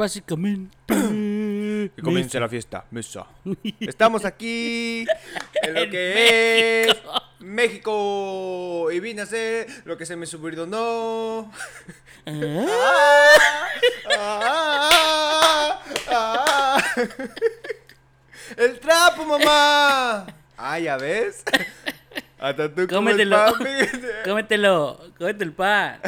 [0.00, 0.76] básicamente.
[0.88, 3.26] Que comience la fiesta, mesa.
[3.80, 5.04] Estamos aquí
[5.62, 6.96] en lo que es
[7.38, 8.90] México.
[8.90, 11.52] Y vine a hacer lo que se me subordonó.
[12.26, 13.66] Ah,
[14.18, 16.84] Ah, ah, ah.
[18.56, 20.26] El trapo, mamá.
[20.62, 21.42] Ah, ya ves.
[22.40, 23.36] Hasta tú Cómetelo.
[24.24, 26.00] Cómetelo, cómete el pan.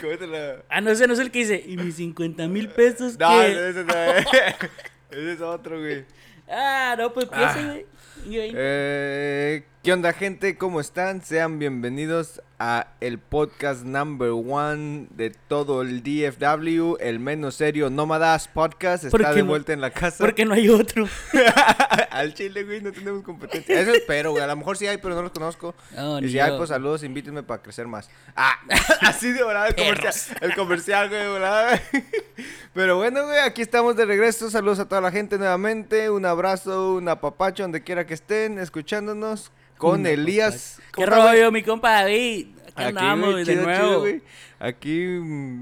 [0.00, 0.62] Cómetelo.
[0.68, 1.64] Ah, no, ese no es el que dice.
[1.66, 3.68] ¿Y mis 50 mil pesos No, qué?
[3.70, 4.26] ese no es.
[5.10, 6.04] Ese es otro, güey.
[6.50, 7.36] Ah, no, pues Ah.
[7.54, 7.86] piensa, güey.
[8.28, 10.58] Y ahí- Eh, ¿Qué onda gente?
[10.58, 11.22] ¿Cómo están?
[11.22, 18.48] Sean bienvenidos a el podcast number one de todo el DFW, el menos serio Nómadas
[18.48, 19.06] Podcast.
[19.06, 19.48] ¿Por Está de no?
[19.48, 20.18] vuelta en la casa.
[20.22, 21.08] Porque no hay otro.
[22.10, 23.80] Al chile, güey, no tenemos competencia.
[23.80, 24.42] Eso espero, güey.
[24.42, 25.74] A lo mejor sí hay, pero no los conozco.
[25.96, 28.10] No, y si hay, pues saludos, invítenme para crecer más.
[28.36, 28.58] Ah,
[29.00, 31.80] así de volada el comercial, el comercial, güey, volada.
[32.74, 34.50] Pero bueno, güey, aquí estamos de regreso.
[34.50, 36.10] Saludos a toda la gente nuevamente.
[36.10, 39.50] Un abrazo, un apapacho donde quiera que estén escuchándonos.
[39.78, 40.80] Con Una Elías.
[40.94, 42.48] ¿Qué rollo, mi compa David?
[42.62, 44.00] Aquí Aquí, andamos, güey, de chido, nuevo.
[44.00, 44.22] güey.
[44.60, 45.06] Aquí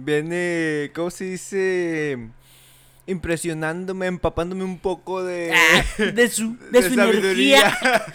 [0.05, 2.19] viene, ¿cómo se dice?
[3.07, 5.53] Impresionándome, empapándome un poco de...
[5.55, 7.73] Ah, de su, de su energía.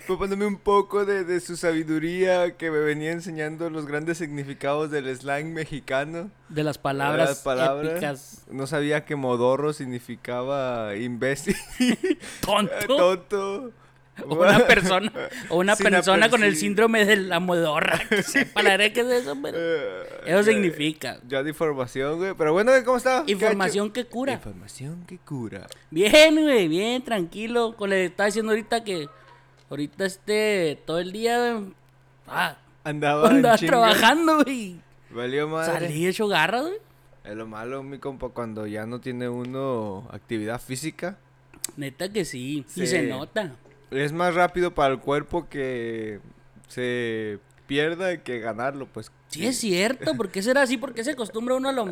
[0.00, 5.14] Empapándome un poco de, de su sabiduría que me venía enseñando los grandes significados del
[5.14, 6.30] slang mexicano.
[6.48, 7.92] De las palabras, Las palabras.
[7.92, 8.42] épicas.
[8.50, 11.56] No sabía que modorro significaba imbécil,
[12.40, 12.96] Tonto.
[12.96, 13.72] tonto.
[14.26, 15.12] O una persona,
[15.48, 18.00] o una Sin persona con el síndrome de la modorra.
[18.08, 19.56] Que sepa la verdad que es eso, pero.
[19.58, 21.18] Eh, Eso significa.
[21.28, 22.34] Ya de información, güey.
[22.36, 23.24] Pero bueno, ¿cómo está?
[23.26, 24.34] Información que cura.
[24.34, 25.66] Información que cura.
[25.90, 27.74] Bien, güey, bien, tranquilo.
[27.76, 29.08] Como le estaba diciendo ahorita que.
[29.70, 30.80] Ahorita este.
[30.84, 31.72] Todo el día, güey.
[32.26, 34.80] Ah, Andaba, andaba trabajando, güey.
[35.10, 35.72] Valió madre.
[35.86, 36.74] Salí hecho garra, güey.
[37.24, 41.18] Es lo malo, mi compa, cuando ya no tiene uno actividad física.
[41.76, 42.64] Neta que sí.
[42.66, 42.82] Sí.
[42.84, 43.52] Y se nota.
[43.90, 46.20] Es más rápido para el cuerpo que
[46.68, 49.10] se pierda que ganarlo, pues.
[49.28, 50.14] Sí, es cierto.
[50.14, 50.76] ¿Por qué será así?
[50.76, 51.90] ¿Por qué se acostumbra uno a lo,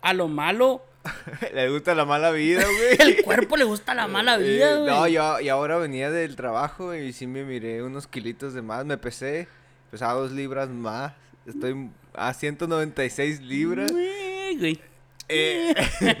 [0.00, 0.82] a lo malo?
[1.54, 2.96] Le gusta la mala vida, güey.
[3.16, 4.86] El cuerpo le gusta la mala Eh, vida, güey.
[4.86, 8.84] no, yo, y ahora venía del trabajo y sí me miré unos kilitos de más.
[8.84, 9.48] Me pesé,
[9.90, 11.12] pesaba dos libras más.
[11.46, 13.90] Estoy a 196 libras.
[13.90, 14.80] Güey, güey.
[15.28, 15.74] Eh,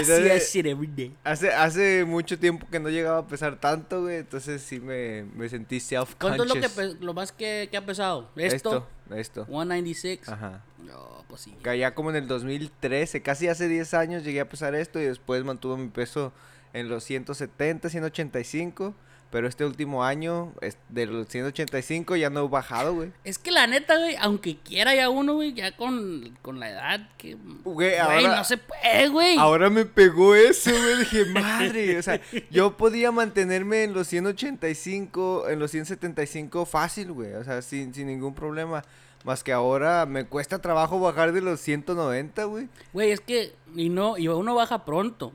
[0.00, 1.14] Every day.
[1.24, 4.18] Hace, hace mucho tiempo que no llegaba a pesar tanto, güey.
[4.18, 6.16] Entonces sí me, me sentí self-conscious.
[6.18, 8.30] ¿Cuánto es lo, que, lo más que, que ha pesado?
[8.36, 8.88] ¿Esto?
[9.08, 9.44] Esto, esto.
[9.46, 10.28] 196.
[10.28, 10.64] Ajá.
[10.78, 11.54] No, pues sí.
[11.64, 15.44] Ya como en el 2013, casi hace 10 años llegué a pesar esto y después
[15.44, 16.32] mantuve mi peso
[16.72, 18.94] en los 170, 185.
[19.30, 23.12] Pero este último año, es- de los 185 ya no he bajado, güey.
[23.24, 27.08] Es que la neta, güey, aunque quiera ya uno, güey, ya con, con la edad
[27.18, 27.34] que...
[27.34, 29.36] Güey, Güey, ahora, no se puede, güey.
[29.36, 30.98] ahora me pegó eso, güey.
[31.00, 32.20] Dije, madre, o sea,
[32.50, 37.34] yo podía mantenerme en los 185, en los 175 fácil, güey.
[37.34, 38.84] O sea, sin, sin ningún problema.
[39.24, 42.68] Más que ahora me cuesta trabajo bajar de los 190, güey.
[42.92, 43.54] Güey, es que...
[43.74, 45.32] Y no, y uno baja pronto.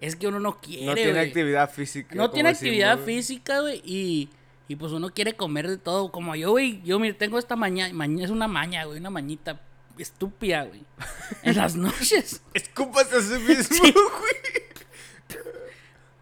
[0.00, 2.14] Es que uno no quiere, No tiene actividad física.
[2.14, 4.28] No tiene actividad física, güey, y...
[4.70, 6.12] Y pues uno quiere comer de todo.
[6.12, 6.82] Como yo, güey.
[6.82, 8.22] Yo, mire, tengo esta maña, maña...
[8.26, 8.98] Es una maña, güey.
[9.00, 9.62] Una mañita
[9.96, 10.84] estúpida, güey.
[11.42, 12.42] En las noches.
[12.52, 13.92] Escúpase a sí mismo, Sí.
[13.92, 14.64] güey.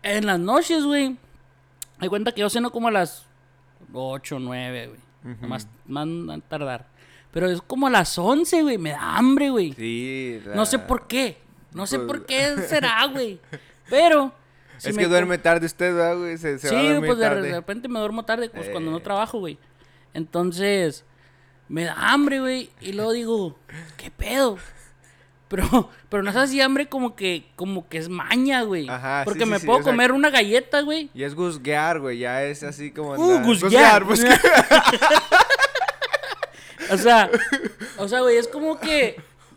[0.02, 1.16] En las noches, güey.
[1.98, 3.26] Hay cuenta que yo ceno como a las
[3.92, 5.36] 8, 9, güey.
[5.48, 6.06] más, más
[6.48, 6.86] tardar.
[7.32, 8.78] Pero es como a las 11, güey.
[8.78, 9.72] Me da hambre, güey.
[9.72, 10.40] Sí.
[10.46, 11.38] la- No sé por qué.
[11.76, 13.38] No sé Pues- por qué será, güey.
[13.88, 14.32] Pero.
[14.78, 16.36] si es que duerme tarde usted, ¿verdad, güey?
[16.38, 17.42] Se, se Sí, va a dormir pues de, tarde.
[17.48, 19.02] de repente me duermo tarde, pues cuando no Eh.
[19.02, 19.58] trabajo, güey.
[20.14, 21.04] Entonces,
[21.68, 22.70] me da hambre, güey.
[22.80, 23.58] Y luego digo,
[23.96, 24.58] ¿qué pedo?
[25.48, 28.88] Pero, pero no es así hambre como que, como que es maña, güey.
[28.88, 31.08] Ajá, Porque sí, me sí, puedo comer una galleta, güey.
[31.14, 32.18] Y es guzguear, güey.
[32.18, 33.12] Ya es así como.
[33.12, 34.02] Uh, guzguear.
[34.04, 34.40] guzguear,
[36.90, 37.30] O sea,
[37.98, 39.16] o sea, güey, es como que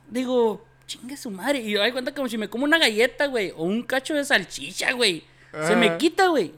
[0.10, 1.60] digo, chingue su madre.
[1.62, 4.26] Y yo doy cuenta como si me como una galleta, güey, o un cacho de
[4.26, 5.24] salchicha, güey.
[5.68, 6.52] Se me quita, güey.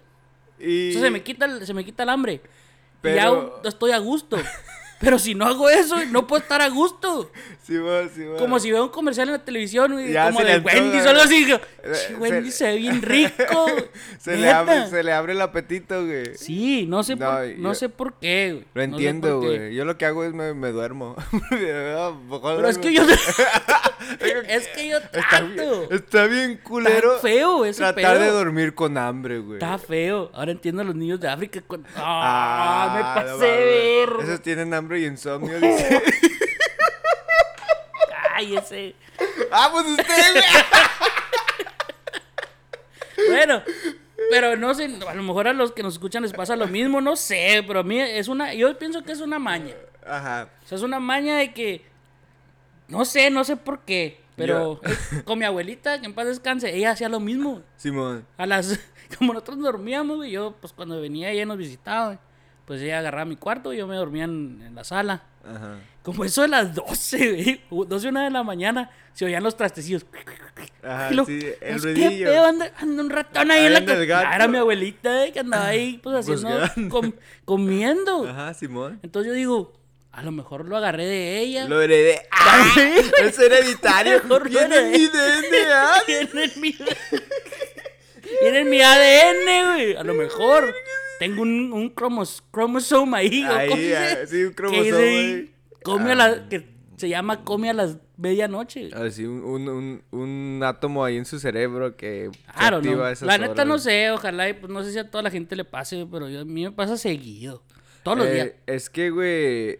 [0.60, 0.89] Y...
[0.92, 2.42] Eso se me quita, el- se me quita el hambre.
[3.01, 4.38] Pero- Y ya estoy a gusto.
[5.01, 7.31] Pero si no hago eso, no puedo estar a gusto.
[7.63, 8.24] Sí, va, sí.
[8.38, 11.09] Como si veo un comercial en la televisión, güey, Ya como de antoja, Wendy's o
[11.09, 11.51] algo así.
[11.51, 11.59] Eh,
[12.07, 13.65] "Che, Wendy's se- se ve bien rico.
[14.19, 14.59] se, le neta".
[14.59, 16.36] abre, se le abre el apetito, güey.
[16.36, 18.65] Sí, no sé, No, por, yo- no sé por qué, güey.
[18.74, 19.74] Lo No sé entiendo, güey.
[19.75, 21.15] Yo lo que hago es me, me duermo.
[21.50, 23.03] Pero es que yo...
[24.48, 25.92] es que yo Está bien, trato.
[25.92, 27.15] está bien culero.
[27.15, 29.53] Está feo ese Tratar de dormir con hambre, güey.
[29.59, 30.30] Está feo.
[30.33, 31.62] Ahora entiendo a los niños de África.
[31.65, 33.00] con- Ah, Ah, me
[33.31, 34.09] no pasé de ver.
[34.24, 36.02] Esos tienen hambre y insomnio, dice.
[38.34, 38.96] Ay, ese.
[39.52, 40.42] Ah, pues usted.
[43.30, 43.64] Bueno,
[44.30, 47.02] pero no sé, a lo mejor a los que nos escuchan les pasa lo mismo,
[47.02, 49.76] no sé, pero a mí es una, yo pienso que es una maña.
[50.06, 50.50] Ajá.
[50.64, 51.86] O sea, es una maña de que,
[52.88, 54.80] no sé, no sé por qué, pero
[55.26, 57.62] con mi abuelita, que en paz descanse, ella hacía lo mismo.
[57.78, 58.26] Simón.
[58.38, 58.80] A las,
[59.18, 62.20] como nosotros dormíamos, güey, yo, pues cuando venía ella nos visitaba, güey,
[62.72, 65.24] pues ella agarraba mi cuarto y yo me dormía en, en la sala.
[65.44, 65.78] Ajá.
[66.04, 70.06] Como eso de las 12, güey, 12 una de la mañana, se oían los trastecillos.
[70.82, 71.94] Ajá, lo- sí, el pues.
[71.94, 72.46] ¿Qué pedo?
[72.46, 74.34] Anda, anda un ratón ahí en la gato.
[74.36, 76.90] Era mi abuelita eh, que andaba ahí, pues haciendo, Buscando.
[76.96, 77.12] com-
[77.44, 78.26] comiendo.
[78.26, 79.02] Ajá, Simón.
[79.04, 79.74] Entonces yo digo,
[80.14, 81.68] a lo mejor lo agarré de ella.
[81.68, 82.22] Lo heredé.
[82.32, 82.66] ¡Ah!
[83.22, 84.22] Es hereditario.
[84.46, 85.08] Viene en mi.
[85.08, 85.94] DNA.
[86.08, 86.78] Viene en mi,
[88.42, 89.96] viene en mi ADN, güey.
[89.98, 90.74] A lo mejor
[91.22, 93.46] tengo un, un cromos, cromosoma ahí.
[93.46, 94.28] ¿o Ahí, cómo ah, dice?
[94.28, 95.54] sí, un cromosoma ahí.
[95.84, 96.16] Come a Ah.
[96.16, 98.90] la, que se llama come a las medianoche.
[98.94, 103.04] Así, un, un, un, un átomo ahí en su cerebro que Claro, activa no.
[103.06, 103.68] a esas La neta horas.
[103.68, 106.28] no sé, ojalá, y pues no sé si a toda la gente le pase, pero
[106.30, 107.64] yo- a mí me pasa seguido.
[108.04, 108.52] Todos los Eh, días.
[108.68, 109.80] Es que, güey.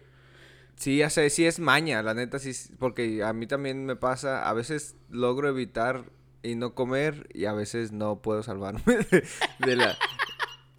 [0.76, 2.52] Sí, ya sé, sí es maña, la neta, sí.
[2.78, 4.48] Porque a mí también me pasa.
[4.48, 6.04] A veces logro evitar
[6.42, 9.24] y no comer, y a veces no puedo salvarme de,
[9.66, 9.96] de la.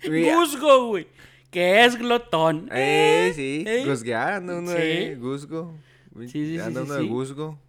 [0.10, 1.08] Gusgo, güey.
[1.52, 2.70] Que es glotón.
[2.74, 3.84] Eh, sí, eh.
[4.16, 4.78] anda uno Sí.
[4.78, 5.76] de gusgo.
[6.20, 7.08] Sí, sí, sí, Anda sí, uno de sí.
[7.08, 7.60] gusgo.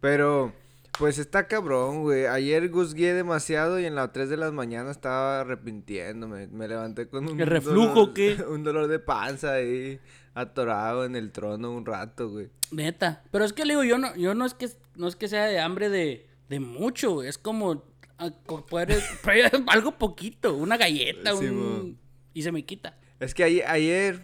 [0.00, 0.52] Pero,
[0.98, 2.26] pues está cabrón, güey.
[2.26, 6.46] Ayer gusgué demasiado y en las 3 de la mañana estaba arrepintiéndome.
[6.48, 7.40] Me levanté con un.
[7.40, 8.36] ¿El reflujo dolor- qué?
[8.48, 10.00] Un dolor de panza ahí,
[10.34, 12.48] atorado en el trono un rato, güey.
[12.70, 13.22] Neta.
[13.30, 15.44] Pero es que le digo, yo no, yo no es que no es que sea
[15.46, 17.28] de hambre de, de mucho, güey.
[17.28, 17.82] Es como
[18.20, 18.30] ah,
[18.68, 19.02] poder-
[19.68, 21.98] algo poquito, una galleta, Sí, un...
[22.34, 22.96] y se me quita.
[23.18, 24.22] Es que ayer, ayer,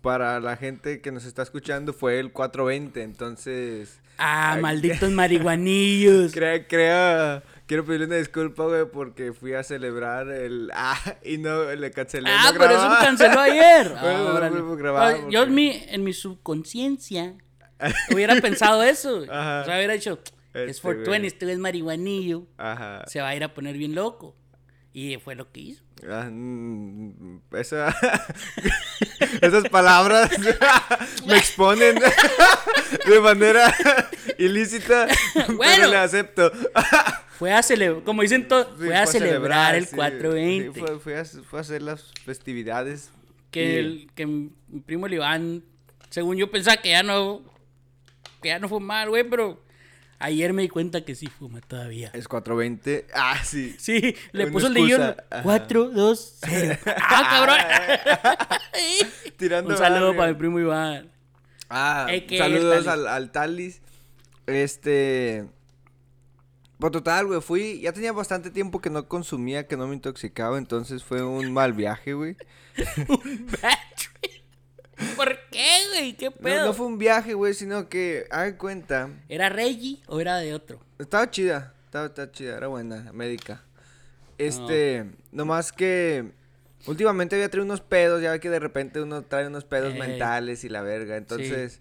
[0.00, 4.00] para la gente que nos está escuchando, fue el 420, entonces.
[4.18, 4.62] Ah, Ay.
[4.62, 6.32] malditos marihuanillos.
[6.32, 10.70] Crea, crea, quiero pedirle una disculpa, güey, porque fui a celebrar el...
[10.74, 12.30] Ah, y no, le cancelé.
[12.30, 13.90] Ah, no por eso me canceló ayer.
[13.94, 17.34] No grabar Yo en mi, en mi subconsciencia
[18.12, 19.24] hubiera pensado eso.
[19.30, 19.62] Ajá.
[19.62, 20.18] O sea, hubiera dicho,
[20.52, 21.26] Este es 420, güey.
[21.26, 22.46] este güey es marihuanillo.
[22.58, 23.04] Ajá.
[23.06, 24.36] Se va a ir a poner bien loco.
[24.92, 25.84] Y fue lo que hizo.
[26.10, 27.94] Ah, mm, esa...
[29.40, 30.30] Esas palabras
[31.26, 31.96] me exponen
[33.06, 33.74] de manera
[34.38, 35.06] ilícita,
[35.46, 35.58] Bueno.
[35.76, 36.50] pero le acepto.
[37.38, 40.72] Fue a celebrar, como dicen todos, Sí, fue a celebrar el sí, 420.
[40.74, 43.10] sí, fue, fue a, fue a hacer las festividades.
[43.50, 44.50] que, y- el, que mi
[44.84, 45.64] primo el Iván,
[46.10, 47.42] según yo pensaba que ya no,
[48.42, 49.62] que ya no fue mal, güey, pero
[50.20, 52.10] ayer me di cuenta que sí fuma todavía.
[52.14, 53.08] Es 420.
[53.14, 53.74] Ah, sí.
[53.78, 55.42] Sí, le puso el ajá.
[55.42, 56.78] 4, 2, 0.
[56.86, 57.58] ¡Ah, cabrón!
[59.36, 61.10] Tirando Un saludo para mi primo Iván.
[61.68, 63.80] Ah, Ey, ¿qué saludos al, al Talis.
[64.46, 65.46] Este.
[66.78, 67.80] Pues total, güey, fui.
[67.80, 71.72] Ya tenía bastante tiempo que no consumía, que no me intoxicaba, entonces fue un mal
[71.72, 72.36] viaje, güey.
[75.16, 76.12] ¿Por qué, güey?
[76.16, 76.66] ¿Qué No, pedo?
[76.66, 79.08] no fue un viaje, güey, sino que, hagan cuenta.
[79.28, 80.80] ¿Era Reggie o era de otro?
[80.98, 83.62] Estaba chida, estaba, estaba chida, era buena, médica.
[84.38, 86.32] Este, nomás que.
[86.86, 89.98] Últimamente había traído unos pedos, ya ve que de repente uno trae unos pedos Ey.
[90.00, 91.18] mentales y la verga.
[91.18, 91.80] Entonces,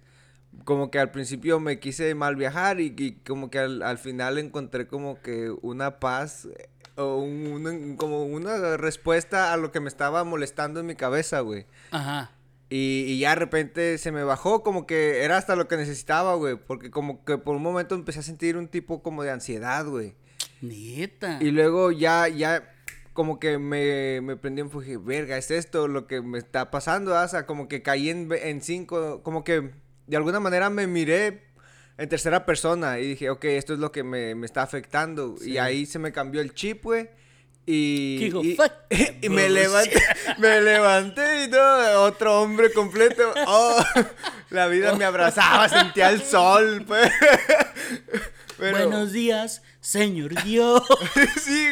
[0.66, 4.38] como que al principio me quise mal viajar y, y como que al, al final
[4.38, 9.80] encontré como que una paz eh, o un- un- como una respuesta a lo que
[9.80, 11.66] me estaba molestando en mi cabeza, güey.
[11.92, 12.32] Ajá.
[12.70, 16.36] Y, y ya de repente se me bajó, como que era hasta lo que necesitaba,
[16.36, 16.56] güey.
[16.56, 20.14] Porque como que por un momento empecé a sentir un tipo como de ansiedad, güey.
[20.62, 21.40] Neta.
[21.42, 22.74] Y luego ya, ya,
[23.14, 27.18] como que me, me prendí en dije, verga, es esto lo que me está pasando,
[27.18, 27.26] ah?
[27.26, 29.72] o sea, como que caí en, en cinco, como que
[30.08, 31.44] de alguna manera me miré
[31.98, 35.36] en tercera persona y dije, ok, esto es lo que me, me está afectando.
[35.38, 35.52] Sí.
[35.52, 37.10] Y ahí se me cambió el chip, güey.
[37.72, 38.72] Y, y, "Fuck
[39.22, 39.52] y me bullshit".
[39.52, 40.02] levanté,
[40.40, 43.32] me levanté y todo, otro hombre completo.
[43.46, 43.80] Oh,
[44.50, 47.12] la vida me abrazaba, sentía el sol, pues.
[48.58, 50.82] Pero- Buenos días, señor Dios.
[51.42, 51.72] sí,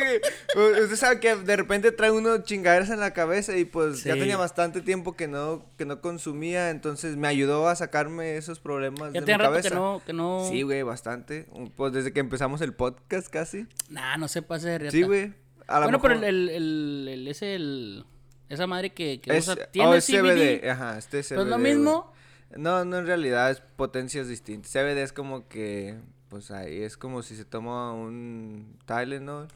[0.55, 4.19] Usted sabe que de repente trae uno chingaderas en la cabeza y pues ya Sí.
[4.19, 9.11] tenía bastante tiempo que no, que no consumía, entonces me ayudó a sacarme esos problemas
[9.13, 9.69] ya de mi cabeza.
[9.69, 10.47] que no, que no.
[10.49, 11.47] Sí, güey, bastante.
[11.75, 13.65] Pues desde que empezamos el podcast casi.
[13.89, 14.91] Nah, no se pase de riata.
[14.91, 15.33] Sí, güey.
[15.67, 18.05] A Bueno, pero el, el, el, el-
[18.49, 20.61] esa madre que, que es, usa, oh, tiene es CBD.
[20.61, 20.69] CBD.
[20.69, 21.35] Ajá, este es CBD.
[21.35, 22.13] Pues lo mismo.
[22.55, 24.71] No, no, en realidad es potencias distintas.
[24.71, 29.49] CBD es como que, pues ahí es como si se toma un Tylenol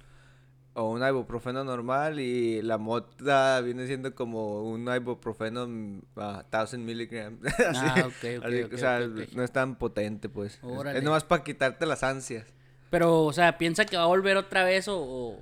[0.73, 6.79] o un ibuprofeno normal y la mota viene siendo como un ibuprofeno mm, a 1000
[6.79, 7.39] miligramos.
[7.75, 8.99] Ah, ok, ok, así, ok, o sea,
[9.33, 10.55] no es tan potente, pues.
[10.55, 10.99] Es- Órale.
[10.99, 12.45] Es nomás para quitarte las ansias.
[12.89, 15.39] Pero, o sea, ¿piensa que va a volver otra vez o, o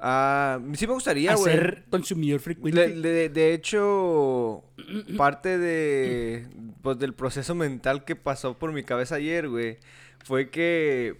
[0.00, 1.52] Ah, sí me gustaría, güey.
[1.52, 2.88] ser consumidor frecuente?
[3.28, 4.64] De hecho,
[5.16, 6.46] parte de
[6.82, 9.78] pues del proceso mental que pasó por mi cabeza ayer, güey,
[10.24, 11.16] fue que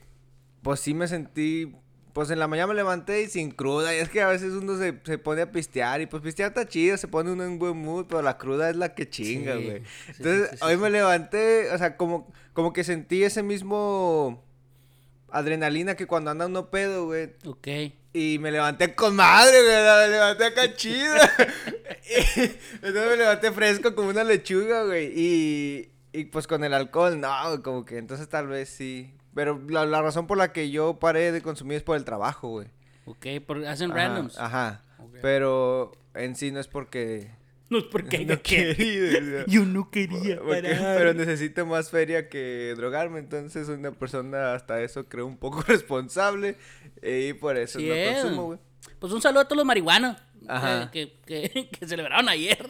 [0.63, 1.73] pues sí me sentí
[2.13, 4.77] pues en la mañana me levanté y sin cruda, y es que a veces uno
[4.77, 7.77] se, se pone a pistear y pues pistear está chido, se pone uno en buen
[7.77, 9.83] mood, pero la cruda es la que chinga, güey.
[10.07, 14.45] sí, Entonces, sí, sí, hoy me levanté, o sea, como como que sentí ese mismo
[15.31, 17.31] adrenalina que cuando anda uno pedo, güey.
[17.47, 17.69] Ok.
[18.13, 19.77] Y me levanté con madre, güey.
[19.77, 21.15] Me levanté acá chido.
[22.11, 25.13] Y entonces me levanté fresco como una lechuga, güey.
[25.15, 29.13] Y, y pues con el alcohol, no, güey, como que entonces tal vez sí.
[29.35, 32.49] Pero la, la razón por la que yo paré de consumir es por el trabajo,
[32.49, 32.69] güey.
[33.05, 34.39] Ok, porque hacen Ajá, randoms.
[34.39, 34.83] Ajá.
[35.21, 37.31] Pero en sí no es porque...
[37.71, 40.97] No es porque no que- quería, Yo no quería porque- parar.
[40.99, 46.57] pero necesito más feria que drogarme, entonces una persona hasta eso creo un poco responsable
[47.03, 48.59] y por eso no consumo, güey.
[48.99, 50.17] Pues un saludo a todos los marihuanos
[50.49, 50.91] Ajá.
[50.91, 52.67] que, que, que- celebraron ayer.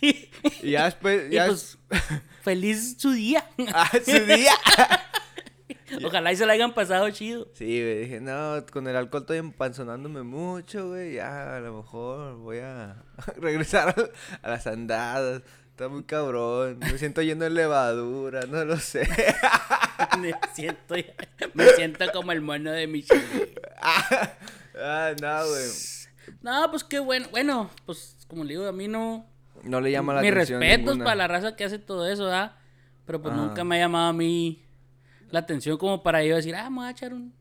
[0.00, 0.28] y
[0.62, 1.78] Y ya después, ya pues,
[2.42, 3.48] feliz su día.
[3.72, 4.52] Ah, su día.
[6.04, 7.48] Ojalá y se la hayan pasado chido.
[7.54, 12.36] Sí, güey, dije, no, con el alcohol estoy empanzonándome mucho, güey, ya a lo mejor
[12.36, 13.02] voy a
[13.36, 13.94] regresar
[14.42, 15.42] a, las andadas.
[15.70, 19.08] Está muy cabrón, me siento lleno de levadura, no lo sé.
[20.18, 20.94] Me siento,
[21.54, 23.54] me siento como el mono de Michelle.
[23.80, 25.70] ah, no, güey.
[26.42, 27.26] No, pues qué bueno.
[27.30, 29.26] Bueno, pues como le digo, a mí no.
[29.62, 31.04] No le llama la Mis atención respetos ninguna.
[31.04, 32.56] para la raza que hace todo eso, ¿ah?
[33.06, 33.42] Pero pues Ajá.
[33.42, 34.63] nunca me ha llamado a mí
[35.30, 37.32] la atención como para yo decir, ah, me voy a echar un,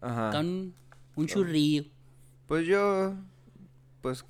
[0.00, 0.38] Ajá.
[0.40, 0.74] un,
[1.16, 1.84] un churrillo.
[2.46, 3.14] Pues yo,
[4.00, 4.24] pues,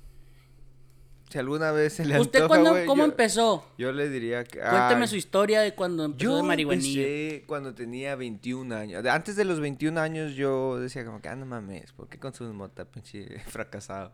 [1.29, 3.65] si alguna vez se le ¿Usted antoja, cuándo, güey, cómo yo- empezó?
[3.77, 4.59] Yo le diría que...
[4.59, 7.01] Cuénteme ay, su historia de cuando empezó Yo de marihuanillo.
[7.01, 9.05] empecé cuando tenía 21 años.
[9.05, 12.53] Antes de los 21 años yo decía como que, ah, no mames, ¿por qué consumes
[12.55, 14.11] mota, pinche fracasado?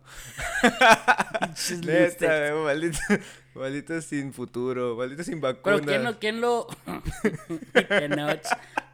[1.85, 2.97] Neta, maldito,
[3.55, 5.81] maldito sin futuro, maldito sin vacunas.
[5.81, 6.67] Pero quién lo, quién lo,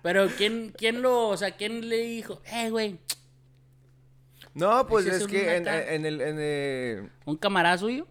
[0.03, 2.99] pero quién, quién lo, o sea, quién le dijo, eh, güey,
[4.53, 6.21] No, pues es es que un en, el...
[6.21, 8.07] En el un camarada suyo.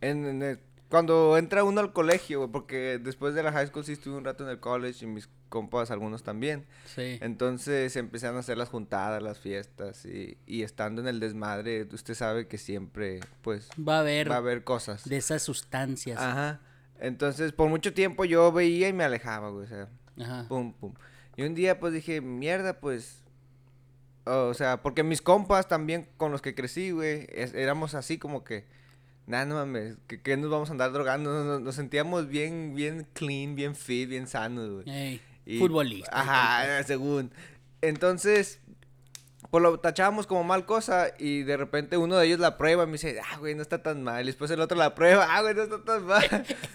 [0.00, 3.84] En, en el- cuando entra uno al colegio, güey, porque después de la high school
[3.84, 6.66] sí estuve un rato en el college y mis compas, algunos también.
[6.84, 7.16] Sí.
[7.20, 12.14] Entonces empezaron a hacer las juntadas, las fiestas y, y estando en el desmadre, usted
[12.14, 15.08] sabe que siempre, pues, Va a haber va a haber cosas.
[15.08, 16.18] de esas sustancias.
[16.20, 16.60] Ajá.
[16.98, 19.88] Entonces, por mucho tiempo yo veía y me alejaba, güey, o sea,
[20.20, 20.46] Ajá.
[20.48, 20.92] pum, pum.
[21.36, 23.19] Y un día, pues, dije, mierda, pues,
[24.24, 28.66] o sea, porque mis compas también con los que crecí, güey, éramos así como que,
[29.26, 32.74] nada, no mames, que, que nos vamos a andar drogando, nos, nos- nos sentíamos bien,
[32.74, 34.84] bien clean, bien fit, bien sanos, güey.
[35.58, 36.10] Futbolista.
[36.12, 37.32] Ajá, según.
[37.80, 38.60] Entonces,
[39.50, 42.86] pues lo tachábamos como mal cosa y de repente uno de ellos la prueba y
[42.86, 44.22] me dice, ah, güey, no está tan mal.
[44.22, 46.46] Y después el otro la prueba, ah, güey, no está tan mal.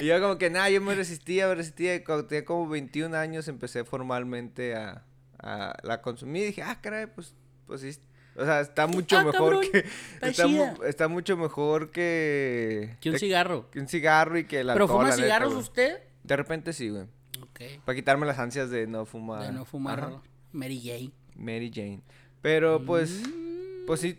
[0.00, 1.96] y yo como que, nada, yo me resistía, me resistía.
[1.96, 5.04] Y cuando tenía como 21 años empecé formalmente a,
[5.42, 6.42] a la consumir.
[6.42, 7.34] Y dije, ah, caray, pues,
[7.66, 7.96] pues sí.
[8.36, 9.84] O sea, está mucho Ah, mejor cabrón, que...
[10.22, 12.96] está mu- está mucho mejor que...
[13.00, 13.70] que un cigarro.
[13.70, 15.98] que un cigarro y que el ¿Pero alcohol, fuma la cigarros usted?
[16.22, 17.04] De repente sí, güey.
[17.42, 17.60] Ok.
[17.84, 19.42] Para quitarme las ansias de no fumar.
[19.42, 20.22] De no fumar Ajá.
[20.52, 21.10] Mary Jane.
[21.34, 22.02] Mary Jane.
[22.40, 23.86] Pero pues, Mm.
[23.86, 24.18] pues sí,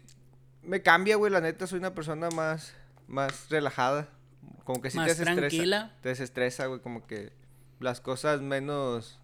[0.62, 1.32] me cambia, güey.
[1.32, 2.74] La neta, soy una persona más,
[3.08, 4.10] más relajada.
[4.66, 5.40] Como que sí Más te desestresa.
[5.40, 5.96] tranquila.
[6.02, 6.82] Te desestresa, güey.
[6.82, 7.32] Como que
[7.80, 9.20] las cosas menos,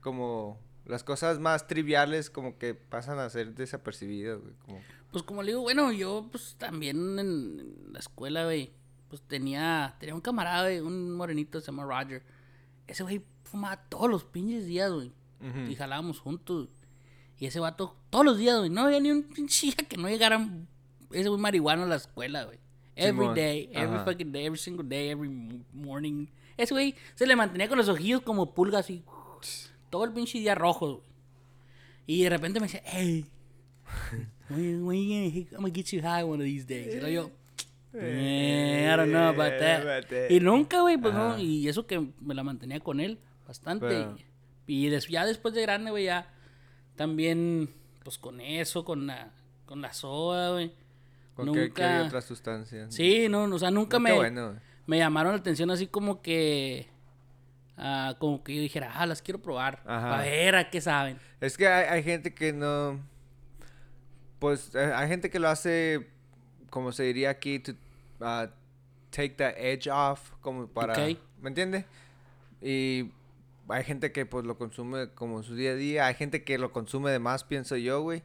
[0.00, 0.58] como
[0.88, 4.54] las cosas más triviales, como que pasan a ser desapercibidas, güey.
[4.64, 4.80] Como,
[5.12, 8.72] Pues como le digo, bueno, yo pues también en, la escuela, güey,
[9.08, 12.22] pues tenía, tenía un camarada, güey, un morenito, se llama Roger.
[12.86, 15.12] Ese güey fumaba todos los pinches días, güey.
[15.68, 16.68] Y jalábamos juntos.
[17.38, 20.08] Y ese vato, todos los días, güey, no había ni un pinche día que no
[20.08, 20.44] llegara
[21.12, 22.58] ese güey marihuano a la escuela, güey.
[22.96, 24.04] Every day, every ajá.
[24.04, 26.26] fucking day, every single day, every mo- morning.
[26.56, 29.04] Ese güey se le mantenía con los ojillos como pulgas así.
[29.90, 31.02] Todo el pinche día rojo.
[32.06, 33.24] Y de repente me decía, hey,
[34.50, 36.94] when, when you gonna, I'm gonna get you high one of these days.
[36.94, 37.30] Y luego yo,
[37.94, 39.82] eh, I don't know about that.
[39.82, 40.30] About that.
[40.30, 41.32] Y nunca, güey, pues no.
[41.32, 41.40] Ajá.
[41.40, 43.86] Y eso que me la mantenía con él bastante.
[43.86, 44.16] Pero-
[44.66, 46.30] Y des- ya después de grande, güey, ya
[46.96, 47.70] también,
[48.04, 49.32] pues con eso, con la,
[49.64, 50.72] con la soda, güey.
[51.34, 52.06] con que, que hay Nunca.
[52.08, 52.94] otras sustancias.
[52.94, 56.20] Sí, no, no, o sea, nunca No, me, bueno, me llamaron la atención así como
[56.20, 56.88] que.
[57.78, 59.82] Ah, como que yo dijera, ah, las quiero probar.
[59.86, 60.18] Ajá.
[60.18, 61.18] A ver a qué saben.
[61.40, 63.00] Es que hay, hay gente que no.
[64.38, 66.08] Pues eh, hay gente que lo hace,
[66.70, 67.72] como se diría aquí, to
[68.20, 68.48] uh,
[69.10, 70.92] take the edge off, como para...
[70.92, 71.18] Ok.
[71.40, 71.84] ¿Me entiendes?
[72.60, 73.10] Y
[73.68, 76.06] hay gente que pues lo consume como su día a día.
[76.06, 78.22] Hay gente que lo consume de más, pienso yo, güey.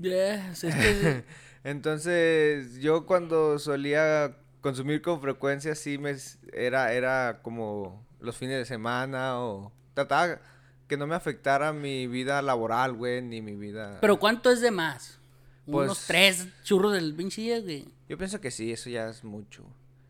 [0.00, 1.24] Yes, es que-
[1.64, 6.14] Entonces, yo cuando solía consumir con frecuencia, sí me
[6.52, 10.40] era, era como los fines de semana o trataba
[10.88, 13.98] que no me afectara mi vida laboral, güey, ni mi vida.
[14.00, 15.18] Pero ¿cuánto es de más?
[15.66, 17.86] Pues- Unos tres churros del pinche día, güey.
[18.08, 19.64] Yo pienso que sí, eso ya es mucho.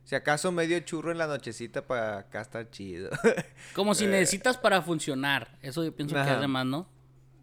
[0.04, 3.10] Si acaso medio churro en la nochecita para acá está chido.
[3.74, 5.56] Como si necesitas para funcionar.
[5.62, 6.88] Eso yo pienso que es de más, ¿no?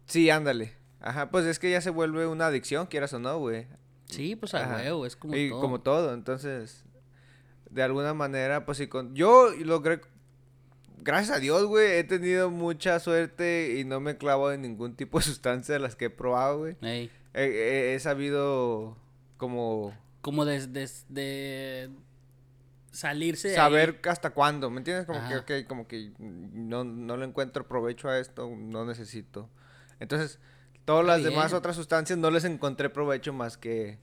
[0.06, 0.74] sí, ándale.
[1.00, 3.66] Ajá, pues es que ya se vuelve una adicción, quieras o no, güey.
[4.04, 5.60] Sí, pues a huevo, es como y todo.
[5.60, 6.84] como todo, entonces,
[7.70, 9.14] de alguna manera, pues sí, con...
[9.14, 10.00] yo logré,
[11.02, 15.18] gracias a Dios, güey, he tenido mucha suerte y no me clavo en ningún tipo
[15.18, 16.76] de sustancia de las que he probado, güey.
[16.82, 18.96] Ey, He, he- he sabido
[19.38, 21.90] como Como de, de, de
[22.90, 23.54] salirse ahí.
[23.54, 25.06] saber hasta cuándo, ¿me entiendes?
[25.06, 25.44] Como Ajá.
[25.44, 29.48] que, como que no, no le encuentro provecho a esto, no necesito.
[29.98, 30.38] Entonces,
[30.84, 33.98] todas Está las demás otras sustancias no les encontré provecho más que,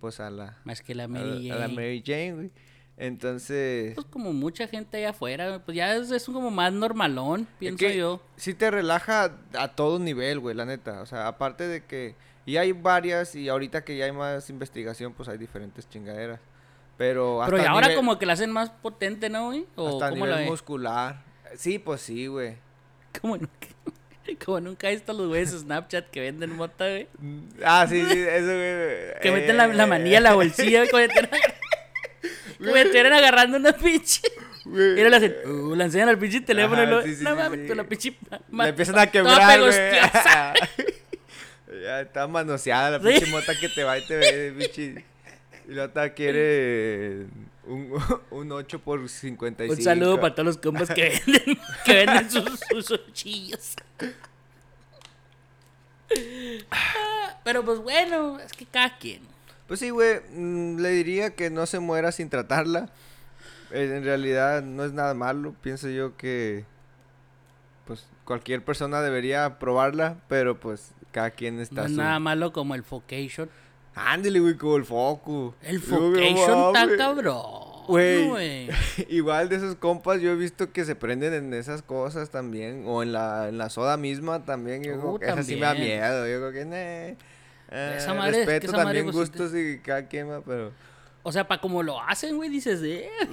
[0.00, 0.58] pues, a la...
[0.64, 1.74] Más que la a Mary la, a la Jane.
[1.76, 2.50] Mary Jane, güey.
[2.96, 7.78] Entonces, Pues como mucha gente allá afuera, pues ya es, es como más normalón, pienso
[7.78, 8.20] que yo.
[8.36, 11.00] sí te relaja a todo nivel, güey, la neta.
[11.02, 12.14] O sea, aparte de que...
[12.44, 16.40] Y hay varias, y ahorita que ya hay más investigación, pues hay diferentes chingaderas.
[16.98, 19.64] Pero Pero hasta y a ahora nivel- como que la hacen más potente, ¿no, güey?
[19.76, 21.22] O Hasta a cómo nivel muscular.
[21.56, 22.56] Sí, pues sí, güey.
[23.20, 23.68] Como nunca,
[24.44, 27.08] como nunca he visto los güeyes de Snapchat que venden mota, güey.
[27.64, 29.20] Ah, sí, sí, eso, güey.
[29.22, 31.08] Que meten la, la Eh, manilla en la bolsilla, güey,
[32.62, 34.20] como estuvieran- agarrando una pinche.
[34.64, 37.60] ahora le hacen, uh, la enseñan al pinche teléfono Ajá, y sí, sí, no mames,
[37.62, 37.66] sí.
[37.68, 38.16] con la pinche.
[38.50, 39.72] Le empiezan a quebrar, güey.
[41.82, 45.04] ya está manoseada la pinche mota que te va y te ve, pinche.
[45.68, 47.26] Y la otra quiere
[47.66, 47.92] un,
[48.30, 49.74] un 8 por 55.
[49.78, 53.74] Un saludo para todos los compas que venden, que venden sus, sus ochillos.
[56.70, 59.22] Ah, Pero pues bueno, es que cada quien.
[59.72, 62.90] Pues sí, güey, mm, le diría que no se muera sin tratarla.
[63.70, 66.66] Eh, En realidad no es nada malo, pienso yo que
[67.86, 72.52] pues cualquier persona debería probarla, pero pues cada quien está No es su- nada malo
[72.52, 73.48] como el Focation.
[73.94, 75.54] Ándale, güey, como el foco.
[75.62, 76.26] El Focation
[76.66, 76.96] está mames.
[76.98, 77.42] cabrón.
[77.88, 78.68] Güey.
[79.08, 82.84] Igual de esos compas, yo he visto que se prenden en esas cosas también.
[82.86, 84.82] O en la, en la soda misma también.
[84.84, 85.98] Yo Uh, creo que esa sí me da también.
[86.00, 86.26] miedo.
[86.28, 87.16] Yo creo que, nah.
[87.72, 90.40] Eh, Esa madre- que respeto esa madre, también pues, sí gustos y cada quien, va,
[90.42, 90.72] pero...
[91.24, 93.08] O sea, para como lo hacen, güey, dices, eh.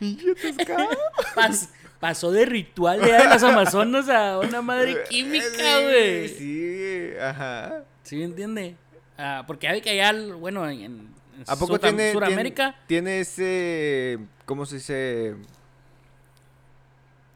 [1.34, 1.68] pas-
[2.00, 6.28] pasó de ritual de las Amazonas a una madre química, Sí, güey.
[6.28, 7.82] Sí, ajá.
[8.04, 8.76] ¿Sí me entiende?
[9.16, 11.08] Ah, porque hay que allá, bueno, en, en
[11.46, 15.34] ¿A poco tiene, Sudamérica, tiene, tiene ese, ¿cómo se dice?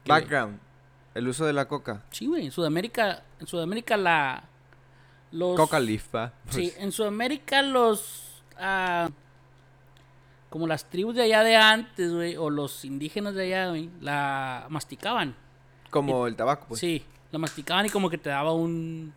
[0.04, 0.20] ¿Qué, güey?
[0.22, 0.58] Background.
[1.14, 2.02] El uso de la coca.
[2.10, 4.44] sí, güey, en Sudamérica, en Sudamérica la,
[5.30, 6.32] los, Coca leaf, ¿va?
[6.48, 9.08] sí, en Sudamérica los, ah,
[10.50, 14.66] como las tribus de allá de antes, güey, o los indígenas de allá, güey, la
[14.70, 15.34] masticaban,
[15.90, 16.80] Como el tabaco, pues.
[16.80, 19.12] sí, la masticaban y como que te daba un,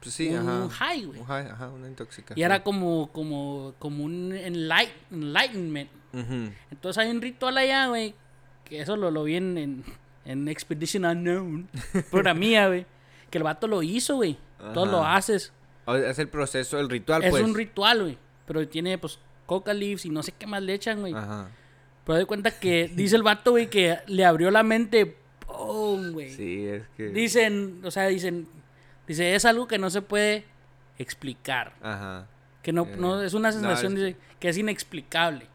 [0.00, 0.68] Pues sí, un ajá.
[0.70, 1.20] high, güey.
[1.20, 2.38] Un high, ajá, una intoxicación.
[2.38, 5.90] Y era como, como, como un enlight- enlightenment.
[6.70, 8.14] Entonces hay un ritual allá, güey,
[8.64, 9.84] que eso lo, lo vi en, en,
[10.28, 11.68] en Expedition Unknown,
[12.10, 12.86] programía, güey,
[13.30, 14.38] que el vato lo hizo, güey.
[14.74, 15.52] Todo lo haces.
[15.84, 17.42] O sea, Es el proceso, el ritual, es pues.
[17.42, 18.18] un ritual, güey.
[18.46, 21.14] Pero tiene, pues, coca leaves y no sé qué más le echan, güey.
[21.14, 21.48] Ajá.
[22.04, 26.30] Pero de cuenta que dice el vato, güey, que le abrió la mente, ¡pum, güey!
[26.30, 27.08] Sí, es que.
[27.08, 28.46] Dicen, o sea, dicen,
[29.06, 30.44] dice, es algo que no se puede
[30.98, 31.74] explicar.
[31.80, 32.26] Ajá.
[32.62, 35.46] Que no, Eh, no es una no, sensación es- dice, que es inexplicable.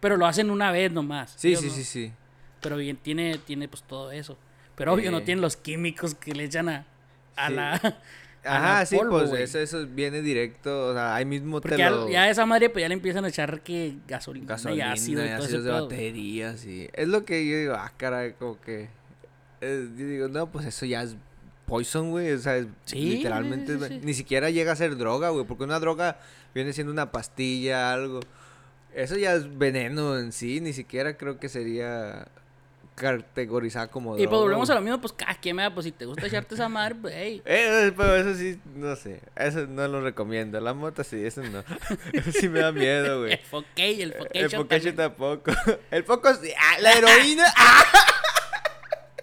[0.00, 1.34] Pero lo hacen una vez nomás.
[1.36, 2.12] Sí, sí, no- sí, sí.
[2.64, 4.36] Pero bien, tiene, tiene pues todo eso.
[4.74, 5.22] Pero obvio, no Eh.
[5.22, 6.84] tiene los químicos que le echan a,
[7.36, 7.54] a Sí.
[7.54, 7.98] la.
[8.46, 11.88] Ajá, sí, polvo, pues eso, eso viene directo, o sea, ahí mismo Porque te ya,
[11.90, 12.10] lo...
[12.10, 15.28] ya esa madre, pues ya le empiezan a echar que gasolina, gasolina y ácido y
[15.28, 15.82] todo ese ácidos de pedo.
[15.84, 16.88] batería, sí.
[16.92, 18.88] Es lo que yo digo, ah, caray, como que...
[19.62, 21.16] eh, yo digo, no, pues eso ya es
[21.64, 23.78] poison, güey, o sea, es Sí, literalmente...
[23.78, 24.00] sí, sí.
[24.04, 26.18] Ni siquiera llega a ser droga, güey, porque una droga
[26.54, 28.20] viene siendo una pastilla, algo.
[28.94, 32.28] Eso ya es veneno en sí, ni siquiera creo que sería
[32.94, 35.74] categorizada como Y pues volvemos a lo mismo, pues cada quien, ¿verdad?
[35.74, 37.42] pues si te gusta echarte esa madre, pues hey.
[37.44, 40.60] Eh, pero eso sí, no sé, eso no lo recomiendo.
[40.60, 41.64] La moto sí, eso no.
[42.12, 43.32] Eso sí me da miedo, güey.
[43.32, 45.52] El foqué, el El foqué Pokémon tampoco.
[45.90, 46.52] El poco sí.
[46.56, 47.44] Ah, la heroína.
[47.56, 47.84] ah.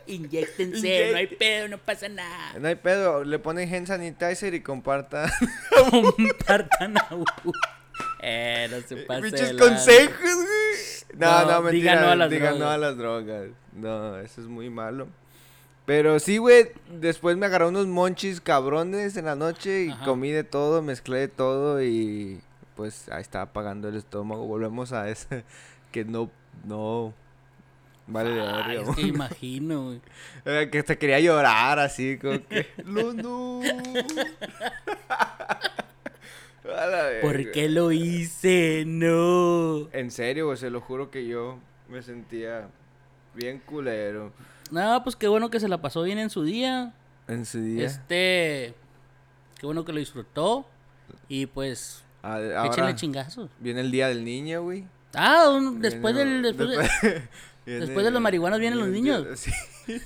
[0.07, 2.53] Inyéctense, no hay pedo, no pasa nada.
[2.59, 5.29] No hay pedo, le ponen hand sanitizer y compartan.
[5.89, 7.09] Compartan a.
[8.21, 9.21] Eh, no se pase.
[9.21, 9.65] Muchos de lanza.
[9.65, 11.17] consejos, güey.
[11.17, 12.01] No, No, no, diga mentira.
[12.01, 12.73] no a las diga no drogas.
[12.73, 13.47] a las drogas.
[13.73, 15.07] No, eso es muy malo.
[15.85, 20.05] Pero sí, güey, después me agarró unos monchis cabrones en la noche y Ajá.
[20.05, 22.41] comí de todo, mezclé de todo y
[22.75, 24.45] pues ahí estaba apagando el estómago.
[24.45, 25.43] Volvemos a ese
[25.91, 26.29] que no,
[26.63, 27.13] no,
[28.07, 30.01] vale de Ay, verga, es que imagino, güey.
[30.45, 32.67] Eh, Que te quería llorar así, como que.
[32.85, 33.61] ¡No, no!
[35.09, 35.59] La
[37.21, 38.83] ¿Por qué lo hice?
[38.85, 39.89] No.
[39.93, 41.57] En serio, se lo juro que yo
[41.89, 42.67] me sentía
[43.33, 44.31] bien culero
[44.69, 46.93] No, pues qué bueno que se la pasó bien en su día.
[47.27, 47.85] en su día.
[47.85, 48.73] Este.
[49.59, 50.65] Qué bueno que lo disfrutó.
[51.27, 52.03] Y pues.
[52.23, 53.49] A- Échenle Ahora chingazos.
[53.59, 54.85] viene el día del niño, güey.
[55.13, 56.41] Ah, un- después Viene- del.
[56.43, 59.25] Después de- después de los marihuanos vienen los niños.
[59.39, 59.51] Sí.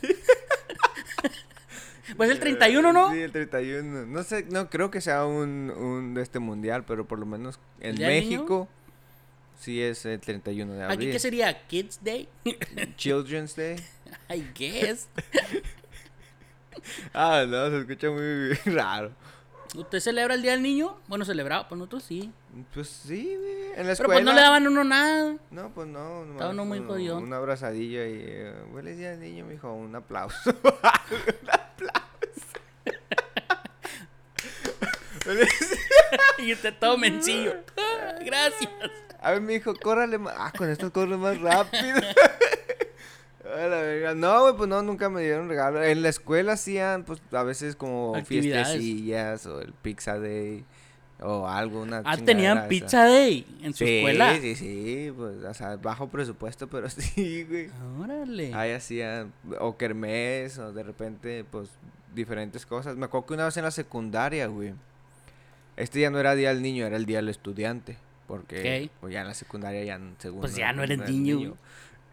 [2.17, 3.11] pues el 31, ¿no?
[3.11, 4.05] Sí, el 31.
[4.05, 7.59] No sé, no creo que sea un, un de este mundial, pero por lo menos
[7.79, 8.29] en ¿El del niño?
[8.39, 8.67] México
[9.59, 10.97] sí es el 31 de abril.
[10.97, 11.65] ¿Aquí qué sería?
[11.67, 12.27] ¿Kids Day?
[12.97, 13.75] Children's Day.
[14.29, 15.07] I guess.
[17.13, 19.11] Ah, no, se escucha muy raro.
[19.75, 20.97] ¿Usted celebra el Día del Niño?
[21.07, 22.31] Bueno, celebraba, pues nosotros sí.
[22.73, 23.79] Pues sí, güey.
[23.79, 23.95] En la escuela.
[23.97, 25.35] Pero pues no le daban uno nada.
[25.51, 26.25] No, pues no.
[26.33, 27.17] Estaba uno muy un- jodido.
[27.17, 28.23] Una abrazadilla y.
[28.27, 29.73] eh, Feliz día del niño, mijo.
[29.73, 30.37] Un aplauso.
[30.51, 32.05] un aplauso.
[36.39, 37.53] y usted todo mencillo.
[37.77, 38.69] Ah, Gracias.
[39.21, 40.35] A ver, mijo, córrale más.
[40.37, 41.95] Ah, con esto corre más rápido.
[43.45, 44.15] A la verga.
[44.15, 45.81] No, güey, pues no, nunca me dieron regalo.
[45.83, 50.65] En la escuela hacían, pues, a veces como fiestecillas o el pizza day
[51.21, 52.67] o algo, una Ah, tenían esa.
[52.67, 54.35] pizza day en su sí, escuela.
[54.39, 57.69] Sí, sí, pues, o sea, bajo presupuesto, pero sí, güey.
[58.01, 58.53] Órale.
[58.53, 61.69] Ahí hacían, o kermés, o de repente, pues,
[62.13, 62.95] diferentes cosas.
[62.97, 64.73] Me acuerdo que una vez en la secundaria, güey.
[65.77, 67.97] Este ya no era día del niño, era el día del estudiante.
[68.27, 68.91] Porque, Ok.
[69.01, 70.41] pues, ya en la secundaria, ya en segundo.
[70.47, 71.55] Pues ya no eres niño.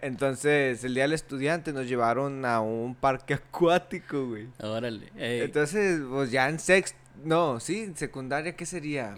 [0.03, 4.49] Entonces, el día del estudiante nos llevaron a un parque acuático, güey.
[4.61, 5.11] Órale.
[5.17, 5.41] ey.
[5.43, 9.15] Entonces, pues ya en sexto, no, sí, en secundaria, ¿qué sería?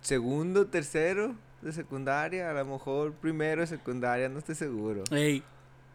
[0.00, 5.04] Segundo, tercero de secundaria, a lo mejor primero de secundaria, no estoy seguro.
[5.10, 5.42] Ey.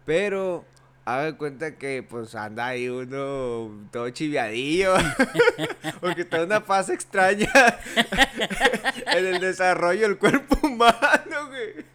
[0.06, 0.66] Pero,
[1.06, 4.94] haga cuenta que pues anda ahí uno todo chiviadillo,
[6.02, 7.50] porque está una fase extraña
[9.08, 11.86] en el desarrollo del cuerpo humano, güey.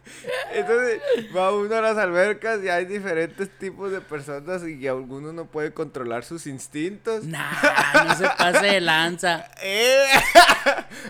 [0.53, 1.01] Entonces,
[1.35, 5.73] va uno a las albercas y hay diferentes tipos de personas y alguno no puede
[5.73, 7.23] controlar sus instintos.
[7.23, 9.45] Nah, no se pase de lanza.
[9.61, 10.05] Eh,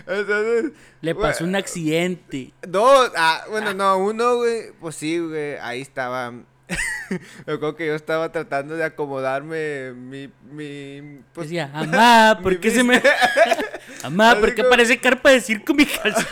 [0.06, 2.52] Entonces, Le pasó un accidente.
[2.62, 6.32] Dos, ah, bueno, no, uno, güey, pues sí, güey, ahí estaba.
[7.46, 12.70] Me acuerdo que yo estaba tratando de acomodarme mi, mi, pues, Decía, amá, ¿por qué
[12.70, 12.94] se me...
[12.94, 13.10] vista".
[14.02, 16.24] Amá, ¿por qué como- parece carpa de circo mi calzón?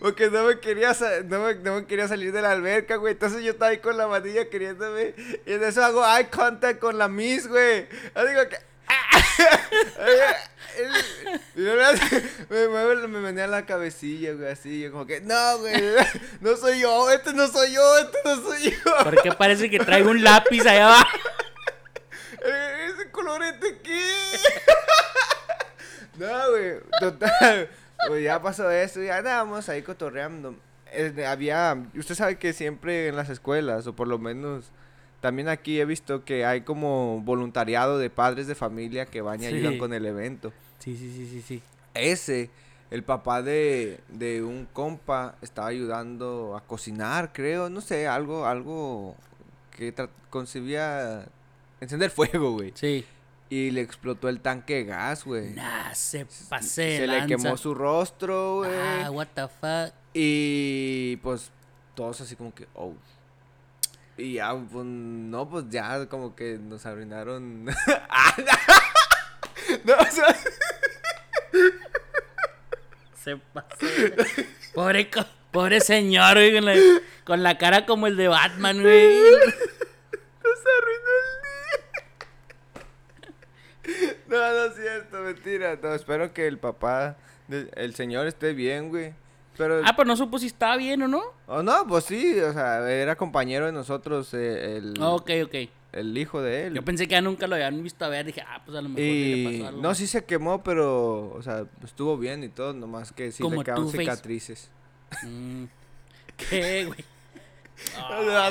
[0.00, 0.92] Porque no me quería,
[1.26, 3.12] no me, no me quería salir de la alberca, güey.
[3.12, 5.14] Entonces yo estaba ahí con la manilla queriéndome.
[5.46, 7.86] Y en eso hago eye contact con la Miss, güey.
[8.14, 8.56] Yo digo que.
[12.48, 14.80] Me mueve, me menea la cabecilla, güey, así.
[14.80, 15.74] Yo como que, no, güey,
[16.40, 19.04] no soy yo, este no soy yo, este no soy yo.
[19.04, 21.18] ¿Por qué parece que traigo un lápiz allá abajo?
[22.40, 24.00] Ese colorete aquí.
[26.16, 26.80] no, güey.
[27.00, 27.68] Total.
[28.06, 30.54] Pues ya pasó eso, ya andábamos ahí cotorreando.
[30.92, 34.70] Eh, había, usted sabe que siempre en las escuelas, o por lo menos
[35.20, 39.46] también aquí he visto que hay como voluntariado de padres de familia que van y
[39.46, 40.52] ayudan con el evento.
[40.78, 41.62] Sí, sí, sí, sí, sí.
[41.94, 42.50] Ese,
[42.90, 49.16] el papá de, de un compa estaba ayudando a cocinar, creo, no sé, algo, algo
[49.76, 49.92] que
[50.30, 51.26] concebía
[51.80, 52.72] encender fuego, güey.
[52.74, 53.04] Sí.
[53.50, 55.54] Y le explotó el tanque de gas, güey.
[55.54, 58.70] Nah, se pasé Se le quemó su rostro, güey.
[58.74, 59.94] Ah, what the fuck.
[60.12, 61.50] Y pues
[61.94, 62.92] todos así como que, oh.
[64.18, 67.66] Y ya, pues, no, pues ya como que nos arruinaron.
[68.10, 68.34] Ah,
[69.84, 70.36] no, o sea,
[73.14, 73.86] Se pasó.
[74.74, 75.08] Pobre,
[75.52, 76.74] pobre señor, güey, con la,
[77.24, 79.20] con la cara como el de Batman, güey.
[80.42, 81.10] nos arruinó
[83.84, 84.16] el.
[84.26, 85.78] No, no es cierto, mentira.
[85.80, 87.16] No, espero que el papá,
[87.48, 89.14] el señor esté bien, güey.
[89.58, 91.20] Pero, Ah, pero no supo si estaba bien o no.
[91.48, 95.54] oh, no, pues sí, o sea, era compañero de nosotros, eh, el, ok, ok.
[95.92, 96.74] el hijo de él.
[96.74, 98.24] Yo pensé que ya nunca lo habían visto a ver.
[98.26, 99.82] Dije, ah, pues a lo mejor sí le Y pasó algo.
[99.82, 103.56] no, sí se quemó, pero, o sea, estuvo bien y todo, nomás que sí Como
[103.56, 104.70] le quedaron cicatrices.
[105.24, 105.64] Mm.
[106.48, 107.04] ¿Qué, güey?
[108.08, 108.32] Bueno,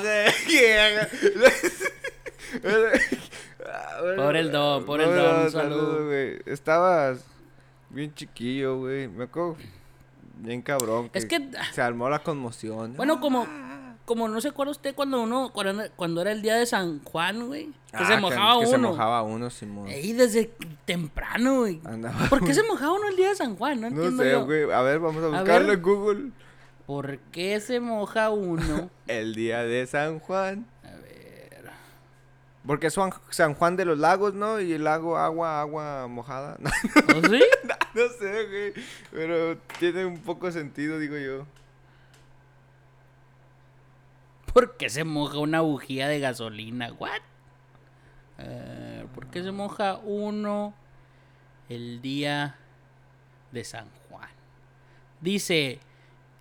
[4.16, 6.14] Pobre el don, pobre el don, un saludo.
[6.46, 7.24] Estabas
[7.90, 9.08] bien chiquillo, güey.
[9.08, 9.58] Me acuerdo
[10.40, 11.10] bien cabrón.
[11.14, 12.96] Es que, se armó la conmoción.
[12.96, 13.46] bueno, como,
[14.06, 17.48] como no se acuerda usted cuando uno, cuando, cuando era el día de San Juan,
[17.48, 18.70] güey, que se Ah, mojaba que uno.
[18.70, 19.88] se mojaba uno, Simón.
[19.88, 20.52] Ey, desde
[20.86, 21.82] temprano, güey.
[21.84, 23.82] Andaba- ¿Por qué se mojaba uno el día de San Juan?
[23.82, 24.46] No No entiendo sé, yo.
[24.46, 24.72] güey.
[24.72, 25.78] A ver, vamos a A buscarlo ver.
[25.78, 26.32] en Google.
[26.86, 28.90] ¿Por qué se moja uno?
[29.08, 30.66] El día de San Juan.
[30.86, 31.70] A ver.
[32.66, 32.96] Porque es
[33.32, 34.62] San Juan de los Lagos, ¿no?
[34.62, 36.58] Y el lago, agua, agua mojada.
[37.16, 37.42] ¿Oh, sí?
[37.98, 38.86] no sé, güey.
[39.12, 41.46] Pero tiene un poco sentido, digo yo.
[44.54, 46.94] ¿Por qué se moja una bujía de gasolina?
[46.94, 47.22] ¿What?
[48.40, 50.74] Eh, ¿Por qué se moja uno
[51.70, 52.56] el día
[53.52, 54.30] de San Juan?
[55.22, 55.80] Dice,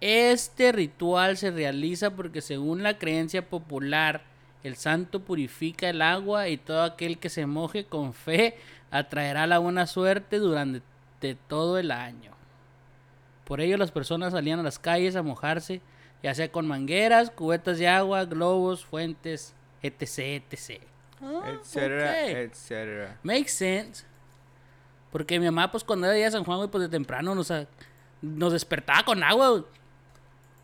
[0.01, 4.23] este ritual se realiza porque según la creencia popular,
[4.62, 8.57] el santo purifica el agua y todo aquel que se moje con fe
[8.90, 10.83] atraerá la buena suerte durante
[11.49, 12.33] todo el año.
[13.45, 15.81] Por ello las personas salían a las calles a mojarse,
[16.23, 20.83] ya sea con mangueras, cubetas de agua, globos, fuentes, etc, etc.
[21.23, 22.37] Ah, etcétera, ok.
[22.37, 23.17] etcétera.
[23.23, 24.05] Makes sense.
[25.13, 27.51] Porque mi mamá, pues cuando era día de San Juan, güey, pues de temprano nos,
[27.51, 27.67] a-
[28.21, 29.65] nos despertaba con agua.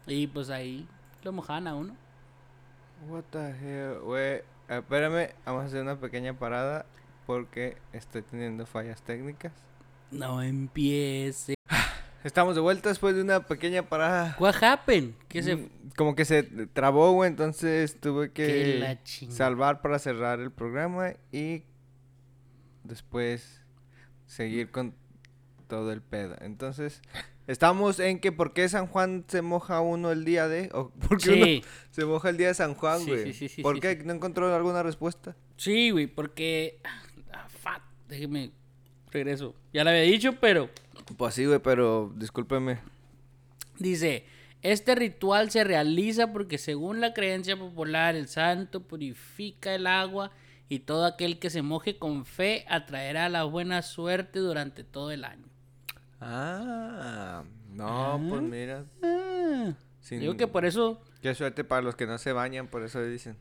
[0.07, 0.87] Y pues ahí
[1.23, 1.95] lo mojaban a uno.
[3.09, 4.43] What the hell, güey.
[4.69, 6.85] Espérame, vamos a hacer una pequeña parada
[7.27, 9.53] porque estoy teniendo fallas técnicas.
[10.13, 11.55] No empiece.
[12.23, 14.37] Estamos de vuelta después de una pequeña parada.
[14.39, 15.15] What happened?
[15.29, 15.57] ¿Qué se...
[15.57, 18.99] Mm, Como que se trabó, güey, entonces tuve Que
[19.31, 21.65] salvar para cerrar el programa y
[22.85, 23.61] después
[24.27, 24.95] seguir con
[25.67, 26.37] todo el pedo.
[26.43, 27.03] Entonces,
[27.49, 31.19] estamos en que por qué San Juan se moja uno el día de o por
[31.19, 33.25] qué uno se moja el día de San Juan, güey.
[33.25, 33.97] sí, sí, sí, ¿Por qué?
[34.05, 35.35] ¿No encontró alguna respuesta?
[35.57, 36.81] sí, güey, porque...
[37.33, 38.53] Ah, fuck, déjeme...
[39.13, 39.55] Regreso.
[39.73, 40.71] Ya lo había dicho, pero...
[41.17, 42.81] Pues sí, güey, pero discúlpeme.
[43.79, 44.25] Dice,
[44.63, 50.31] este ritual se realiza porque según la creencia popular, el santo purifica el agua
[50.69, 55.25] y todo aquel que se moje con fe atraerá la buena suerte durante todo el
[55.25, 55.45] año.
[56.21, 58.45] Ah, no, pues Ah.
[58.45, 58.85] mira.
[59.03, 61.03] Ah, sin- Digo que por eso...
[61.21, 63.37] Qué suerte para los que no se bañan, por eso dicen.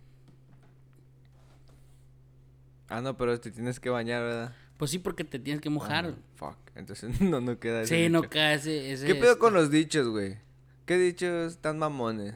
[2.90, 4.56] Ah, no, pero te tienes que bañar, ¿verdad?
[4.82, 6.08] Pues sí, porque te tienes que mojar.
[6.08, 6.58] Ah, fuck.
[6.74, 8.92] Entonces no, no queda ese sí, no cae ese...
[8.92, 10.40] ese, ¿Qué pedo este, con los dichos, güey?
[10.88, 12.34] ¿Qué dichos tan mamones?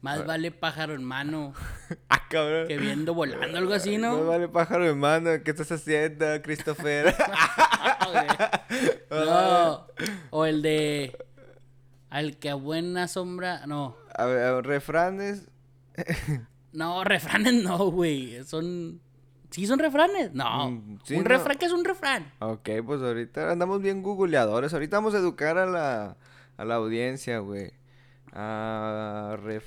[0.00, 1.52] Más vale pájaro en mano
[2.08, 2.68] Ah, cabrón.
[2.68, 4.16] que viendo volando, algo así, ¿no?
[4.16, 5.28] No vale pájaro, hermano.
[5.44, 7.14] ¿Qué estás haciendo, Christopher?
[9.10, 9.88] no.
[10.30, 11.18] O el de...
[12.08, 13.66] Al que a buena sombra...
[13.66, 13.94] No.
[14.14, 15.50] a ver, refranes.
[16.72, 18.42] No, refranes no, güey.
[18.44, 19.02] Son.
[19.50, 20.32] ¿Sí son refranes?
[20.34, 20.70] No.
[20.70, 21.28] Mm, sí, un no.
[21.28, 22.30] refrán, ¿qué es un refrán?
[22.40, 24.72] Ok, pues ahorita andamos bien googleadores.
[24.74, 26.16] Ahorita vamos a educar a la,
[26.56, 27.72] a la audiencia, güey.
[28.32, 29.62] Ah, ref-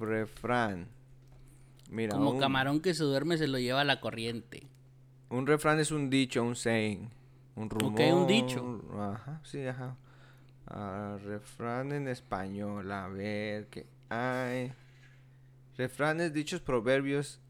[0.00, 0.88] refrán.
[1.90, 4.66] Mira, Como un, camarón que se duerme se lo lleva a la corriente.
[5.30, 7.10] un refrán es un dicho, un saying.
[7.56, 7.92] Un rumor.
[7.92, 8.82] Ok, un dicho.
[8.98, 9.96] Ajá, sí, ajá.
[10.66, 12.90] Ah, refrán en español.
[12.92, 14.72] A ver, ¿qué hay?
[15.76, 17.40] Refranes, dichos, proverbios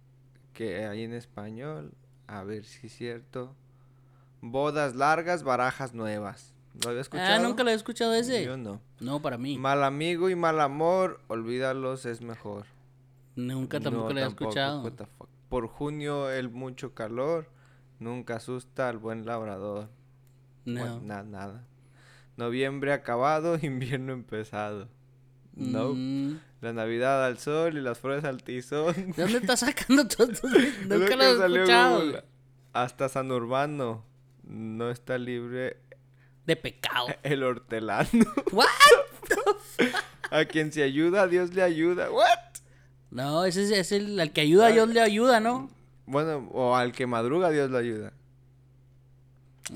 [0.58, 1.92] que hay en español.
[2.26, 3.54] A ver si es cierto.
[4.40, 6.52] Bodas largas, barajas nuevas.
[6.82, 7.32] ¿Lo había escuchado?
[7.32, 8.44] Ah, nunca lo he escuchado ese.
[8.44, 8.80] Yo no.
[8.98, 9.56] No, para mí.
[9.56, 12.66] Mal amigo y mal amor, olvídalos es mejor.
[13.36, 14.82] nunca tampoco No, lo he tampoco, escuchado.
[14.82, 15.28] what the fuck.
[15.48, 17.48] Por junio el mucho calor,
[18.00, 19.88] nunca asusta al buen labrador.
[20.64, 20.82] No.
[20.96, 21.64] What- na- nada.
[22.36, 24.88] Noviembre acabado, invierno empezado.
[25.58, 25.92] No.
[25.94, 28.94] Mm, La Navidad al sol y las flores al tizón.
[29.12, 30.28] ¿De dónde estás sacando todo
[30.86, 32.00] lo Nunca lo he escuchado.
[32.00, 32.24] Google.
[32.72, 34.04] Hasta San Urbano
[34.44, 35.78] no está libre
[36.46, 37.08] De pecado.
[37.22, 38.08] el hortelano.
[38.52, 38.66] ¿What?
[40.30, 42.10] A quien se ayuda, Dios le ayuda.
[42.10, 42.24] What?
[43.10, 45.70] No, ese es, el al que ayuda, Dios le ayuda, ¿no?
[46.06, 48.12] Bueno, o al que madruga, Dios lo ayuda.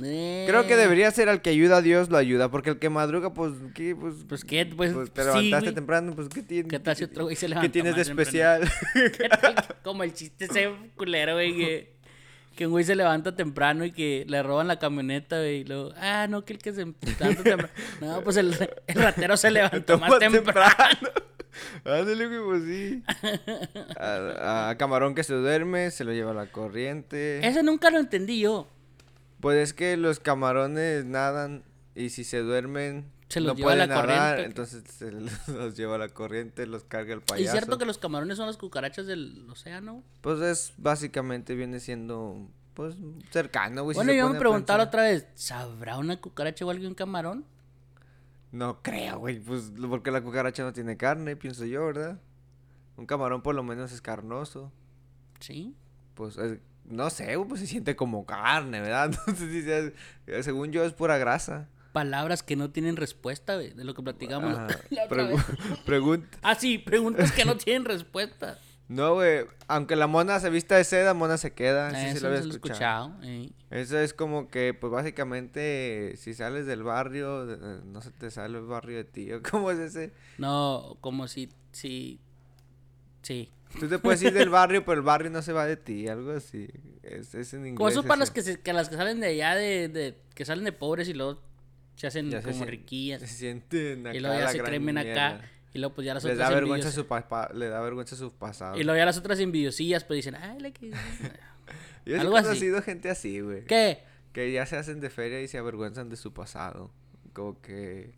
[0.03, 2.89] Eh, Creo que debería ser al que ayuda a Dios lo ayuda, porque el que
[2.89, 3.95] madruga, pues, ¿qué?
[3.95, 4.93] Pues, Pues qué, pues.
[4.93, 5.75] pues, te sí, levantaste güey.
[5.75, 6.71] temprano, pues, ¿qué tienes?
[6.71, 8.23] ¿Qué tal si otro güey se ¿Qué levanta tienes de temprano?
[8.23, 8.71] especial?
[8.95, 9.29] ¿Qué?
[9.83, 11.93] Como el chiste ese culero, güey, que,
[12.57, 15.93] que un güey se levanta temprano y que le roban la camioneta, güey, y luego,
[15.99, 17.69] ah, no, que el que se levanta temprano.
[18.01, 18.55] No, pues el,
[18.87, 21.09] el ratero se levantó más Toma temprano.
[21.85, 23.03] Ándale, güey, pues sí.
[23.99, 27.47] A, a camarón que se duerme, se lo lleva a la corriente.
[27.47, 28.69] Ese nunca lo entendí yo.
[29.43, 31.63] Pues es que los camarones nadan
[31.95, 34.45] y si se duermen, Se los no lleva la pueden nadar, corriente.
[34.45, 35.11] entonces se
[35.53, 37.45] los lleva la corriente, los carga el ¿Y payaso.
[37.45, 40.03] es cierto que los camarones son las cucarachas del océano?
[40.23, 42.95] Pues es básicamente viene siendo pues
[43.31, 43.95] cercano, güey.
[43.97, 47.45] bueno, yo me a preguntaba la otra vez, ¿sabrá una cucaracha que un camarón?
[48.53, 52.19] No creo, güey, pues porque la cucaracha no tiene carne, pienso yo, ¿verdad?
[52.97, 54.71] Un camarón por lo menos es carnoso.
[55.41, 55.75] Sí.
[56.15, 59.07] Pues es- no sé, güey, pues se siente como carne, ¿verdad?
[59.27, 59.93] Entonces,
[60.27, 61.69] es- según yo es pura grasa.
[61.93, 64.67] Palabras que no tienen respuesta, güey, de lo que platicamos Ajá.
[64.91, 65.25] la otra
[65.87, 66.23] Pregu- vez.
[66.43, 68.59] Ah, sí, preguntas que no tienen respuesta.
[68.89, 71.91] No, güey, aunque la mona se vista de seda, mona se queda.
[71.91, 73.07] Sí, sí Eso lo había escuchado.
[73.15, 73.19] escuchado.
[73.23, 73.51] eh.
[73.71, 78.59] Eso es como que, pues básicamente, si sales del barrio, eh, no se te sale
[78.59, 79.33] el barrio de ti.
[79.33, 80.13] ¿o ¿Cómo es ese?
[80.37, 82.21] No, como si, si,
[83.23, 83.51] sí.
[83.79, 86.33] Tú te puedes ir del barrio, pero el barrio no se va de ti, algo
[86.33, 86.69] así.
[87.03, 87.77] Es, es en inglés.
[87.77, 88.35] Como eso para las eso.
[88.35, 91.15] que, se- que las que salen de allá, de, de, que salen de pobres y
[91.15, 91.41] luego
[91.97, 93.21] se hacen Ya se como sien- riquillas.
[93.21, 95.41] Se sienten acá Y luego ya se cremen acá.
[95.75, 98.31] Y luego pues ya las Les otras da vergüenza su papá, le da vergüenza su
[98.33, 98.79] pasado.
[98.79, 100.91] Y luego ya las otras envidiosillas pues dicen, ay, la que...
[102.05, 102.27] Yo he así.
[102.29, 103.65] conocido gente así, güey.
[103.65, 104.03] ¿Qué?
[104.33, 106.91] Que ya se hacen de feria y se avergüenzan de su pasado.
[107.33, 108.13] Como que...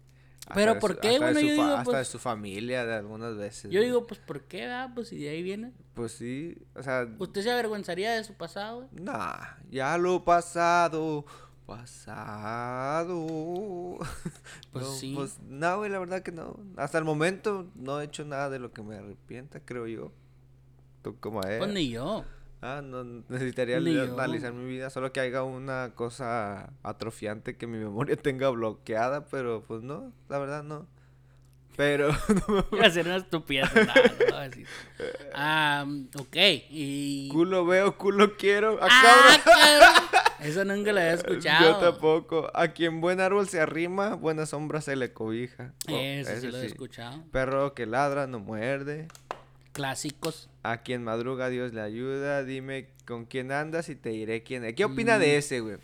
[0.53, 1.09] Pero de ¿por qué?
[1.09, 3.71] hasta de Bueno, su yo fa- digo, Hasta pues- de su familia, de algunas veces.
[3.71, 3.87] Yo güey.
[3.87, 4.67] digo, pues, ¿por qué?
[4.67, 4.91] ah?
[4.95, 5.73] Pues si de ahí viene.
[5.95, 7.09] Pues sí, o sea...
[7.19, 8.89] ¿Usted se avergonzaría de su pasado?
[8.91, 9.05] güey?
[9.05, 9.37] Nah,
[9.71, 11.25] ya lo pasado,
[11.67, 13.25] pasado.
[14.73, 15.13] Pues No, sí.
[15.15, 16.59] Pues no, güey, la verdad que no.
[16.77, 20.11] Hasta el momento no he hecho nada de lo que me arrepienta, creo yo.
[21.03, 21.59] Tú como es.
[21.59, 22.25] Pues ni yo.
[22.65, 28.17] Ah, no necesitaría analizar mi vida, solo que haya una cosa atrofiante que mi memoria
[28.23, 30.87] tenga bloqueada, pero pues no, la verdad no.
[31.77, 32.09] Pero
[32.73, 33.69] Iba a ser una estupidez.
[33.75, 33.93] no, no
[34.31, 34.67] voy a decir.
[35.35, 35.85] Ah,
[36.19, 36.37] ok.
[36.71, 37.29] Y...
[37.33, 38.79] culo veo, culo quiero.
[38.81, 40.25] ¡Ah, ¡Ah, cabrón!
[40.49, 41.73] Eso nunca lo había escuchado.
[41.73, 42.49] Yo tampoco.
[42.55, 45.73] A quien buen árbol se arrima, buena sombra se le cobija.
[45.89, 46.67] Oh, Eso sí lo he sí.
[46.69, 47.25] escuchado.
[47.33, 49.09] Perro que ladra no muerde.
[49.75, 50.49] Clásicos.
[50.63, 52.43] A quien madruga Dios le ayuda.
[52.45, 54.75] Dime con quién andas y te diré quién es.
[54.75, 55.77] ¿Qué opina de ese, güey?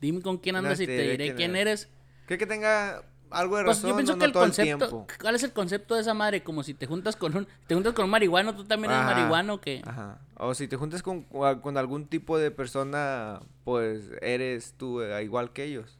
[0.00, 1.84] Dime con quién No andas y te te diré quién quién eres.
[1.84, 1.94] eres.
[2.26, 3.90] ¿Cree que tenga algo de Pues razón?
[3.90, 5.06] yo pienso que el concepto.
[5.20, 6.42] ¿Cuál es el concepto de esa madre?
[6.42, 7.46] Como si te juntas con un.
[7.68, 9.14] Te juntas con un marihuano, tú también eres Ajá.
[9.14, 9.80] marihuano que.
[9.86, 10.18] Ajá.
[10.36, 15.52] O si te juntas con, con algún tipo de persona, pues eres tú eh, igual
[15.52, 15.99] que ellos.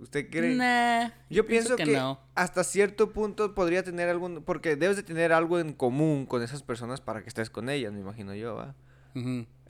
[0.00, 0.54] ¿Usted cree?
[0.56, 2.18] Nah, Yo pienso, que, no.
[2.34, 4.42] hasta cierto punto podría tener algún...
[4.42, 7.92] Porque debes de tener algo en común con esas personas para que estés con ellas,
[7.92, 8.74] me imagino yo, ¿va?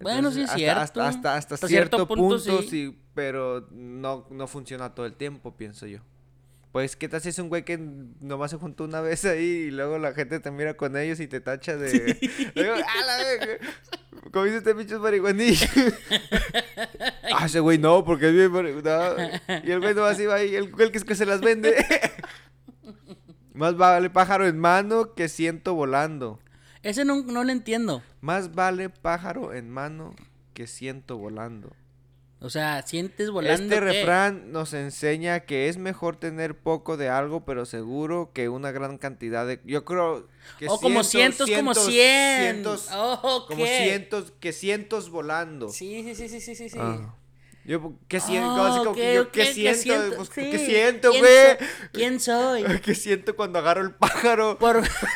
[0.00, 0.80] Bueno, sí es hasta- cierto.
[0.80, 2.68] Hasta, hasta, hasta Hasta cierto, punto, sí.
[2.68, 2.98] sí.
[3.14, 5.98] pero no, no funciona todo el tiempo, pienso yo.
[6.72, 7.78] Pues, ¿qué tal si es un güey que
[8.20, 11.26] nomás se juntó una vez ahí y luego la gente te mira con ellos y
[11.26, 11.90] te tacha de...
[12.54, 13.66] Digo, "Ah, la verga,
[14.32, 15.66] Como dice este pinche marihuanillo.
[17.34, 19.42] ah, ese güey no, porque es bien marihuana.
[19.64, 21.74] Y el güey nomás iba ahí, el güey que es que se las vende.
[23.52, 26.38] Más vale pájaro en mano que ciento volando.
[26.82, 28.00] Ese no, no lo entiendo.
[28.20, 30.14] Más vale pájaro en mano
[30.54, 31.74] que ciento volando.
[32.42, 33.62] O sea, sientes volando.
[33.74, 38.70] Este refrán nos enseña que es mejor tener poco de algo, pero seguro que una
[38.70, 39.60] gran cantidad de...
[39.66, 40.26] Yo creo
[40.58, 42.40] que O como cientos, como cien.
[42.40, 43.82] cientos, Oh, como ¿qué?
[43.84, 45.68] cientos, que cientos volando.
[45.68, 46.78] Sí, sí, sí, sí, sí, sí.
[46.80, 47.14] Ah.
[47.66, 48.18] Yo, ¿qué?
[48.40, 50.16] Oh, como que ok, yo, ok, ¿qué ¿qué siento?
[50.16, 50.50] Pues, Sí.
[50.50, 51.34] ¿Qué siento, ¿Quién güey?
[51.58, 52.64] so- ¿Quién soy?
[52.82, 54.58] ¿Qué siento cuando agarro el pájaro?
[54.58, 54.82] Por,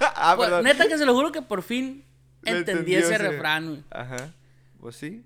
[0.00, 2.04] ah, por- neta que se lo juro que por fin
[2.44, 3.84] entendí ese ese- refrán, güey.
[3.90, 4.34] Ajá.
[4.80, 5.22] Pues sí.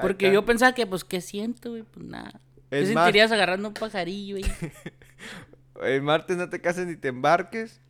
[0.00, 1.82] Porque yo pensaba que, pues, ¿qué siento, güey?
[1.82, 2.40] Pues nada.
[2.70, 4.52] ¿Qué sentirías agarrando un pajarillo, güey?
[5.82, 7.80] El martes no te cases ni te embarques.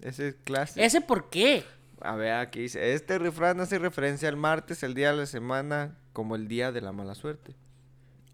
[0.00, 0.84] Ese es clásico.
[0.84, 1.64] ¿Ese por qué?
[2.00, 5.96] A ver, aquí dice, este refrán hace referencia al martes, el día de la semana,
[6.12, 7.54] como el día de la mala suerte.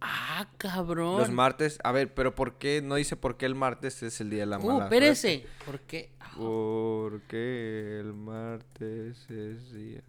[0.00, 1.18] Ah, cabrón.
[1.18, 2.80] Los martes, a ver, pero ¿por qué?
[2.82, 5.46] No dice por qué el martes es el día de la Uh, mala espérese.
[5.66, 6.10] ¿Por qué?
[6.18, 6.40] Ah, suerte.
[6.46, 10.02] Porque el martes es día...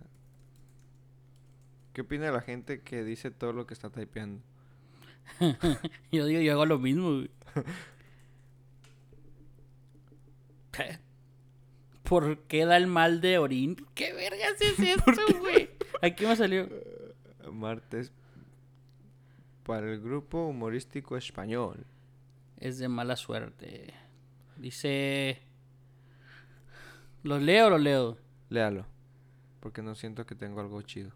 [1.94, 4.42] ¿Qué opina la gente que dice todo lo que está typeando?
[6.12, 7.32] Yo digo, yo hago lo mismo, güey.
[10.72, 11.00] ¿Qué?
[12.04, 13.76] ¿Por qué da el mal de orín?
[13.96, 15.70] ¿Qué vergas es esto, güey?
[16.02, 16.68] Aquí me salió.
[17.52, 18.12] Martes
[19.64, 21.86] para el grupo humorístico español.
[22.58, 23.94] Es de mala suerte.
[24.58, 25.42] Dice.
[27.24, 28.18] ¿Lo leo o lo leo?
[28.50, 28.86] Léalo,
[29.60, 31.12] porque no siento que tengo algo chido.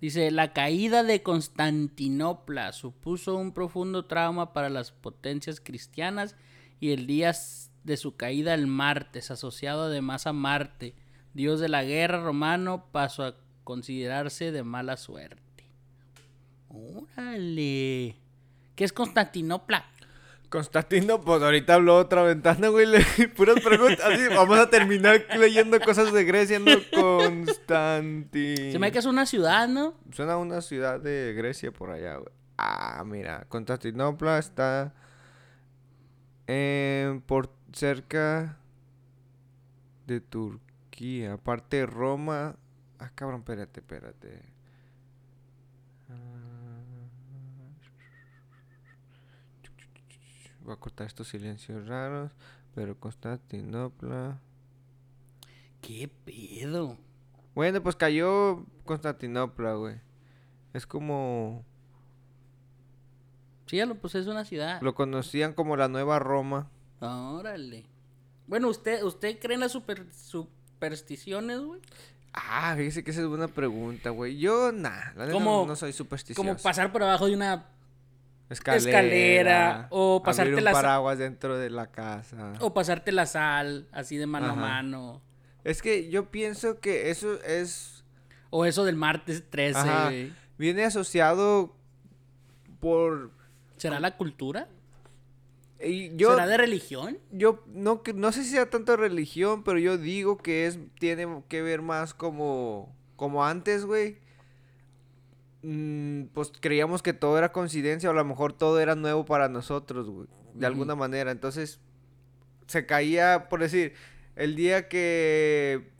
[0.00, 6.36] Dice, la caída de Constantinopla supuso un profundo trauma para las potencias cristianas
[6.80, 7.34] y el día
[7.84, 10.94] de su caída el martes, asociado además a Marte,
[11.34, 15.40] dios de la guerra romano, pasó a considerarse de mala suerte.
[16.70, 18.16] Órale.
[18.74, 19.84] ¿Qué es Constantinopla?
[20.50, 22.84] Constantino, pues ahorita habló otra ventana, güey.
[22.86, 23.04] le-
[23.36, 24.00] puras preguntas.
[24.04, 28.72] Así, vamos a terminar leyendo cosas de Grecia, no Constantino.
[28.72, 29.94] Se me hace que es una ciudad, ¿no?
[30.12, 32.32] Suena a una ciudad de Grecia por allá, güey.
[32.58, 34.92] Ah, mira, Constantinopla está
[36.46, 38.58] en por cerca
[40.06, 41.34] de Turquía.
[41.34, 42.56] Aparte Roma.
[42.98, 44.42] Ah, cabrón, espérate, espérate.
[46.10, 46.49] Ah.
[50.64, 52.30] Voy a cortar estos silencios raros.
[52.74, 54.38] Pero Constantinopla.
[55.80, 56.98] ¿Qué pedo?
[57.54, 60.00] Bueno, pues cayó Constantinopla, güey.
[60.72, 61.64] Es como.
[63.66, 64.80] Sí, ya lo pues es una ciudad.
[64.82, 66.70] Lo conocían como la Nueva Roma.
[67.00, 67.86] Órale.
[68.46, 71.80] Bueno, ¿usted, usted cree en las super, supersticiones, güey?
[72.32, 74.38] Ah, fíjese que esa es buena pregunta, güey.
[74.38, 76.46] Yo, nah, la Como- no soy supersticioso.
[76.46, 77.66] Como pasar por abajo de una...
[78.50, 82.52] escalera, escalera, o abrir pasarte un las- paraguas dentro de la casa.
[82.60, 84.52] O pasarte la sal, así de mano Ajá.
[84.54, 85.22] a mano.
[85.64, 88.04] Es que yo pienso que eso es...
[88.50, 90.10] O eso del martes 13, Ajá.
[90.58, 91.74] Viene asociado
[92.80, 93.30] por...
[93.76, 94.68] ¿Será la cultura?
[95.82, 97.18] y yo, ¿Será de religión?
[97.32, 101.42] yo no, que- no sé si sea tanto religión, pero yo digo que es tiene
[101.48, 104.18] que ver más como, como antes, güey.
[105.62, 109.48] Mm, pues creíamos que todo era coincidencia o a lo mejor todo era nuevo para
[109.48, 110.26] nosotros, güey.
[110.54, 111.30] De alguna manera.
[111.30, 111.80] Entonces,
[112.66, 113.94] se caía, por decir,
[114.36, 115.90] el día que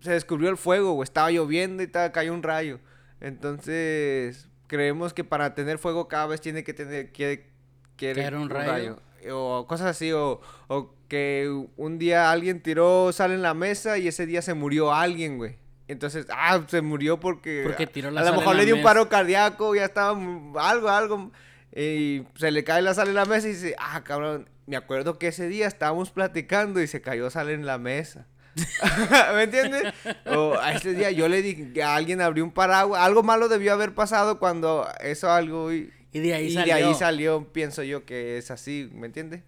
[0.00, 2.80] se descubrió el fuego, güey, estaba lloviendo y tal, cayó un rayo.
[3.20, 7.50] Entonces, creemos que para tener fuego cada vez tiene que tener que,
[7.96, 9.00] que Caer un rayo.
[9.30, 14.08] O cosas así, o, o que un día alguien tiró sal en la mesa y
[14.08, 15.56] ese día se murió alguien, güey.
[15.90, 17.64] Entonces, ah, se murió porque...
[17.66, 20.12] Porque tiró la A lo mejor le dio un paro cardíaco, ya estaba
[20.56, 21.32] algo, algo.
[21.74, 25.18] Y se le cae la sal en la mesa y dice, ah, cabrón, me acuerdo
[25.18, 28.28] que ese día estábamos platicando y se cayó sal en la mesa.
[29.34, 29.92] ¿Me entiendes?
[30.26, 33.02] O a ese día yo le dije que alguien abrió un paraguas.
[33.02, 35.72] Algo malo debió haber pasado cuando eso algo...
[35.72, 36.74] Y, Y de ahí y salió.
[36.74, 39.42] de ahí salió, pienso yo que es así, ¿me entiendes?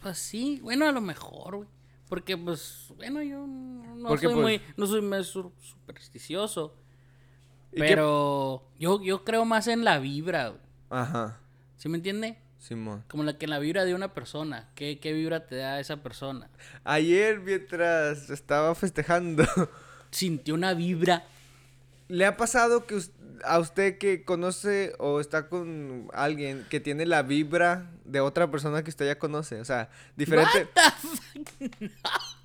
[0.00, 1.68] Pues sí, bueno, a lo mejor, güey.
[2.08, 6.74] Porque, pues, bueno, yo no Porque, soy pues- muy, no soy muy sur- supersticioso.
[7.72, 10.60] ¿Y qué- Pero yo, yo creo más en la vibra, güey.
[10.90, 11.38] Ajá,
[11.76, 12.38] ¿Sí me entiende?
[12.58, 13.04] Simón.
[13.08, 14.68] Como la que en la vibra de una persona.
[14.74, 16.50] ¿Qué, qué vibra te da esa persona?
[16.82, 19.44] Ayer mientras estaba festejando...
[20.10, 21.24] Sintió una vibra.
[22.08, 22.98] ¿Le ha pasado que
[23.44, 28.82] a usted que conoce o está con alguien que tiene la vibra de otra persona
[28.82, 29.60] que usted ya conoce?
[29.60, 30.66] O sea, diferente.
[30.74, 31.08] What the?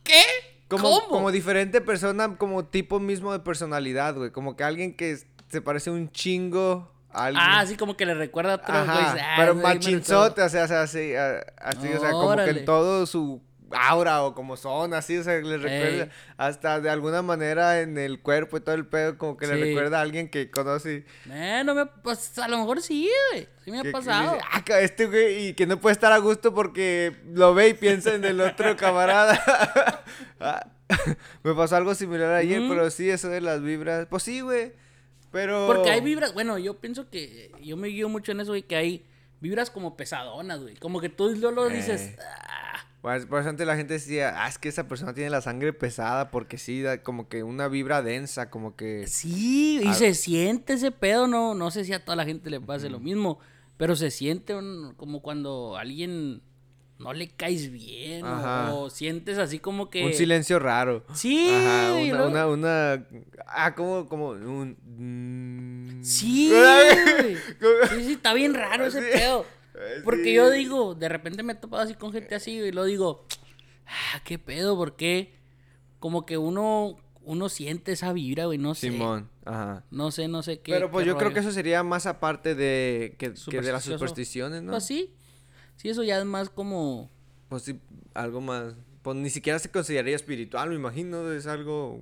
[0.03, 0.21] ¿Qué?
[0.67, 1.07] Como, ¿Cómo?
[1.07, 4.31] como diferente persona, como tipo mismo de personalidad, güey.
[4.31, 5.17] Como que alguien que
[5.49, 7.43] se parece un chingo a alguien.
[7.45, 8.87] Ah, así como que le recuerda a otro güey.
[8.87, 13.41] Ah, pero machinzote, o sea, así, así, o sea, como que en todo su
[13.75, 16.09] aura o como son, así, o sea, le recuerda Ey.
[16.37, 19.61] hasta de alguna manera en el cuerpo y todo el pedo, como que le Sí.
[19.63, 21.05] recuerda a alguien que conoce.
[21.29, 21.85] Eh, no me...
[21.85, 23.47] Pues a lo mejor sí, güey.
[23.63, 24.33] Sí me ha Que- que pasado.
[24.33, 27.69] dice, "Ah, ca- este güey, y que no puede estar a gusto porque lo ve
[27.69, 30.03] y piensa en el otro camarada.
[30.39, 30.67] Ah,
[31.43, 32.69] Me pasó algo similar ayer, Ujú.
[32.69, 34.05] pero sí, eso de las vibras.
[34.09, 34.73] Pues sí, güey.
[35.31, 35.65] Pero.
[35.67, 38.75] Porque hay vibras, bueno, yo pienso que yo me guío mucho en eso, güey, que
[38.75, 39.05] hay
[39.39, 40.75] vibras como pesadonas, güey.
[40.75, 42.15] Como que tú lo dices, Eh.
[42.19, 42.62] "Ah".
[43.03, 45.73] Pues, por eso antes la gente decía, ah, es que esa persona tiene la sangre
[45.73, 49.05] pesada porque sí, da como que una vibra densa, como que...
[49.07, 49.93] sí, y Ah.
[49.93, 53.01] se siente ese pedo, no, no sé si a toda la gente le pase lo
[53.01, 53.39] mismo,
[53.75, 56.41] pero se siente un- como cuando a alguien
[56.97, 58.73] no le caes bien, o, Ajá.
[58.73, 60.05] o sientes así como que...
[60.05, 61.03] Un silencio raro.
[61.13, 63.05] Sí, Ajá, una, una, una...
[63.47, 64.77] Ah, como, como un...
[65.99, 66.03] mm.
[66.05, 66.49] Sí,
[67.89, 69.07] Sí, sí, está bien raro ese Sí.
[69.19, 69.45] pedo.
[69.75, 70.33] Eh, Porque sí.
[70.33, 73.25] yo digo, de repente me he topado así con gente así y lo digo,
[73.87, 75.33] ah, qué pedo, porque
[75.99, 78.91] como que uno, uno siente esa vibra, güey, no sé.
[78.91, 79.83] Simón, ajá.
[79.89, 80.73] No sé, no sé qué.
[80.73, 83.83] Pero pues qué yo creo que eso sería más aparte de, que, que de las
[83.83, 84.71] supersticiones, ¿no?
[84.71, 85.13] Pues sí.
[85.77, 87.09] Sí, eso ya es más como.
[87.49, 87.79] Pues sí,
[88.13, 88.75] algo más.
[89.01, 91.31] Pues ni siquiera se consideraría espiritual, me imagino.
[91.31, 92.01] Es algo.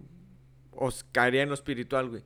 [0.71, 2.23] O s- caería en lo espiritual, güey.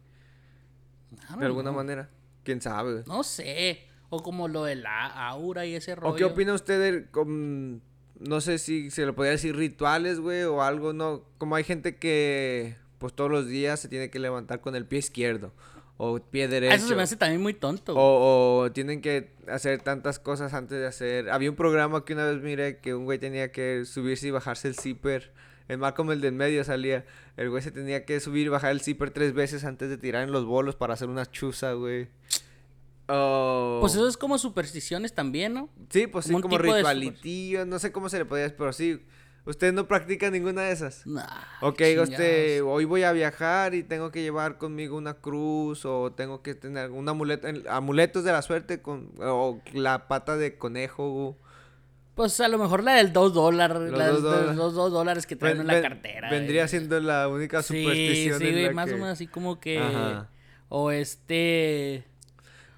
[1.38, 2.10] De alguna manera.
[2.44, 3.04] Quién sabe, güey.
[3.08, 3.88] No sé.
[4.16, 6.14] O como lo de la aura y ese rollo.
[6.14, 7.06] ¿O qué opina usted de.
[7.12, 7.80] com-
[8.20, 11.24] no sé si se lo podría decir rituales, güey, o algo, ¿no?
[11.38, 12.76] Como hay gente que.
[12.98, 15.52] Pues todos los días se tiene que levantar con el pie izquierdo.
[15.98, 16.74] O pie derecho.
[16.74, 17.94] Ah, Eso se me hace también muy tonto.
[17.94, 18.04] güey.
[18.06, 21.30] O, o tienen que hacer tantas cosas antes de hacer.
[21.30, 24.68] Había un programa que una vez miré que un güey tenía que subirse y bajarse
[24.70, 25.32] el zipper.
[25.68, 27.06] El Malcolm el del medio salía.
[27.38, 30.24] El güey se tenía que subir y bajar el zipper tres veces antes de tirar
[30.24, 32.08] en los bolos para hacer una chuza, güey.
[33.08, 33.78] O...
[33.82, 35.70] Pues eso es como supersticiones también, ¿no?
[35.90, 38.44] Sí, pues sí, como un como tipo de ritualitillo, no sé cómo se le podía
[38.44, 39.02] decir, pero sí.
[39.48, 41.06] ¿Usted no practica ninguna de esas?
[41.06, 41.24] Nah,
[41.62, 46.42] Ok, usted, hoy voy a viajar y tengo que llevar conmigo una cruz o tengo
[46.42, 51.38] que tener un amuleto, amuletos de la suerte con, o la pata de conejo.
[52.16, 54.56] Pues a lo mejor la del 2 dólares, Los la dos de los dólares.
[54.58, 56.30] 2 dólares que traen Ven- en la ven- cartera.
[56.32, 56.70] Vendría güey.
[56.70, 59.60] siendo la única Sí, superstición sí, en güey, la más que- o menos así como
[59.60, 59.78] que...
[59.78, 60.28] Ajá.
[60.70, 62.04] O este...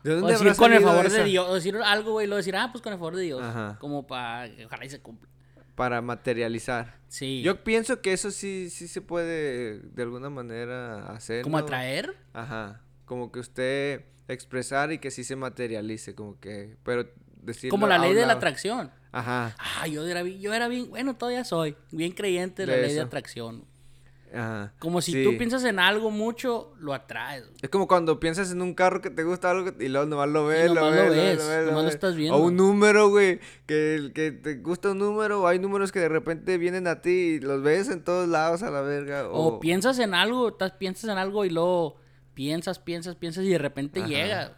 [0.03, 1.17] ¿De O decir con el favor esa?
[1.19, 3.41] de Dios, o decir algo, güey, luego decir, ah, pues con el favor de Dios.
[3.41, 3.77] Ajá.
[3.79, 5.27] Como para ojalá y se cumpla.
[5.75, 6.97] Para materializar.
[7.07, 7.41] Sí.
[7.43, 11.43] Yo pienso que eso sí, sí se puede de alguna manera hacer.
[11.43, 11.63] como ¿no?
[11.63, 12.15] atraer.
[12.33, 12.81] Ajá.
[13.05, 17.07] Como que usted expresar y que sí se materialice, como que, pero
[17.41, 18.91] decirlo Como la ley de la atracción.
[19.11, 19.55] Ajá.
[19.57, 22.93] Ah, yo era, bien- yo era bien, bueno, todavía soy, bien creyente de la ley
[22.93, 23.63] de atracción.
[24.33, 24.73] Ajá.
[24.79, 25.23] Como si Sí.
[25.23, 27.43] tú piensas en algo mucho, lo atraes.
[27.45, 27.55] güey.
[27.61, 30.45] Es como cuando piensas en un carro que te gusta algo y luego nomás lo
[30.45, 31.93] ves, lo ves, lo ves, ves, lo ves, nomás lo ves.
[31.95, 32.37] estás viendo.
[32.37, 36.09] O un número, güey, que, que te gusta un número, o hay números que de
[36.09, 39.29] repente vienen a ti y los ves en todos lados a la verga.
[39.29, 41.95] O, O, piensas en algo, estás, piensas en algo y luego
[42.33, 44.57] piensas, piensas, piensas y de repente Ajá, llega.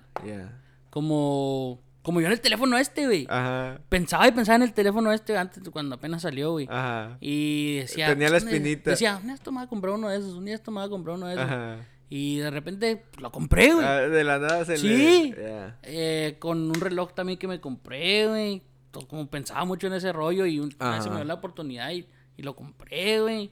[0.90, 3.28] Como, como yo en el teléfono este, güey.
[3.30, 3.80] Ajá.
[3.90, 6.68] Pensaba y pensaba en el teléfono este antes, cuando apenas salió, güey.
[6.70, 7.18] Ajá.
[7.20, 8.08] Y decía...
[8.08, 8.92] Tenía la espinita.
[8.92, 11.28] Decía, un día esto me comprar uno de esos, un día esto me comprar uno
[11.28, 11.46] de esos.
[11.46, 11.78] Ajá.
[12.10, 13.86] Y de repente pues, lo compré, güey.
[13.86, 15.34] Ah, de la nada se Sí.
[15.36, 15.44] le...
[15.44, 15.80] ya.
[15.84, 18.64] Eh, con un reloj también que me compré, güey.
[19.08, 22.42] Como pensaba mucho en ese rollo y un, se me dio la oportunidad y, y
[22.42, 23.52] lo compré, güey.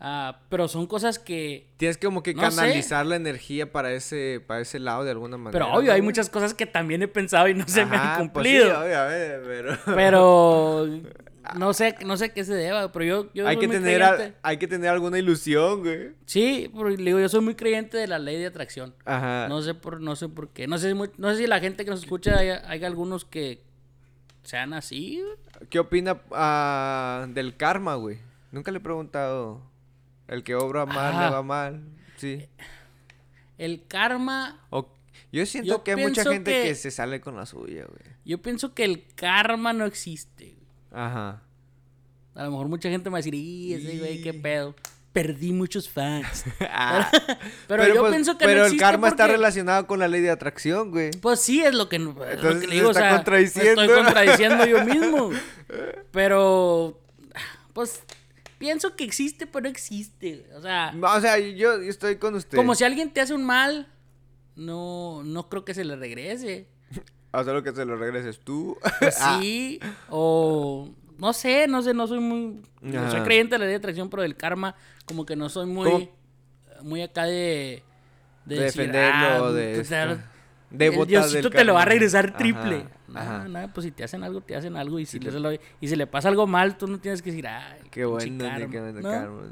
[0.00, 1.70] Ah, pero son cosas que...
[1.76, 2.56] Tienes como que No sé.
[2.56, 5.52] canalizar la energía para ese, para ese lado de alguna manera.
[5.52, 8.30] Pero obvio, ¿no, hay muchas cosas que también he pensado y no se me han
[8.30, 8.80] pues sí, cumplido.
[8.80, 9.78] obviamente, pero...
[9.94, 10.88] pero
[11.56, 14.34] no sé, no sé qué se deba, pero yo, yo hay, soy que muy tener
[14.42, 16.12] hay que tener alguna ilusión, güey.
[16.24, 18.94] Sí, porque digo, yo soy muy creyente de la ley de atracción.
[19.04, 19.46] Ajá.
[19.48, 20.66] No sé por, no sé por qué.
[20.66, 23.62] No sé, si no sé si la gente que nos escucha hay, hay algunos que
[24.42, 25.20] sean así.
[25.22, 25.68] güey.
[25.68, 28.18] ¿Qué opina ah, del karma, güey?
[28.50, 29.60] Nunca le he preguntado.
[30.28, 31.82] El que obra mal le va mal.
[32.16, 32.46] Sí.
[33.58, 34.92] El karma, O-
[35.32, 36.74] yo siento Yo que hay mucha gente que- que...
[36.74, 38.14] se sale con la suya, güey.
[38.24, 40.54] yo pienso que el karma no existe.
[40.56, 41.02] güey.
[41.04, 41.42] Ajá.
[42.34, 44.74] A lo mejor mucha gente me va a decir, "Y ese güey, qué pedo.
[45.12, 46.44] Perdí muchos fans.
[46.60, 47.08] Ah,
[47.68, 50.30] Pero, yo pues, pienso que no pero el karma está relacionado con la ley de
[50.30, 51.12] atracción, güey.
[51.20, 52.92] Pues sí, es lo que, es lo que Entonces le digo.
[52.92, 53.82] se está o sea, me contradiciendo.
[53.82, 55.30] Estoy contradiciendo yo mismo.
[56.10, 57.00] Pero,
[57.72, 58.02] pues,
[58.64, 60.46] pienso que existe, pero existe.
[60.56, 62.56] O sea, No, o sea, yo, yo estoy con usted.
[62.56, 63.88] como si alguien te hace un mal,
[64.56, 66.66] no, no creo que se le regrese.
[67.36, 68.78] O sea, lo que se lo regreses tú.
[69.00, 70.88] Pues Ah, sí, o
[71.18, 72.62] no sé, no sé, no soy muy.
[72.80, 75.66] No soy creyente de la ley de atracción, pero del karma, como que no soy
[75.66, 75.90] muy.
[75.90, 76.08] ¿Cómo?
[76.82, 77.82] Muy acá de.
[78.44, 79.74] de decir, defenderlo, ah, de...
[79.74, 79.88] pues,
[80.70, 82.86] esto, el Diosito te lo va a regresar triple.
[83.08, 83.48] Nada, Ajá.
[83.48, 84.98] nada, pues si te hacen algo, te hacen algo.
[84.98, 85.58] Y si, Sí, le, lo- y
[85.88, 88.70] si le pasa algo mal, tú no tienes que decir, ay, Qué bueno, karma", ni
[88.72, 89.10] qué bueno ¿no?
[89.10, 89.42] karma.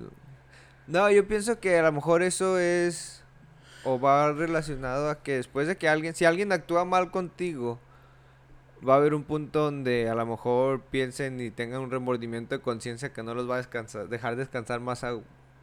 [0.88, 3.22] No, yo pienso que a lo mejor eso es
[3.84, 7.78] o va relacionado a que después de que alguien, si alguien actúa mal contigo,
[8.86, 12.60] va a haber un punto donde a lo mejor piensen y tengan un remordimiento de
[12.62, 15.14] conciencia que no los va a descansar, dejar descansar más a,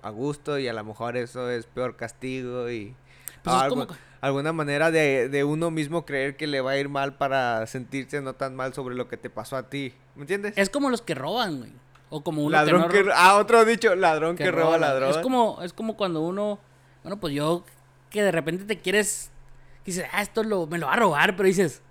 [0.02, 2.96] a gusto y a lo mejor eso es peor castigo y
[3.44, 3.88] Pues es como-
[4.22, 8.22] alguna manera de, de uno mismo creer que le va a ir mal para sentirse
[8.22, 10.54] no tan mal sobre lo que te pasó a ti, ¿me entiendes?
[10.58, 11.72] Es como los que roban, güey.
[12.10, 14.88] O como uno ladrón que que, no ro- ah otro dicho ladrón que, roba la-
[14.90, 16.60] ladrón Es como, es como cuando uno,
[17.04, 17.64] bueno, pues yo,
[18.10, 19.30] que de repente te quieres,
[19.86, 21.82] que dices, ah, esto lo, me lo va a robar, pero dices,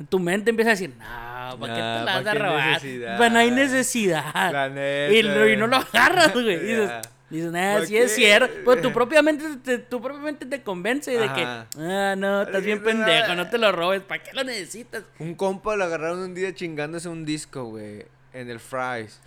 [0.00, 2.68] en tu mente empieza a decir, no, ¿para qué te la vas ¿pa' a robar?
[2.72, 3.16] necesidad?
[3.18, 4.52] Pues no hay necesidad.
[4.52, 5.48] La neta.
[5.48, 6.58] y, no lo agarras, güey.
[6.66, 6.90] Dices,
[7.30, 8.52] nah, ¿Pa' sí es cierto.
[8.64, 12.64] Pues tu propia mente te, tu propia mente te convence de que, ah, no, estás
[12.64, 15.04] bien pendejo, no te lo robes, ¿para qué lo necesitas?
[15.18, 18.06] Un compa lo agarraron un día chingándose un disco, güey.
[18.32, 19.20] En el Fries.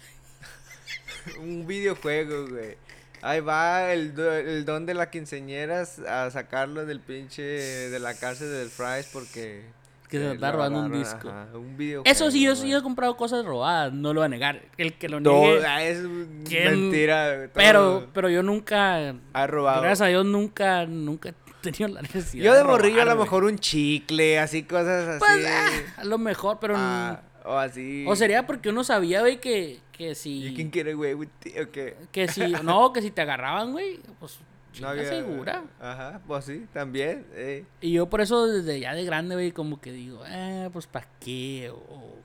[1.40, 2.78] un videojuego, güey.
[3.24, 7.44] Ahí va el, do- el don de la quinceñera a sacarlo del pinche.
[7.44, 9.64] de la cárcel del Fries porque.
[10.12, 11.30] Que se está robando un disco.
[11.30, 12.04] ajá, un videojuego.
[12.06, 14.62] Eso sí, yo sí he comprado cosas robadas, no lo voy a negar.
[14.78, 16.00] El que lo No, niegue, ah, es
[16.48, 16.82] ¿quién?
[16.92, 17.48] mentira.
[17.48, 19.82] todo pero, pero yo nunca, Ha robado.
[19.82, 23.24] gracias a Dios, nunca, nunca he tenido la necesidad Yo de morrillo a lo güey.
[23.24, 25.20] mejor un chicle, así cosas así.
[25.20, 25.70] Pues, ah,
[26.02, 26.76] a lo mejor, pero...
[26.78, 28.04] Ah, o así.
[28.08, 30.54] O sería porque uno sabía, güey, que, que ¿Y si...
[30.56, 31.16] quién quiere, güey?
[31.40, 31.96] tío, qué?
[32.12, 32.42] Que si...
[32.64, 34.40] No, que si te agarraban, güey, pues...
[34.80, 35.64] No había- segura.
[35.80, 37.26] Ajá, pues sí, también.
[37.34, 37.66] eh.
[37.82, 41.08] Y yo por eso desde ya de grande, güey, como que digo, eh, pues ¿para
[41.20, 41.72] qué?
[41.72, 42.16] O...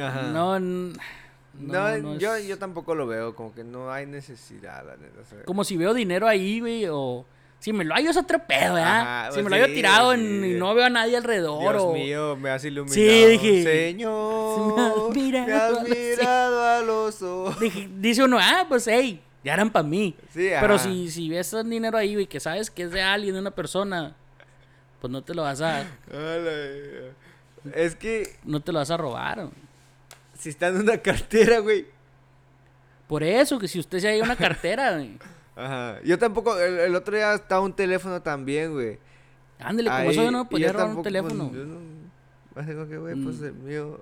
[0.00, 0.22] Ajá.
[0.32, 0.92] No, No,
[1.54, 5.20] no, no yo, es- yo tampoco lo veo, como que no hay necesidad, la neta.
[5.20, 5.42] o sea.
[5.44, 7.24] Como si veo dinero ahí, güey, o,
[7.60, 9.00] Si me lo hallo es otro pedo, ¿verdad?
[9.00, 10.50] Ajá, si pues me lo hallo sí, tirado en- sí.
[10.50, 11.60] y no veo a nadie alrededor.
[11.60, 11.92] Dios o...
[11.94, 12.94] mío, me has iluminado.
[12.94, 17.58] Sí, dije, Señor, me has mirado me has mirado a los ojos.
[17.60, 20.16] Dije- dice uno, ah, pues, hey, ya eran para mí.
[20.30, 20.84] Sí, Pero ajá.
[20.84, 23.50] si, si ves un dinero ahí, güey, que sabes que es de alguien, de una
[23.50, 24.16] persona,
[25.00, 25.84] pues no te lo vas a,
[27.74, 29.38] Es que no te lo vas a robar.
[29.40, 29.50] güey.
[30.38, 31.86] si está en una cartera, güey.
[33.06, 35.18] Por eso, que si usted se halla una cartera, güey,
[35.56, 36.00] Ajá.
[36.04, 38.98] Yo tampoco, el, el otro día estaba un teléfono también, güey.
[39.60, 41.48] ándele, como eso yo no podía robar un tampoco, teléfono.
[41.50, 41.93] pues, yo no-
[42.74, 43.44] como que, güey, pues Mm.
[43.44, 44.00] el mío.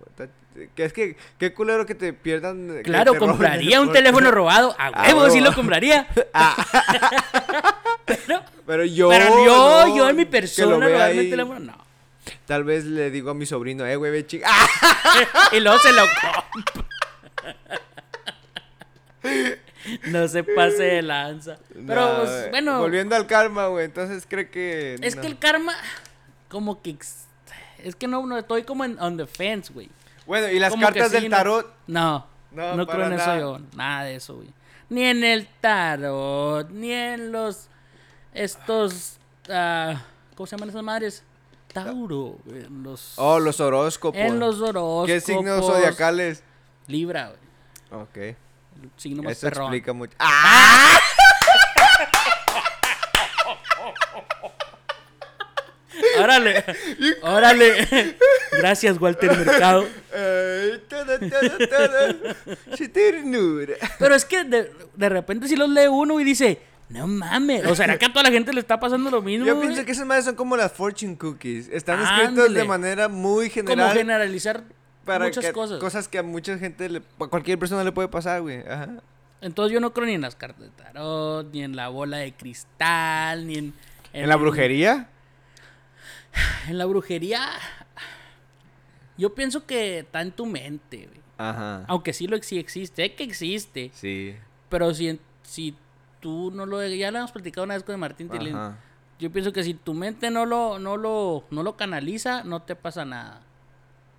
[0.77, 2.69] Que es que, qué culero que te pierdan.
[2.77, 4.75] que Claro, te compraría un teléfono robado.
[4.79, 6.07] A Ah, huevo, sí lo compraría.
[8.05, 9.09] pero, Pero yo.
[9.09, 11.83] pero yo, no, yo en mi persona, robarme el teléfono, no.
[12.47, 14.47] Tal vez le digo a mi sobrino, eh, güey, ve chica.
[14.51, 14.67] ¡Ah!
[15.53, 16.45] Y luego se lo compra.
[20.09, 21.59] No se pase de lanza.
[21.87, 23.87] Pero, No, pues, bueno, Volviendo al karma, güey.
[23.87, 24.97] Entonces cree que.
[25.01, 25.23] es no.
[25.23, 25.75] que el karma,
[26.49, 26.91] como que.
[26.91, 27.27] ex-
[27.83, 29.89] Es que no, no estoy como en on the fence, güey.
[30.27, 31.75] Bueno, y las Como cartas sí, del no- tarot.
[31.87, 33.37] No, No, no, para creo en nada.
[33.37, 33.65] eso yo.
[33.77, 34.49] Nada de eso, güey.
[34.89, 37.69] Ni en el tarot, ni en los.
[38.35, 39.17] Estos.
[39.51, 40.03] ah,
[40.37, 41.25] ¿Cómo se llaman esas madres?
[41.73, 42.37] Tauro.
[42.47, 43.15] En los.
[43.17, 44.21] Oh, los horóscopos.
[44.21, 45.07] En los horóscopos.
[45.07, 46.43] ¿Qué signos zodiacales?
[46.87, 47.33] Libra,
[47.91, 48.03] güey.
[48.03, 48.17] Ok.
[48.17, 49.65] El signo más Eso perrón.
[49.65, 50.15] explica mucho.
[50.19, 50.99] ¡Ah!
[56.21, 56.65] Órale.
[57.23, 58.17] Órale.
[58.53, 59.87] Gracias, Walter Mercado.
[63.99, 66.59] Pero es que de, de repente si los lee uno y dice,
[66.89, 67.67] no mames.
[67.67, 69.47] O sea, que a toda la gente le está pasando lo mismo.
[69.47, 71.69] Yo pienso que esas madres son como las fortune cookies.
[71.69, 72.61] Están escritos Ándale.
[72.61, 73.97] de manera muy Como general.
[73.97, 74.63] generalizar
[75.05, 76.09] para muchas que- cosas.
[76.09, 78.61] que a mucha gente, le, a cualquier persona le puede pasar, güey.
[78.69, 78.89] Ajá.
[79.41, 82.33] Entonces yo no creo ni en las cartas de tarot, ni en la bola de
[82.33, 83.75] cristal, ni en...
[84.13, 85.09] ¿En la brujería?
[86.69, 87.49] En la brujería...
[89.19, 91.21] Yo pienso que está en tu mente, güey.
[91.39, 91.85] Ajá.
[91.89, 93.91] Aunque sí lo sí existe, es que existe.
[93.95, 94.35] Sí.
[94.69, 95.77] Pero si, si
[96.21, 96.85] tú no lo...
[96.87, 98.57] Ya lo hemos platicado una vez con Martín Tilín.
[98.57, 98.79] Ajá.
[99.19, 102.75] Yo pienso que si tu mente no lo, no lo, no lo canaliza, no te
[102.75, 103.41] pasa nada.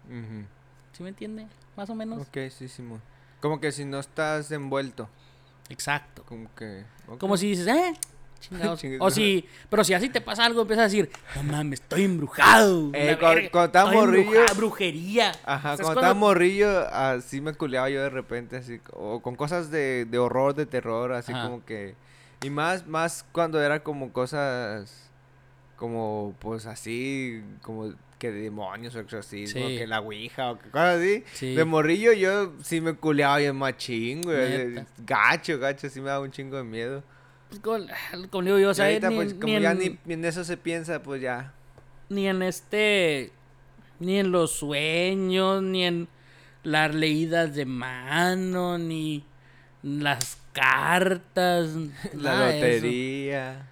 [0.08, 0.46] Ujú.
[0.94, 1.48] ¿Sí me entiende?
[1.76, 2.22] Más o menos.
[2.28, 2.82] Ok, sí, sí.
[2.84, 3.02] mo-
[3.42, 5.10] Como que si no estás envuelto.
[5.70, 6.24] Exacto.
[6.24, 6.86] Como que.
[7.20, 7.94] Como si dices, eh,
[9.00, 12.92] o si, pero si así te pasa algo, empiezas a decir, no mames, estoy embrujado.
[12.94, 15.32] Eh, cuando- cuando estaba morrillo- brujería.
[15.46, 20.06] Ajá, cuando estaba morrillo, así me culeaba yo de repente, así, o con cosas de,
[20.06, 21.44] de horror, de terror, así Ajá.
[21.46, 21.96] como que,
[22.44, 25.10] y más, más cuando era como cosas,
[25.76, 29.78] como, pues así, como que demonios o exorcismo, Sí.
[29.78, 31.56] que la ouija o que cosas así, Sí.
[31.56, 34.76] de morrillo yo sí me culeaba bien machín, güey,
[35.06, 37.04] gacho, gacho, sí me daba un chingo de miedo.
[37.62, 40.00] Pues, como, como digo yo, o sea, ahorita, ni, pues, como ni ya en, ni,
[40.06, 41.54] ni en eso se piensa, pues ya.
[42.10, 43.32] ni en este,
[44.00, 46.08] ni en los sueños, ni en
[46.64, 49.26] las leídas de mano, ni
[49.82, 51.70] las cartas,
[52.14, 53.70] La lotería.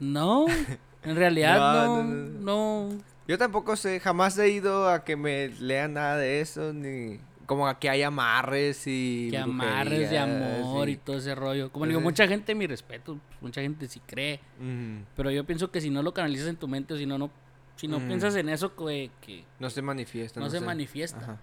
[0.00, 0.46] No,
[1.04, 5.48] en realidad No, no, no, no, Yo tampoco sé, jamás he ido a que me
[5.48, 9.28] lean nada de eso, ni como a que haya amarres y...
[9.30, 11.70] que amarres de amor y y- todo ese rollo.
[11.70, 14.40] Como digo, mucha gente, mi respeto, mucha gente sí cree,
[15.16, 17.30] pero yo pienso que si no lo canalizas en tu mente o si no, no,
[17.76, 18.06] si no Mm.
[18.06, 20.40] piensas en eso, que, que No se manifiesta.
[20.40, 20.64] no se sé.
[20.64, 21.18] manifiesta.
[21.20, 21.38] Ajá.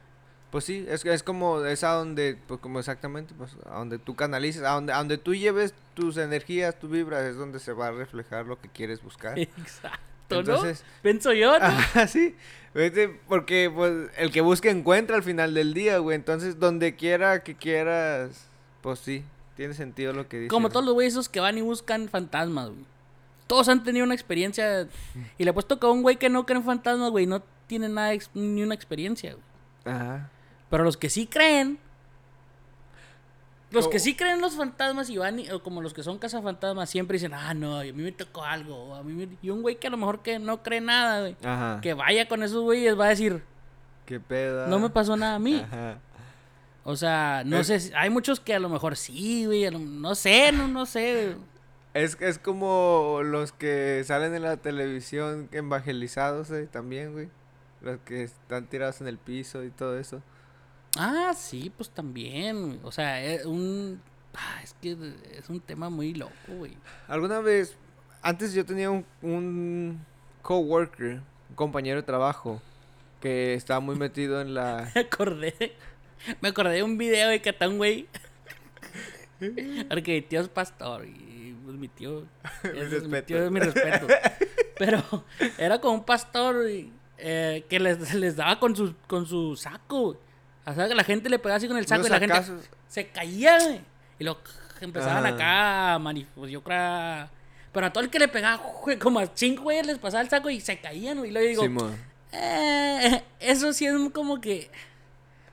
[0.49, 4.15] Pues sí, es, es como, es a donde, pues como exactamente, pues a donde tú
[4.15, 7.87] canalices, a donde, a donde tú lleves tus energías, tus vibras, es donde se va
[7.87, 9.39] a reflejar lo que quieres buscar.
[9.39, 9.99] Exacto,
[10.39, 11.01] Entonces- ¿no?
[11.01, 11.65] Pienso yo, ¿no?
[11.65, 12.35] Ajá, sí.
[13.27, 16.15] Porque pues el que busca encuentra al final del día, güey.
[16.15, 18.47] Entonces, donde quiera que quieras,
[18.81, 19.23] pues sí,
[19.57, 20.49] tiene sentido lo que dices.
[20.49, 20.71] Como ¿no?
[20.71, 22.85] todos los güeyes esos que van y buscan fantasmas, güey.
[23.47, 24.87] Todos han tenido una experiencia.
[25.37, 27.43] Y le he puesto que a un güey que no cree en fantasmas, güey, no
[27.67, 29.95] tiene nada, ni una experiencia, güey.
[29.95, 30.29] Ajá.
[30.69, 31.77] Pero los que sí creen.
[33.71, 36.89] Los que sí creen en los fantasmas y van, o como los que son cazafantasmas,
[36.89, 38.93] siempre dicen, ah, no, a mí me tocó algo.
[38.95, 39.37] a mí me-".
[39.41, 41.35] Y un güey que a lo mejor que no cree nada, güey.
[41.43, 41.79] Ajá.
[41.81, 43.43] Que vaya con esos güeyes, va a decir,
[44.05, 44.67] ¿Qué pedo?
[44.67, 45.55] no me pasó nada a mí.
[45.65, 45.99] Ajá.
[46.83, 50.15] O sea, no Es- sé, si- hay muchos que a lo mejor sí, güey, no
[50.15, 51.35] sé, no, no sé.
[51.93, 57.29] Es, es como los que salen en la televisión evangelizados eh, también, güey.
[57.81, 60.21] Los que están tirados en el piso y todo eso.
[60.97, 62.79] Ah, sí, pues también.
[62.83, 64.01] O sea, es un.
[64.35, 64.97] ah, es que
[65.37, 66.77] es un tema muy loco, güey.
[67.07, 67.75] Alguna vez,
[68.21, 70.05] antes yo tenía un, un
[70.41, 72.61] coworker, un compañero de trabajo,
[73.21, 74.91] que estaba muy metido en la...
[74.95, 75.75] Me acordé.
[76.41, 78.07] Me acordé de un video de un güey.
[79.89, 81.05] Porque mi tío es pastor.
[81.05, 82.25] Y es mi tío.
[82.63, 84.07] Es mi tío, es mi respeto.
[84.77, 85.25] Pero
[85.57, 86.65] era como un pastor
[87.17, 90.17] eh, que les, les daba con su, con su saco.
[90.65, 92.41] O sea, que la gente le pegaba así con el saco y la gente
[92.87, 93.81] se caía, güey.
[94.19, 94.39] Y luego
[94.79, 95.29] empezaban Ah.
[95.29, 97.29] acá, a mani- pues yo creo...
[97.71, 100.29] Pero a todo el que le pegaba, güey, como a cinco güeyes les pasaba el
[100.29, 101.29] saco y se caían, güey.
[101.29, 101.91] Y luego digo,
[102.33, 104.69] eh, eso sí es como que...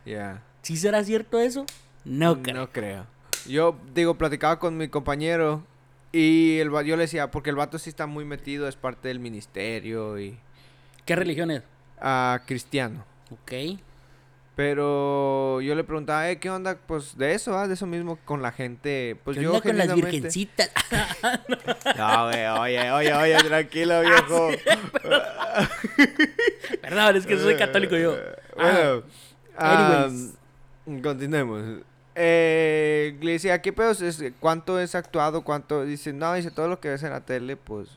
[0.04, 0.42] Ya.
[0.62, 1.64] ¿Sí será cierto eso?
[2.04, 2.56] No creo.
[2.56, 3.06] No creo.
[3.46, 5.64] Yo, digo, platicaba con mi compañero
[6.12, 9.20] y el, yo le decía, porque el vato sí está muy metido, es parte del
[9.20, 10.38] ministerio y...
[11.06, 11.62] ¿Qué religión es?
[12.00, 13.04] ah, cristiano.
[13.30, 13.78] Ok.
[14.59, 16.76] Pero yo le preguntaba, eh, ¿qué onda?
[16.84, 17.68] Pues de eso, ¿ah?
[17.68, 19.16] De eso mismo con la gente.
[19.22, 20.68] Pues ¿Qué yo onda con las virgencitas?
[21.96, 24.50] No, güey, oye, oye, oye, tranquilo, viejo.
[26.82, 28.16] Perdón, es que soy católico yo.
[28.56, 29.04] Bueno,
[29.56, 30.09] Ah,
[31.04, 31.62] continuemos.
[32.16, 34.24] Eh, le decía, ¿qué pedos es?
[34.40, 35.42] ¿Cuánto es actuado?
[35.42, 35.84] ¿Cuánto?
[35.84, 37.90] Dice, no, dice, todo lo que ves en la tele, pues,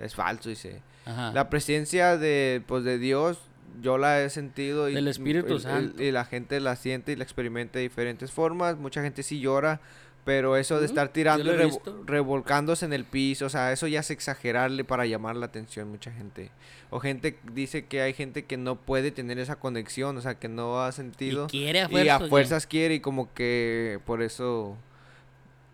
[0.00, 0.82] es falso, dice.
[1.06, 1.30] Ajá.
[1.32, 3.38] La presencia de, pues, de Dios,
[3.80, 4.88] yo la he sentido.
[4.88, 6.02] Y, Del Espíritu y- y- Santo.
[6.02, 8.76] Y la gente la siente y la experimenta de diferentes formas.
[8.76, 9.80] Mucha gente sí llora,
[10.24, 14.00] pero eso de estar tirando y revo- revolcándose en el piso, o sea, eso ya
[14.00, 16.50] es exagerarle para llamar la atención mucha gente.
[16.90, 20.48] O gente dice que hay gente que no puede tener esa conexión, o sea, que
[20.48, 21.46] no ha sentido.
[21.46, 22.16] Y quiere a Y fuerza.
[22.16, 24.76] a fuerzas quiere y como que por eso...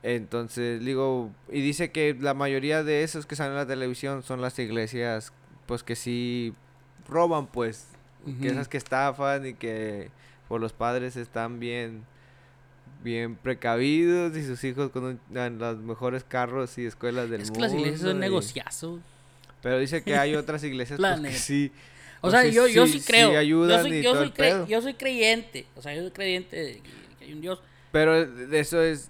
[0.03, 4.41] Entonces, digo, y dice que la mayoría de esos que salen en la televisión son
[4.41, 5.33] las iglesias,
[5.67, 6.55] pues que sí
[7.09, 7.87] roban, pues,
[8.41, 10.11] que esas que estafan y que
[10.49, 12.05] por los padres están bien
[13.03, 17.51] bien precavidos y sus hijos con un- en los mejores carros y escuelas del Es
[17.51, 17.67] que mundo.
[17.69, 18.99] las iglesias son y- negociazo.
[19.63, 21.73] Pero dice que hay otras iglesias pues, que sí.
[22.19, 23.39] O pues, sea, sí- yo, yo sí- sí sí creo.
[23.39, 24.67] ayudan yo soy, y yo todo soy el cre- pedo.
[24.67, 25.67] yo soy creyente.
[25.77, 26.81] O sea, yo soy creyente de
[27.19, 27.61] que hay un Dios.
[27.93, 28.15] Pero
[28.53, 29.09] eso es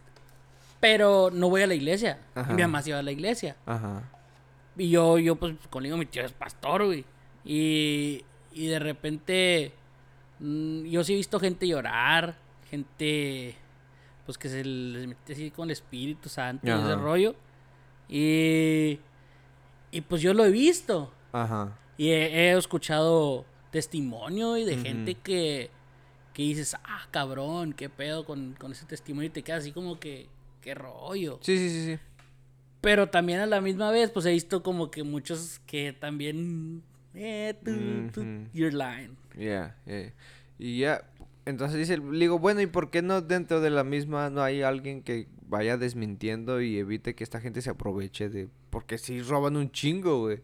[0.80, 2.18] Pero no voy a la iglesia.
[2.34, 2.52] Ajá.
[2.52, 3.56] Mi mamá sí va a la iglesia.
[3.64, 4.02] ajá.
[4.76, 7.04] Y yo, yo pues conmigo mi tío es pastor, güey.
[7.46, 9.72] Y, y de repente
[10.40, 12.36] mm, yo sí he visto gente llorar,
[12.68, 13.54] gente
[14.26, 17.36] pues que se les mete así con el Espíritu Santo y ese rollo.
[18.08, 18.98] Y,
[19.92, 21.12] y pues yo lo he visto.
[21.32, 21.78] Ajá.
[21.96, 25.70] Y he, he escuchado testimonio y de gente que,
[26.32, 30.00] que dices, ah, cabrón, qué pedo con, con ese testimonio y te quedas así como
[30.00, 30.28] que,
[30.60, 31.38] qué rollo.
[31.42, 31.98] Sí, sí, sí, sí.
[32.80, 36.82] Pero también a la misma vez, pues he visto como que muchos que también,
[37.16, 37.72] eh, tú,
[38.12, 38.48] tú, Ujú.
[38.52, 39.16] you're lying.
[39.36, 40.12] Ya, ya.
[40.58, 41.02] Y ya,
[41.44, 44.62] entonces dice, le digo, bueno, ¿y por qué no dentro de la misma no hay
[44.62, 48.48] alguien que vaya desmintiendo y evite que esta gente se aproveche de...
[48.70, 50.38] Porque sí roban un chingo, güey.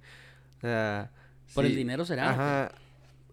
[0.59, 1.11] O sea...
[1.55, 2.31] Por el dinero será.
[2.31, 2.73] Ajá.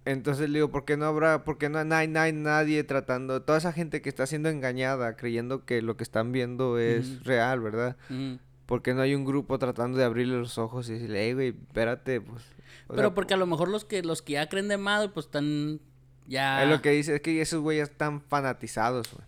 [0.05, 2.83] Entonces le digo, ¿por qué no habrá, por qué no, no hay, no hay nadie
[2.83, 7.23] tratando, toda esa gente que está siendo engañada, creyendo que lo que están viendo es
[7.23, 7.95] real, ¿verdad?
[8.09, 8.39] Ujú.
[8.65, 11.47] ¿Por qué no hay un grupo tratando de abrirle los ojos y decirle, hey, güey,
[11.49, 12.43] espérate, pues...
[12.89, 15.07] o Pero sea, porque a lo mejor los que los que ya creen de más,
[15.09, 15.79] pues están
[16.27, 16.61] ya...
[16.63, 19.25] Es lo que dice, es que esos güeyes están fanatizados, güey.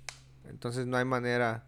[0.50, 1.64] Entonces no hay manera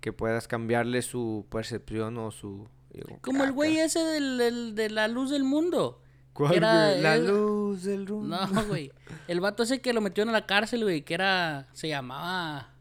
[0.00, 2.68] que puedas cambiarle su percepción o su...
[2.92, 6.02] digo, Como el güey ese del, del- de la luz del mundo.
[6.34, 6.92] ¿Cuál, era-?
[6.96, 8.28] La luz del rumbo.
[8.36, 8.92] No, güey.
[9.26, 11.66] El vato ese que lo metieron a la cárcel, güey, que era.
[11.72, 12.74] Se llamaba.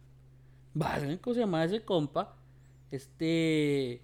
[1.22, 2.36] ¿Cómo se llamaba ese compa?
[2.92, 4.04] Este.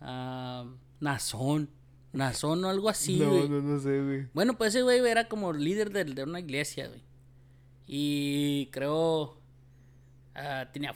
[0.00, 0.64] ah,
[1.00, 1.68] Nazón.
[2.14, 3.48] Nazón o algo así, no, güey.
[3.48, 4.26] no, no sé, güey.
[4.32, 7.02] Bueno, pues ese güey era como líder de, de una iglesia, güey.
[7.86, 9.36] Y creo.
[10.34, 10.94] ah, tenía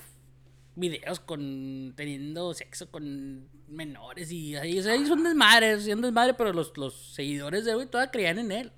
[0.76, 1.92] videos con.
[1.96, 4.78] teniendo sexo con menores y ahí.
[4.78, 7.88] O sea, hizo un desmadre, hizo un desmadre, pero los, los seguidores de él, güey,
[7.88, 8.72] todavía creían en él.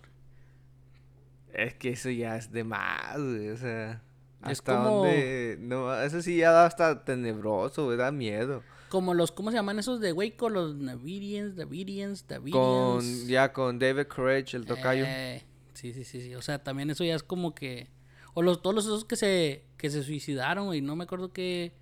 [1.53, 4.03] Es que eso ya es de más, güey, o sea...
[4.45, 5.57] Es Hasta como- dónde...
[5.61, 8.63] No, eso sí ya da hasta tenebroso, güey, da miedo.
[8.91, 10.51] Como los, ¿cómo se llaman esos de Waco?
[10.51, 12.53] Los Navidians, Davidians, Davidians.
[12.55, 15.05] Con, ya con David Courage, el tocayo.
[15.07, 15.43] Eh,
[15.75, 16.35] sí, sí, sí, sí.
[16.35, 17.89] O sea, también eso ya es como que...
[18.35, 21.73] O los, todos los esos que se, que se suicidaron, y no me acuerdo qué,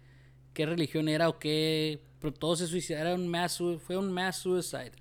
[0.53, 2.01] qué religión era o qué...
[2.21, 4.93] Pero todos se suicidaron, mass, fue un mass suicide.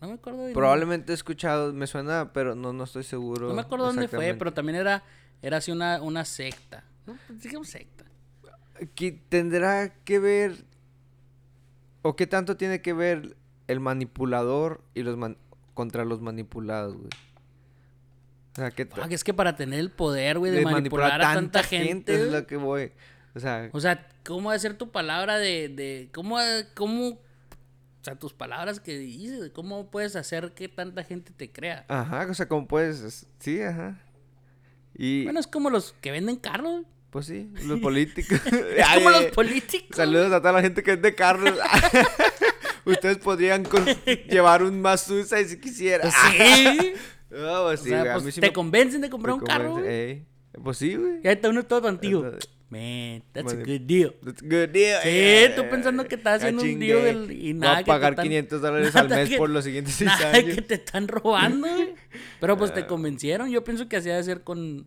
[0.00, 0.46] No me acuerdo.
[0.46, 3.48] de- Probablemente he escuchado, me suena, pero no, no estoy seguro.
[3.48, 5.02] No me acuerdo dónde fue, pero también era,
[5.42, 6.84] era así una, una secta.
[7.06, 8.04] No, pues, digamos secta.
[8.94, 10.64] Que tendrá que ver
[12.02, 15.36] o qué tanto tiene que ver el manipulador y los man-
[15.74, 17.08] contra los manipulados, güey.
[18.52, 21.62] O sea, que que es que para tener el poder, güey, de, manipular, a tanta,
[21.62, 22.14] gente.
[22.14, 22.32] es güey.
[22.32, 22.92] lo que voy.
[23.34, 26.36] O sea, O sea, ¿cómo ser tu palabra de, de cómo,
[26.74, 27.18] cómo, o
[28.02, 31.84] sea, tus palabras que dices, cómo puedes hacer que tanta gente te crea?
[31.88, 34.00] ajá, o sea, como puedes, sí, ajá.
[34.94, 36.84] Y Bueno, es como los que venden carros.
[37.10, 38.40] Pues sí, los políticos.
[38.94, 39.96] Como los eh, políticos.
[39.96, 41.54] Saludos a toda la gente que es de carros.
[42.84, 43.64] Ustedes podrían
[44.28, 46.10] llevar un Mazusa si quisieran.
[46.10, 46.92] Sí.
[47.30, 49.84] No, pues O sí, sea, a pues, sí te me- convencen de comprar un carro,
[49.84, 50.24] ey.
[50.64, 51.20] Pues sí, güey.
[51.22, 52.26] Ya está uno todo antiguo.
[52.26, 54.14] Eso- Man, that's a Mani- good deal.
[54.24, 55.00] That's a good deal.
[55.02, 57.84] Sí, Eh, tú pensando que estás haciendo un deal del- y Voy nada a que
[57.84, 60.54] te pagar están- 500 dólares al mes que- por los siguientes 6 Nada años.
[60.54, 61.66] que te están robando.
[62.40, 62.74] Pero pues Ah.
[62.74, 63.50] te convencieron.
[63.50, 64.86] Yo pienso que así ha de ser con,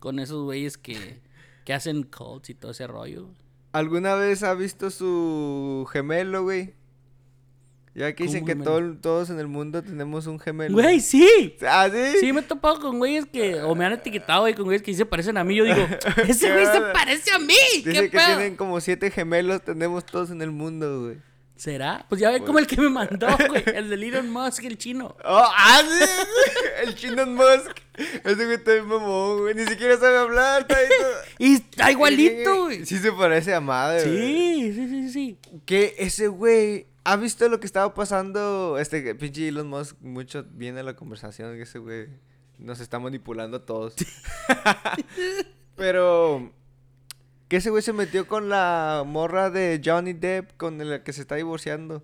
[0.00, 1.20] con esos güeyes que,
[1.64, 3.28] que hacen cults y todo ese rollo.
[3.72, 6.74] ¿Alguna vez ha visto su gemelo, güey?
[7.94, 10.74] Ya que dicen ¿Cómo que todo- todos en el mundo tenemos un gemelo.
[10.74, 11.56] Güey, sí.
[11.66, 12.18] ¿Ah, sí?
[12.20, 14.94] Sí, me he topado con güeyes que, o me han etiquetado, güey, con güeyes que
[14.94, 15.56] se parecen a mí.
[15.56, 15.76] Yo digo,
[16.28, 17.54] ese güey se parece a mí.
[17.76, 18.26] Dice ¿Qué que pedo?
[18.26, 21.16] tienen como siete gemelos, tenemos todos en el mundo, güey.
[21.60, 22.06] ¿Será?
[22.08, 23.62] Pues ya ve como el que me mandó, güey.
[23.66, 25.14] El de Elon Musk, el chino.
[25.22, 26.24] Oh, ah, sí,
[26.88, 27.76] el chino Musk.
[28.24, 29.54] Ese güey está bien mamón, güey.
[29.54, 32.86] Ni siquiera sabe hablar, está ahí todo- Y está igualito, güey.
[32.86, 34.16] Sí se parece a madre, güey.
[34.16, 35.38] Sí, sí, sí, sí.
[35.66, 38.78] Que ese güey, ¿ha visto lo que estaba pasando?
[38.78, 42.06] Este pinche Elon Musk mucho viene a la conversación que ese güey
[42.56, 43.96] nos está manipulando a todos.
[45.76, 46.52] Pero
[47.50, 51.20] que ese güey se metió con la morra de Johnny Depp con la que se
[51.20, 52.02] está divorciando.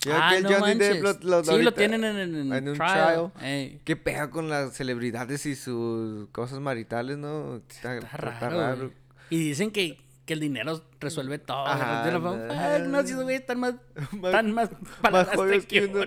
[0.00, 1.24] Ya Ah, que no Johnny Depp manches.
[1.24, 3.32] lo, lo- sí, lo tienen en, en, en un trial.
[3.38, 3.80] trial.
[3.84, 7.56] ¿Qué pega con las celebridades y sus cosas maritales, no?
[7.68, 8.90] Está, Está está raro, güey.
[9.30, 11.66] Y dicen que, que el dinero resuelve todo.
[11.66, 12.36] Ajá, la no.
[12.50, 13.74] Ay, no, si güeyes están más,
[14.12, 14.68] están más
[15.00, 15.24] para
[15.66, 16.02] que uno.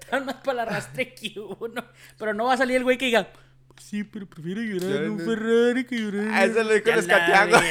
[0.00, 1.84] Están más para que uno.
[2.18, 3.28] Pero no va a salir el güey que diga,
[3.78, 6.98] sí, pero prefiero llorar en un Ferrari que llorar en Ah, eso lo dijo el
[6.98, 7.56] escateago.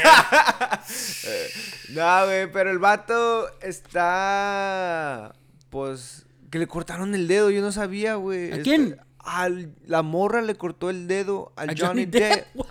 [1.94, 5.34] No, güey, pero el vato está.
[5.70, 6.26] Pues.
[6.52, 8.46] Que le cortaron el dedo, yo no sabía, güey.
[8.52, 8.98] ¿A Este, quién?
[9.20, 12.46] al- la morra le cortó el dedo al A Johnny, Depp.
[12.56, 12.68] What?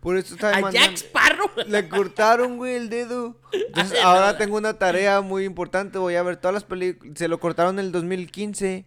[0.00, 0.80] Por eso está A demandando.
[0.88, 1.48] Jack Sparrow.
[1.68, 3.36] Le cortaron, güey, el dedo.
[3.52, 5.96] Entonces, Ay, ahora tengo una tarea muy importante.
[5.98, 7.16] Voy a ver todas las películas.
[7.16, 8.84] Se lo cortaron en el 2015.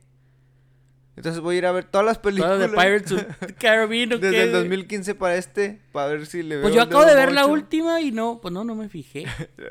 [1.16, 2.59] Entonces voy a ir a ver todas las películas.
[2.59, 4.13] de Pirates of the Caribbean.
[4.13, 4.61] ¿o Desde qué, el güey?
[4.63, 5.80] 2015 para este.
[5.91, 8.53] Para ver si le veo Pues yo acabo de ver la última y no, pues
[8.53, 9.26] no, no me fijé.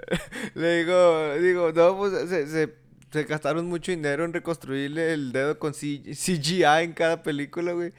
[0.55, 2.75] Le digo, digo, no, pues se, se,
[3.13, 7.93] se gastaron mucho dinero en reconstruirle el dedo con C- CGI en cada película, güey.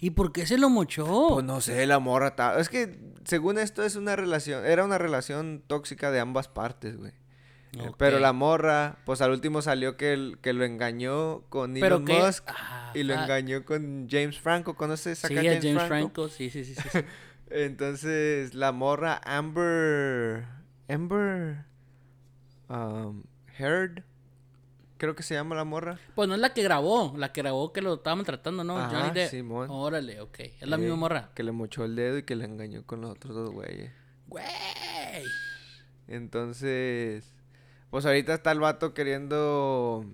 [0.00, 1.28] ¿Y por qué se lo mochó?
[1.30, 5.62] Pues no sé, la morra Es que, según esto, es una relación, era una relación
[5.66, 7.12] tóxica de ambas partes, güey.
[7.76, 12.04] Eh, Pero la morra, pues al último salió que, el- que lo engañó con Elon
[12.04, 13.22] Musk ah, y lo ah.
[13.24, 14.74] engañó con James Franco.
[14.76, 15.88] ¿Conoces Sí, a a James, James, Franco?
[15.88, 16.88] Franco, sí, sí, sí, sí.
[16.90, 16.98] sí.
[17.50, 20.44] Entonces, la morra Amber.
[20.88, 21.64] Amber.
[22.68, 23.22] Um,
[23.58, 24.02] Heard.
[24.98, 25.98] Creo que se llama la morra.
[26.14, 28.78] Pues no es la que grabó, la que grabó que lo estaban tratando, ¿no?
[28.78, 29.30] Ajá, Johnny Depp.
[29.30, 29.68] Simón.
[29.70, 30.40] Órale, ok.
[30.40, 31.30] Es la Eh, misma morra.
[31.34, 33.92] Que le mochó el dedo y que le engañó con los otros dos güeyes.
[34.26, 34.44] Güey.
[36.08, 37.32] Entonces.
[37.96, 40.04] Pues ahorita está el vato queriendo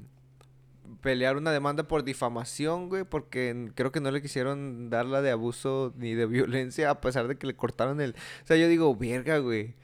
[1.01, 5.33] pelear una demanda por difamación, güey, porque creo que no le quisieron dar la de
[5.33, 8.13] abuso ni de violencia a pesar de que le cortaron el...
[8.13, 9.75] O sea, yo digo, verga, güey.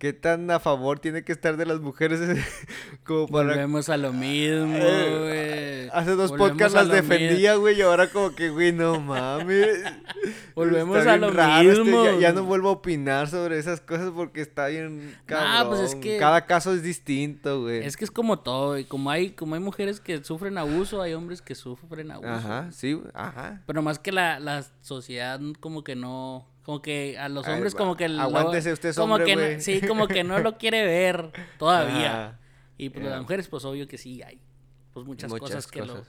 [0.00, 2.20] ¿Qué tan a favor tiene que estar de las mujeres
[3.04, 3.50] como para...
[3.50, 5.90] Volvemos a lo mismo, Eh, güey.
[6.00, 9.68] Hace dos Volvemos podcasts las defendía, güey, y ahora como que, güey, no mames.
[10.54, 12.04] Volvemos Está a lo raro este, mismo.
[12.04, 15.90] ya, ya no vuelvo a opinar sobre esas cosas porque está bien Nah, pues es
[15.90, 16.00] cabrón.
[16.00, 17.84] que- Cada caso es distinto, güey.
[17.84, 21.12] Es que es como todo, y como hay, como hay mujeres que sufren abuso, hay
[21.12, 22.30] hombres que sufren abuso.
[22.30, 23.62] Ajá, sí, ajá.
[23.66, 27.96] Pero más que la, la sociedad como que no, como que a los hombres como
[27.96, 30.84] que lo- aguántese usted, es como hombre, que no- sí, como que no lo quiere
[30.86, 32.38] ver todavía.
[32.78, 34.40] Y pues las mujeres pues obvio que sí hay
[34.92, 36.02] pues muchas, Muchas cosas que lo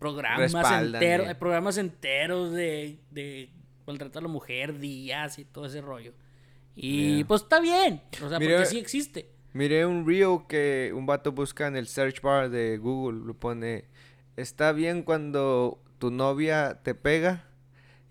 [0.00, 1.34] programas Respaldan, enteros, eh.
[1.36, 3.50] programas enteros de de
[3.86, 6.12] maltratar a la mujer, días y todo ese rollo.
[6.74, 9.30] Y pues está bien, o sea, porque sí existe.
[9.52, 13.84] Miré un reel que un vato busca en el search bar de Google, lo pone,
[14.36, 17.44] está bien cuando tu novia te pega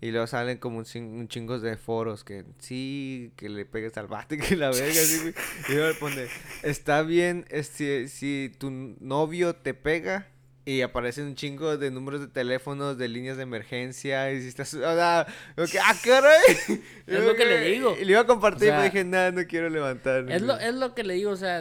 [0.00, 4.08] y luego salen como un, un chingos de foros que sí, que le pegues al
[4.30, 5.34] y que la verga, así, güey.
[5.68, 6.26] Y luego le pone,
[6.62, 10.28] está bien si, si tu novio te pega
[10.64, 14.72] y aparecen un chingo de números de teléfonos, de líneas de emergencia y si estás,
[14.74, 15.26] o sea,
[15.70, 16.40] que, ah, caray.
[17.06, 17.96] Es lo que le digo.
[18.00, 20.30] Y le iba a compartir O sea, y dije, nada, no quiero levantar.
[20.30, 21.60] Es lo, es lo que le digo, o sea,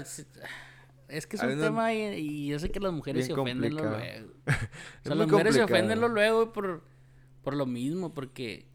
[1.07, 3.33] es que es A un no- tema y, y yo sé que las mujeres se
[3.33, 3.95] ofenden luego.
[3.95, 4.15] O Es
[5.03, 6.83] sea, las mujeres se ofenden luego por,
[7.43, 8.65] por lo mismo, porque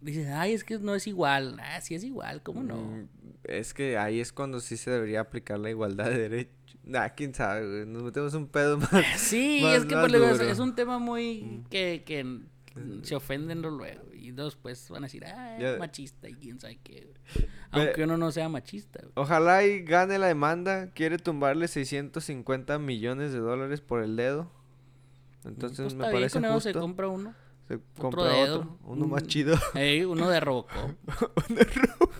[0.00, 1.58] dicen, ay, es que no es igual.
[1.60, 2.76] Ah, sí es igual, ¿cómo no?
[2.76, 3.08] Mm,
[3.44, 6.54] Es que ahí es cuando sí se debería aplicar la igualdad de derechos.
[6.84, 7.86] Nah, quién sabe, güey.
[7.86, 9.20] Nos metemos un pedo más.
[9.20, 10.50] Sí, más- es que pues, es, duro.
[10.50, 12.40] es un tema muy que, que,
[13.02, 14.02] se ofenden luego.
[14.14, 17.12] Y después van a decir, ah, Ya- machista y quién sabe qué.
[17.72, 19.00] Aunque uno no sea machista.
[19.00, 19.12] güey.
[19.16, 20.90] Ojalá y gane la demanda.
[20.90, 24.50] Quiere tumbarle 650 millones de dólares por el dedo.
[25.44, 26.60] Entonces Pues me parece justo.
[26.60, 27.34] se compra uno.
[27.68, 28.56] Se compra dedo.
[28.60, 29.56] otro, uno más chido.
[29.74, 30.90] Ey, uno de Robocop.
[31.50, 32.10] Uno rojo.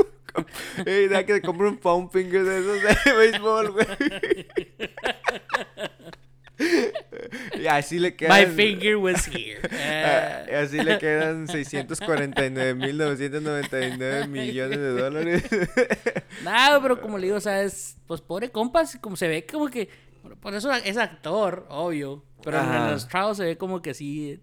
[0.85, 3.87] Ey, da que se compre un foam finger de esos de béisbol, güey.
[7.61, 8.39] y así le quedan.
[8.39, 9.61] My finger was here.
[9.71, 10.47] Y Ah.
[10.63, 15.45] así le quedan 649.999 millones de dólares.
[16.45, 19.69] Nada, pero como le digo, o sea, es, pues pobre compas, como se ve como
[19.69, 19.89] que,
[20.41, 24.41] por eso es actor, obvio, pero en los trials se ve como que sí,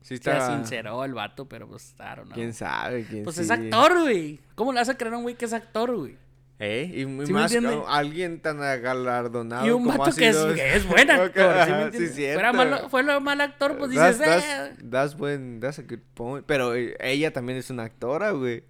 [0.00, 0.54] Sí, se está.
[0.56, 2.32] sinceró el vato, pero pues, don't know.
[2.34, 3.04] ¿Quién sabe?
[3.04, 3.42] ¿Quién Pues sí?
[3.42, 4.40] es actor, güey.
[4.54, 6.16] ¿Cómo le vas a creer a un güey que es actor, güey?
[6.60, 6.90] ¿Eh?
[6.92, 10.74] Y, ¿Sí más como alguien tan galardonado Y un como vato que es, sido- que
[10.76, 12.32] es buen actor, ¿sí me.
[12.34, 15.82] Fuera malo, fue lo mal actor, pues That's- dices, that's- eh, that's buen- that's a
[15.82, 16.44] good point.
[16.46, 18.64] Pero eh, ella también es una actora, güey.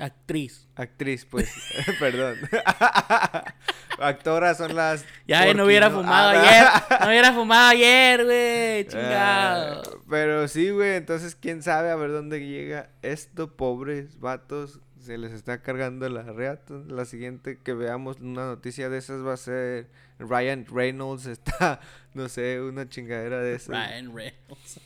[0.00, 0.68] Actriz.
[0.76, 1.50] Actriz, pues.
[2.00, 2.38] Perdón.
[3.98, 5.04] Actoras son las.
[5.26, 10.00] Ya, no hubiera fumado Ah, ayer, no hubiera fumado ayer, güey, Ah, chingado.
[10.10, 15.32] pero sí, güey, entonces quién sabe a ver dónde llega esto, pobres vatos, se les
[15.32, 16.74] está cargando la reata.
[16.88, 19.88] La siguiente que veamos una noticia de esas va a ser
[20.18, 21.80] Ryan Reynolds está,
[22.14, 23.68] no sé, una chingadera de esas.
[23.68, 24.80] Ryan Reynolds.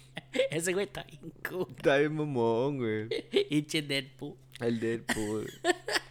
[0.50, 1.66] Ese güey está bien cool.
[1.76, 3.08] Está bien mamón, güey.
[3.08, 4.36] Deadpool.
[4.60, 5.50] El Deadpool.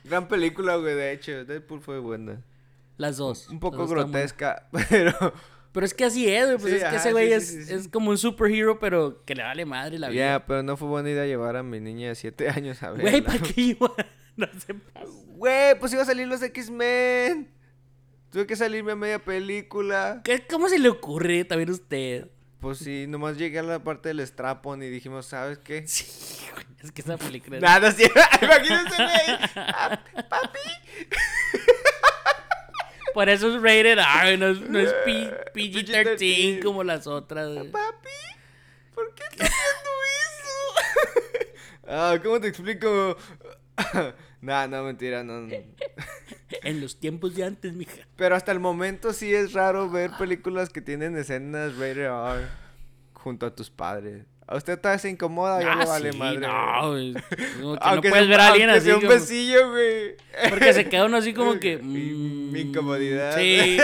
[0.04, 2.42] Gran película, güey, de hecho, Deadpool fue buena.
[2.98, 3.50] Las dos.
[3.50, 5.34] Un poco dos grotesca, pero
[5.74, 6.58] Pero es que así es, güey.
[6.58, 9.36] Pues Sí, es que ese güey sí, es, sí, es como un superhero, pero que
[9.36, 10.46] le vale madre la ya, vida.
[10.48, 13.24] pero no fue buena idea llevar a mi niña de 7 años a Güey, verla.
[13.28, 13.94] ¿para qué iba?
[14.38, 15.06] No se pasa.
[15.36, 17.50] Güey, pues iba a salir los X-Men.
[18.32, 20.22] Tuve que salirme a media película.
[20.24, 22.28] ¿Qué- ¿Cómo se le ocurre también a usted?
[22.60, 25.84] Pues sí, nomás llegué a la parte del strapon y dijimos, ¿sabes qué?
[25.88, 26.06] Sí,
[26.54, 27.60] güey, es que esa película...
[27.62, 28.04] Nada, sí.
[28.42, 30.24] Imagínense, güey.
[30.30, 30.60] Papi.
[33.14, 36.18] Por eso es rated R, no es, no es P- PG-13.
[36.18, 37.52] PG-13 como las otras.
[37.52, 37.72] güey.
[37.72, 38.10] Papi,
[38.94, 39.90] ¿por qué estás haciendo
[40.24, 41.82] eso?
[41.88, 43.18] ah, ¿cómo te explico?
[44.42, 45.42] Nah, no, mentira, no.
[45.42, 45.50] no.
[46.64, 48.08] En los tiempos de antes, mija.
[48.16, 52.46] Pero hasta el momento sí es raro ver películas que tienen escenas rated R
[53.14, 54.26] junto a tus padres.
[54.48, 55.60] ¿A usted todavía se incomoda?
[55.62, 56.40] Ya Ah, le vale sí, madre.
[56.40, 57.14] no, güey.
[57.60, 60.16] No puedes sea- ver a alguien así un como- besillo, güey.
[60.50, 61.78] Porque se queda uno así como que...
[61.84, 63.36] Mi- mm, mi incomodidad.
[63.38, 63.78] Sí,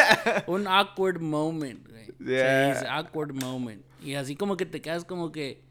[0.47, 2.06] un awkward moment, güey.
[2.20, 2.76] Yeah.
[2.76, 3.84] Sí, es awkward moment.
[4.01, 5.62] Y así como que te quedas como que...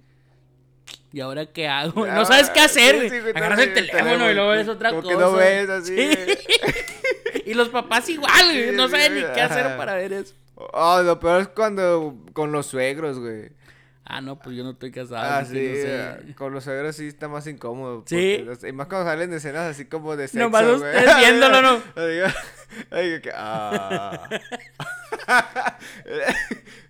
[1.13, 2.05] ¿Y ahora qué hago?
[2.05, 4.69] Ah, No sabes qué hacer, sí, sí, güey, Agarras el el teléfono, y luego ves
[4.69, 5.09] otra cosa.
[5.09, 6.17] que no ves así, Sí.
[6.25, 7.43] güey.
[7.47, 8.73] y los papás igual, güey.
[8.73, 10.35] No saben ni qué hacer para ver eso.
[10.55, 13.51] Oh, lo peor es cuando con los suegros, güey.
[14.05, 15.19] Ah, no, pues yo no estoy casado.
[15.23, 16.11] Ah, sí, no sé.
[16.31, 18.03] eh, con los suegros sí está más incómodo.
[18.07, 18.43] Sí.
[18.45, 21.75] porque- y más cuando salen escenas así como de sexo, Nomás ustedes viéndolo, ¿no?
[22.07, 22.27] Digo,
[23.23, 24.29] que- ah.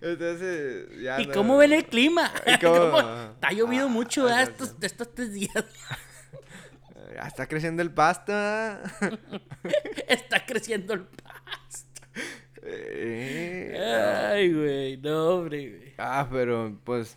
[0.00, 2.32] Entonces, ya ¿Y no- cómo ven el clima?
[2.46, 2.74] ¿Y cómo?
[2.92, 3.22] ¿Cómo?
[3.34, 5.52] Está llovido Ah, mucho ah, estos, estos tres días.
[7.14, 8.32] Ya está creciendo el pasto.
[8.34, 8.80] ¿ah?
[10.08, 11.81] Está creciendo el pasto.
[12.74, 14.96] Eh, Ay, güey.
[14.98, 15.92] No, hombre, güey.
[15.98, 17.16] Ah, pero pues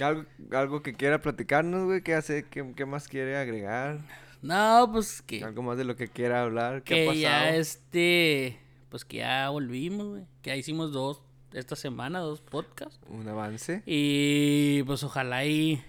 [0.00, 2.46] algo, algo que quiera platicarnos, güey, ¿qué hace?
[2.48, 3.98] ¿Qué, qué más quiere agregar?
[4.42, 7.20] No, pues que, Algo más de lo que quiera hablar, ¿qué ha que pasado?
[7.20, 8.58] ya este.
[8.88, 10.24] Pues que ya volvimos, güey.
[10.42, 11.22] Que ya hicimos dos
[11.52, 12.98] esta semana, dos podcasts.
[13.08, 13.82] Un avance.
[13.86, 15.82] Y pues ojalá y.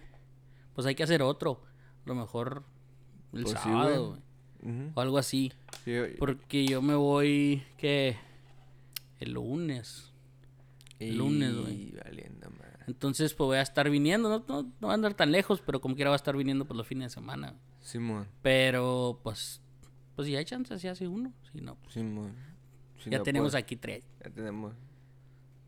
[0.75, 1.61] Pues hay que hacer otro.
[2.05, 2.63] A lo mejor
[3.33, 4.21] el Pues sí, sábado, güey.
[4.93, 5.51] O algo así.
[5.85, 7.63] Sí, Porque yo me voy.
[7.77, 8.15] que
[9.21, 10.11] El lunes.
[10.99, 11.93] y lunes, güey.
[12.87, 14.27] Entonces, pues voy a estar viniendo.
[14.29, 16.65] No, no, no voy a andar tan lejos, pero como quiera voy a estar viniendo
[16.65, 17.55] por los fines de semana.
[17.79, 19.61] Simón, Pero, pues.
[20.15, 21.31] Pues si hay chance, si hace uno.
[21.51, 22.35] Si no, pues, Simón.
[23.01, 24.03] Si ya no, tenemos pues, aquí tres.
[24.23, 24.73] Ya tenemos.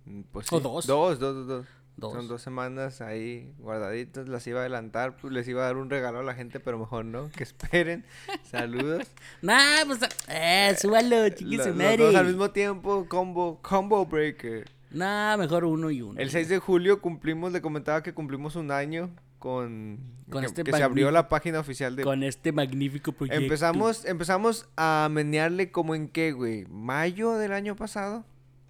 [0.05, 0.59] mm, Pues O.
[0.59, 1.65] Dos, dos, dos, dos.
[1.95, 2.13] Dos.
[2.13, 4.27] Son dos semanas ahí guardaditas.
[4.27, 6.79] Las iba a adelantar, pues les iba a dar un regalo a la gente, pero
[6.79, 7.29] mejor no.
[7.29, 8.03] Que esperen.
[8.43, 9.07] Saludos.
[9.41, 9.99] Nah, pues.
[10.27, 11.97] Eh, súbalo, Lo- chiquis los madre.
[11.97, 14.69] dos al mismo tiempo, combo, combo breaker.
[14.91, 16.19] Nah, mejor uno y uno.
[16.19, 20.63] El 6 de julio cumplimos, le comentaba que cumplimos un año con, Con que, este
[20.63, 22.03] que se abrió magnífico- la página oficial de...
[22.03, 23.41] Con este magnífico proyecto.
[23.41, 28.23] Empezamos, empezamos a menearle como en qué, güey, mayo del año pasado,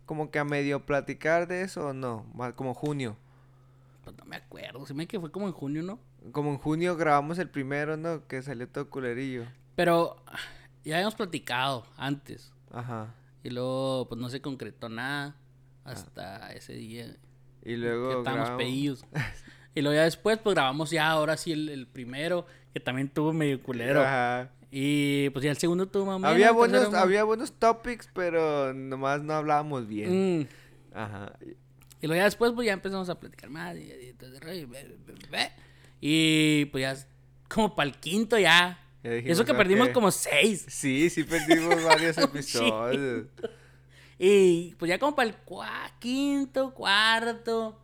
[0.05, 2.25] como que a medio platicar de eso o no,
[2.55, 3.17] como junio.
[4.03, 4.85] Pues no me acuerdo.
[4.85, 5.99] Se me que fue como en junio, ¿no?
[6.31, 8.27] Como en junio grabamos el primero, ¿no?
[8.27, 9.45] Que salió todo culerillo.
[9.75, 10.17] Pero
[10.83, 12.51] ya habíamos platicado antes.
[12.71, 13.13] Ajá.
[13.43, 15.35] Y luego, pues no se concretó nada
[15.83, 17.15] hasta ese día.
[17.63, 19.05] Y luego que estábamos grabamos- pedidos.
[19.75, 22.45] Y luego ya después, pues grabamos ya ahora sí el, el primero,
[22.75, 24.01] que también tuvo medio culero.
[24.03, 24.51] Ajá.
[24.75, 29.33] Y pues ya el segundo tuvo menos, Había buenos, había buenos topics, pero nomás no
[29.33, 30.39] hablábamos bien.
[30.39, 30.47] Mm.
[30.95, 31.31] Ajá.
[32.01, 33.75] Y luego ya después, pues ya empezamos a platicar más.
[36.01, 37.07] Y, pues ya,
[37.47, 38.79] como para el quinto ya.
[39.03, 40.65] Ya dijimos, Eso que perdimos como seis.
[40.67, 43.27] Sí, sí perdimos varios Un episodios.
[44.17, 47.79] Y pues ya como para el cua- quinto, cuarto,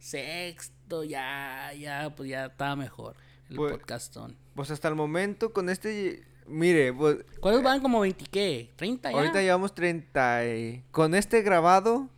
[0.00, 3.14] sexto, ya, ya, pues ya estaba mejor
[3.50, 4.36] el Pues- podcastón.
[4.54, 8.70] Pues hasta el momento con este, mire, pues ¿Cuántos van como 20 qué?
[8.76, 9.10] ¿30 ya?
[9.10, 10.84] ahorita llevamos 30 y...
[10.90, 12.08] Con este grabado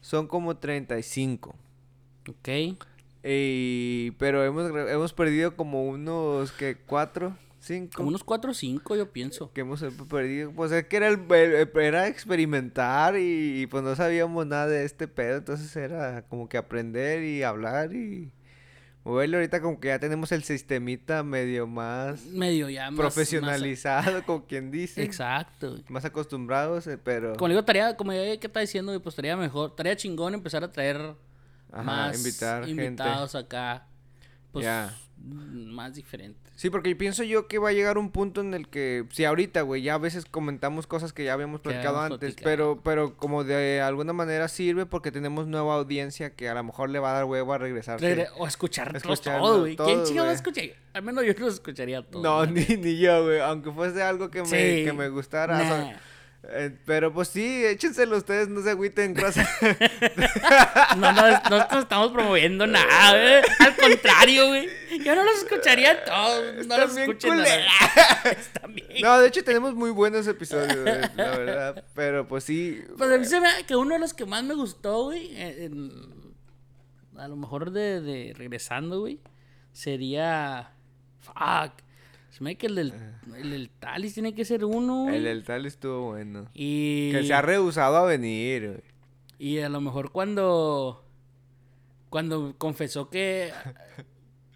[0.00, 1.54] son como 35.
[2.28, 2.48] Ok.
[3.24, 4.10] Y...
[4.18, 7.36] Pero hemos, hemos perdido como unos, que ¿Cuatro?
[7.58, 7.94] ¿Cinco?
[7.96, 9.52] Como unos 4 o 5 yo pienso.
[9.52, 13.96] que hemos perdido, pues es que era, el, el- era experimentar y, y, pues no
[13.96, 18.30] sabíamos nada de este pedo, entonces era como que aprender y hablar y
[19.06, 22.98] moverle ahorita como que ya tenemos el sistemita medio más Medio ya más...
[22.98, 25.78] profesionalizado, como quien más- dice, exacto.
[25.88, 29.70] más acostumbrados, eh, pero Como digo, tarea, como ya que está diciendo, pues estaría mejor,
[29.70, 31.14] estaría chingón empezar a traer
[31.72, 32.84] Ajá, más invitar gente.
[32.84, 33.86] invitados acá.
[34.52, 34.92] Pues Ya.
[35.26, 36.52] Más diferentes.
[36.56, 39.60] Sí, porque pienso yo que va a llegar un punto en el que, si ahorita,
[39.62, 42.44] güey, ya a veces comentamos cosas que ya habíamos platicado antes, platicado.
[42.44, 46.88] pero, pero como de alguna manera sirve porque tenemos nueva audiencia que a lo mejor
[46.90, 48.00] le va a dar huevo a regresar.
[48.00, 49.76] Regre- o escuchar todo, güey.
[49.76, 50.62] ¿Quién chingado escucha?
[50.94, 52.22] Al menos yo no escucharía todo.
[52.22, 54.84] No, ni, ni yo, güey, aunque fuese algo que me, Sí.
[54.84, 55.56] que me gustara.
[55.56, 55.98] o sea, Nah.
[56.50, 59.46] Eh, pero pues sí, échenselo ustedes, no se agüiten, raza.
[60.96, 63.42] No, no, estamos promoviendo nada, güey.
[63.58, 64.68] Al contrario, güey.
[65.04, 66.66] Yo no los escucharía todos.
[66.66, 67.38] No los escuchen.
[69.02, 71.84] no, de hecho tenemos muy buenos episodios, güey, la verdad.
[71.94, 72.82] Pero pues sí.
[72.96, 76.16] Pues a mí se me que uno de los que más me gustó, güey, en-
[77.18, 79.20] a lo mejor de, de regresando, güey,
[79.72, 80.72] sería.
[81.20, 81.82] Fuck.
[82.36, 82.92] Se me que el del,
[83.34, 85.16] el del Talis tiene que ser uno, güey.
[85.16, 86.50] El del tal estuvo bueno.
[86.52, 88.82] Y, Que se ha rehusado a venir, güey.
[89.38, 91.02] y a lo mejor cuando.
[92.10, 93.52] Cuando confesó que.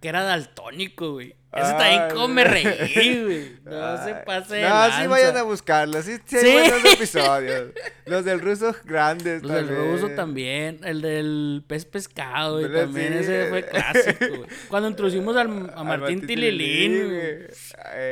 [0.02, 1.36] Que era daltónico, güey.
[1.52, 2.62] Eso también Ay, como me güey.
[2.64, 3.52] reí, güey.
[3.64, 4.54] No se pase.
[4.56, 6.00] de No, sí vayan a buscarlo.
[6.02, 6.52] Sí, sí, hay Sí.
[6.52, 7.70] buenos episodios.
[8.06, 13.12] Los del ruso grandes Los del ruso también, el del pez pescado, güey, Pero también
[13.14, 13.18] sí.
[13.20, 14.50] ese fue clásico, güey.
[14.68, 17.46] Cuando introducimos al, a Al Martín Tililín, güey.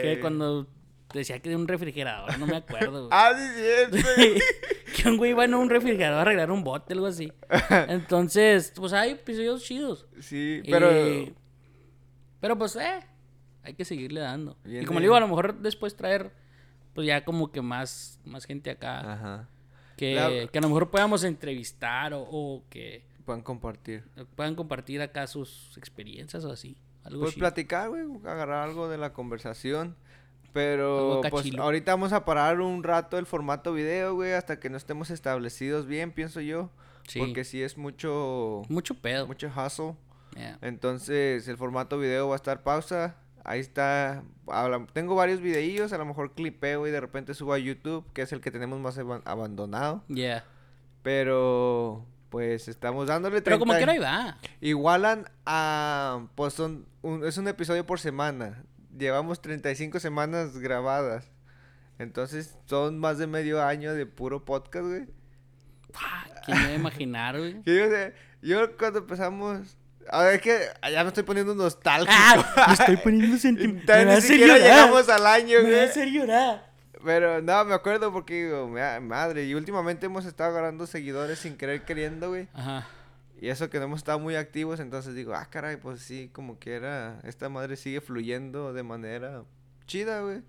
[0.02, 0.66] que cuando
[1.14, 3.10] decía que de un refrigerador, no me acuerdo, güey.
[3.12, 4.08] Ah, sí, cierto.
[4.96, 7.32] que un güey iba a un refrigerador a arreglar un bote, algo así.
[7.88, 10.06] Entonces, pues hay episodios chidos.
[10.20, 10.90] Sí, pero...
[10.92, 11.34] Y-
[12.40, 13.00] Pero pues, eh,
[13.68, 14.56] hay que seguirle dando.
[14.64, 16.32] Y como le digo, a lo mejor después traer,
[16.94, 19.12] pues ya como que más, más gente acá.
[19.12, 19.48] Ajá.
[19.96, 24.04] Que, que a lo mejor podamos entrevistar o, o que Pueden compartir.
[24.36, 26.76] puedan compartir acá sus experiencias o así.
[27.04, 29.96] Algo Pues platicar, güey, agarrar algo de la conversación.
[30.54, 34.76] Pero pues ahorita vamos a parar un rato el formato video, güey, hasta que no
[34.78, 36.70] estemos establecidos bien, pienso yo.
[37.06, 37.18] Sí.
[37.20, 39.26] Porque sí es mucho Mucho pedo.
[39.26, 39.94] mucho hustle.
[40.34, 40.58] Yeah.
[40.62, 43.16] Entonces el formato video va a estar pausa.
[43.44, 44.22] Ahí está.
[44.46, 48.22] habla- tengo varios videillos, a lo mejor clipeo y de repente subo a YouTube, que
[48.22, 50.04] es el que tenemos más aban- abandonado.
[50.08, 50.44] Yeah.
[51.02, 54.38] Pero pues estamos dándole Pero como 30 quiera ahí va.
[54.60, 56.26] Igualan a.
[56.34, 56.84] Pues son.
[57.00, 58.62] un- es un episodio por semana.
[58.98, 61.30] Llevamos 35 semanas grabadas.
[61.98, 65.06] Entonces son más de medio año de puro podcast, güey.
[65.92, 67.62] Fuck, ¿Quién me iba a imaginar, güey?
[67.64, 68.12] Que
[68.42, 69.77] yo, yo cuando empezamos.
[70.10, 70.58] A ver, es que
[70.92, 72.12] ya me estoy poniendo nostálgico.
[72.16, 74.06] Ah, me estoy poniendo sentimental.
[74.06, 74.70] Ni siquiera llorar.
[74.86, 76.68] llegamos al año, Me va a hacer llorar.
[77.04, 81.56] Pero no, me acuerdo porque digo, "Ma- madre, y últimamente hemos estado agarrando seguidores sin
[81.56, 82.48] querer queriendo, güey.
[82.54, 82.86] Ajá.
[83.40, 86.58] Y eso que no hemos estado muy activos, entonces digo, ah, caray, pues sí, como
[86.58, 89.44] quiera, esta madre sigue fluyendo de manera
[89.86, 90.42] chida, güey.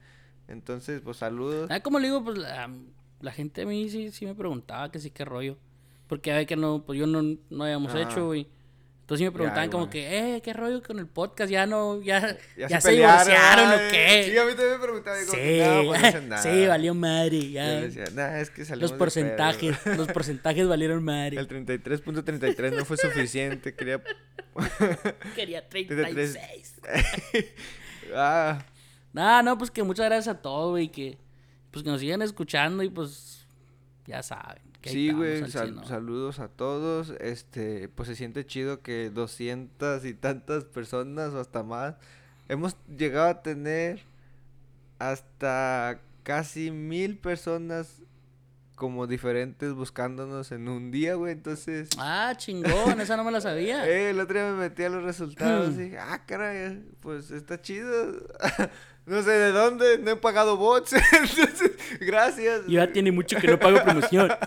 [0.48, 1.70] Entonces, pues saludos.
[1.70, 2.68] Ah, como le digo, pues la,
[3.22, 5.56] la gente a mí sí, sí me preguntaba que sí, qué rollo.
[6.08, 7.22] Porque a ver que no, pues yo no,
[7.52, 8.48] no habíamos hecho, güey.
[9.10, 12.80] Entonces me preguntaban como que, eh, qué rollo con el podcast, ya no, ya, ya,
[12.80, 14.24] se, pelearon, divorciaron o qué.
[14.30, 16.44] Sí, a mí también me preguntaban, Sí, no, pues no hacen nada.
[16.44, 17.68] sí, valió madre, ya.
[17.82, 19.96] decía, nah, es que salimos Los porcentajes, pedo".
[19.98, 21.40] los porcentajes valieron madre.
[21.40, 24.00] El 33.33 no fue suficiente, quería...
[25.36, 26.34] Quería 33.
[26.34, 26.76] 36.
[28.14, 28.64] ah,
[29.12, 31.18] No, no, pues que muchas gracias a todos, güey, que
[31.72, 33.48] pues que nos sigan escuchando y pues
[34.06, 34.69] ya saben.
[34.82, 37.14] Que sí, güey, saludos a todos.
[37.20, 41.96] Este, pues se siente chido que 200 y tantas personas o hasta más.
[42.48, 44.02] Hemos llegado a tener
[45.00, 48.02] hasta casi mil personas
[48.80, 51.34] como diferentes buscándonos en un día, güey.
[51.34, 53.86] Entonces, Ah, chingón, esa no me la sabía.
[53.90, 57.62] eh, el otro día me metí a los resultados y dije, ah, caray, pues está
[57.62, 58.14] chido.
[59.06, 60.94] no sé de dónde, no he pagado bots.
[60.94, 61.69] Entonces,
[62.00, 62.62] gracias.
[62.68, 64.30] Ya tiene mucho que no pago promoción.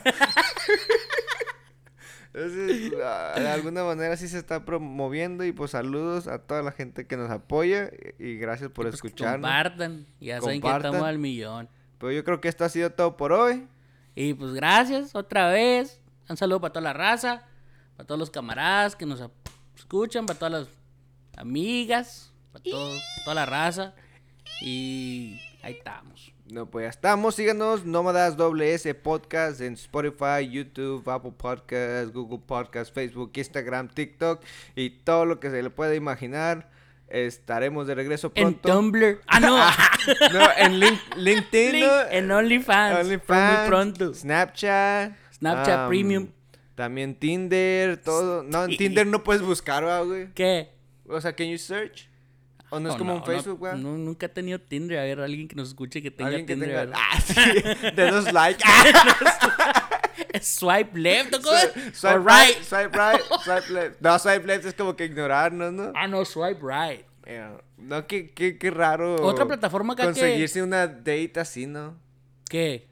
[2.34, 6.72] Entonces, ah, de alguna manera sí se está promoviendo y pues saludos a toda la
[6.72, 9.42] gente que nos apoya y y gracias por Pues escucharnos.
[9.50, 10.06] Compartan.
[10.18, 11.68] Ya saben que estamos al millón.
[11.98, 13.66] Pero yo creo que esto ha sido todo por hoy.
[14.14, 16.00] Y pues gracias otra vez.
[16.28, 17.42] Un saludo para toda la raza,
[17.96, 19.22] para todos los camaradas que nos
[19.76, 20.68] escuchan, para todas las
[21.36, 23.94] amigas, para todo- toda la raza.
[24.62, 26.32] Y ahí estamos.
[26.50, 27.34] No, pues ya estamos.
[27.34, 34.42] Síganos, Nómadas WS Podcast en Spotify, YouTube, Apple Podcasts, Google Podcasts, Facebook, Instagram, TikTok
[34.76, 36.70] y todo lo que se le pueda imaginar.
[37.08, 38.68] Estaremos de regreso En pronto.
[38.72, 39.20] Tumblr.
[39.26, 39.56] Ah, no.
[40.32, 42.00] no, en Link- LinkedIn, Link ¿no?
[42.10, 42.98] en OnlyFans.
[43.00, 44.14] OnlyFans, Muy pronto.
[44.14, 45.12] Snapchat.
[45.32, 46.28] Snapchat Premium.
[46.74, 48.42] También Tinder, todo.
[48.42, 50.32] No, en Tinder no puedes buscar, ¿verdad, güey.
[50.32, 50.70] ¿Qué?
[51.06, 52.08] O sea, can you search?
[52.74, 53.82] ¿O no es como no, un Facebook, no, güey?
[53.82, 54.98] no, nunca he tenido Tinder.
[54.98, 56.86] A ver, alguien que nos escuche que tenga Alguien que Tinder.
[56.90, 56.98] tenga.
[56.98, 57.90] Ah, sí.
[57.96, 58.64] De dos likes.
[60.40, 61.98] Swipe left, ¿o cómo es?
[61.98, 64.00] Swipe Or right, swipe right, swipe left.
[64.00, 65.92] No, swipe left es como que ignorarnos, ¿no?
[65.94, 67.04] Ah, no, swipe right.
[67.26, 67.46] Eh,
[67.76, 69.16] No, qué, qué, qué raro.
[69.22, 71.96] Otra plataforma acá que- Conseguirse una date así, ¿no?
[72.48, 72.88] ¿Qué?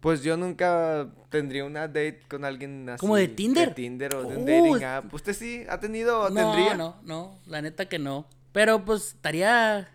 [0.00, 3.00] Pues yo nunca tendría una date con alguien así.
[3.00, 3.70] ¿Como de Tinder?
[3.70, 5.12] De Tinder o de un dating app.
[5.12, 6.74] ¿Usted sí ha tenido o no, tendría?
[6.76, 7.38] no, no.
[7.46, 8.28] La neta que no.
[8.56, 9.86] Pero pues estaría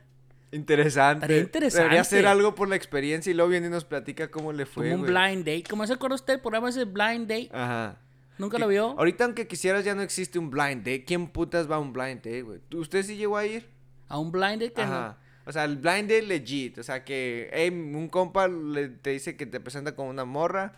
[0.52, 1.26] Interesante.
[1.26, 1.78] Estaría interesante.
[1.84, 4.92] Debería hacer algo por la experiencia y luego viene y nos platica cómo le fue.
[4.92, 5.14] como un güey.
[5.14, 5.64] blind date.
[5.68, 7.50] ¿Cómo se acuerda usted el programa ese blind date?
[7.54, 7.98] Ajá.
[8.38, 8.90] ¿Nunca lo vio?
[9.00, 11.06] Ahorita, aunque quisieras, ya no existe un blind date.
[11.06, 12.60] ¿Quién putas va a un blind date, güey?
[12.70, 13.68] ¿Tú- ¿Usted sí llegó a ir?
[14.08, 14.94] A un blind date que no.
[14.94, 15.18] Ajá.
[15.46, 16.78] O sea, el blind date legit.
[16.78, 20.74] O sea, que hey, un compa le, te dice que te presenta con una morra,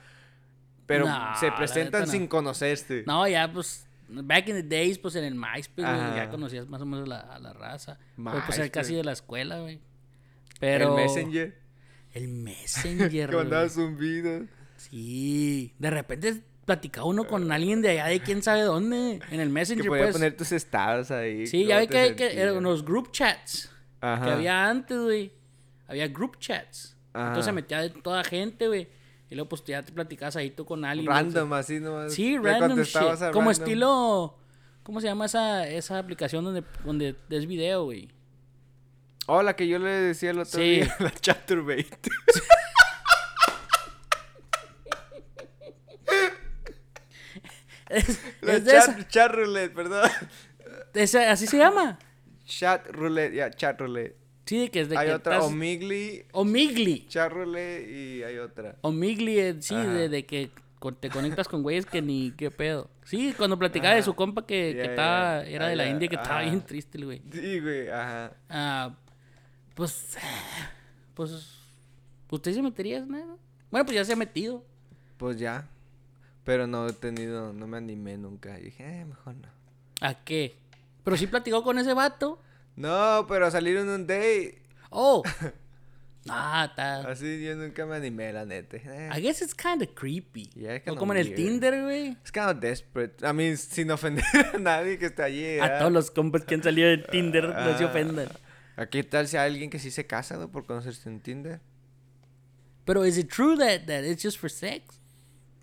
[0.86, 2.08] pero No, se presentan no.
[2.08, 3.04] sin conocerte.
[3.08, 3.88] No, ya pues.
[4.24, 7.20] Back in the days, pues en el MySpace, güey, ya conocías más o menos la,
[7.22, 7.98] a la raza.
[8.16, 8.72] Fue pues MySpace.
[8.72, 9.80] casi de la escuela, güey.
[10.60, 10.90] Pero.
[10.98, 11.58] El Messenger.
[12.14, 14.44] El Messenger, Que mandaba zumbidos.
[14.78, 15.74] Sí.
[15.80, 19.20] De repente platicaba uno con alguien de allá de quién sabe dónde.
[19.32, 20.14] En el Que Messenger, podía pues.
[20.14, 21.48] poner tus estados ahí.
[21.48, 23.70] Sí, ya ve que, hay que eran unos group chats
[24.02, 24.24] Ajá.
[24.26, 25.32] que había antes, güey.
[25.88, 26.96] Había group chats.
[27.14, 27.28] Ajá.
[27.28, 28.88] Entonces se metía de toda gente, güey.
[29.34, 31.06] Y luego pues ya te platicabas ahí tú con alguien.
[31.08, 31.12] ¿no?
[31.12, 32.14] Random, así nomás.
[32.14, 32.94] Sí, random shit.
[32.94, 33.50] Como random.
[33.50, 34.38] estilo...
[34.84, 38.10] ¿Cómo se llama esa, esa aplicación donde, donde es video, güey?
[39.26, 40.82] Oh, la que yo le decía el otro Sí.
[40.82, 40.96] día.
[41.00, 41.88] La Chaturbate.
[47.90, 50.10] Es, La es chat, esa- chat roulette, perdón.
[50.94, 52.00] esa- Así se llama.
[52.46, 54.16] Chat roulette, ya, chat roulette.
[54.46, 57.06] Sí, de que es de hay que otra, estás- Omigli, Omigli.
[57.08, 58.76] chat roulette y hay otra.
[58.82, 60.52] Omigli, eh, sí, de, de que
[61.00, 62.90] te conectas con güeyes que ni qué pedo.
[63.06, 65.88] Sí, cuando platicaba de su compa que, que estaba, era Ah, de la.
[65.88, 67.22] India, que estaba bien triste el güey.
[67.32, 68.34] Sí, güey, ajá.
[68.50, 68.96] Ah,
[69.76, 70.18] pues,
[71.14, 71.32] pues,
[72.30, 73.40] ¿usted se metería en eso?
[73.72, 74.64] Bueno, pues ya se ha metido.
[75.18, 75.70] Pues ya.
[76.44, 78.60] Pero no he tenido, no me animé nunca.
[78.60, 79.48] Y dije, eh, mejor no.
[80.02, 80.56] ¿A qué?
[81.06, 82.42] Pero sí platicó con ese vato.
[82.76, 84.62] No, pero salir en un date.
[84.90, 85.24] Oh.
[86.30, 87.02] Ah, está.
[87.12, 88.78] Así yo nunca me animé, la neta.
[88.78, 90.50] I guess it's kind of creepy.
[90.56, 91.36] Yeah, it's o como en el.
[91.36, 92.16] Tinder, güey.
[92.24, 93.28] Es kind of desperate.
[93.28, 94.24] A mí, sin ofender
[94.54, 95.60] a nadie que está allí.
[95.60, 97.88] A todos los compas que han salido de Tinder, no se Ah.
[97.88, 98.30] ofendan.
[98.78, 101.60] ¿A qué tal si hay alguien que sí se casa, por conocerse en Tinder?
[102.86, 105.02] Pero is it true that, that it's just for sex?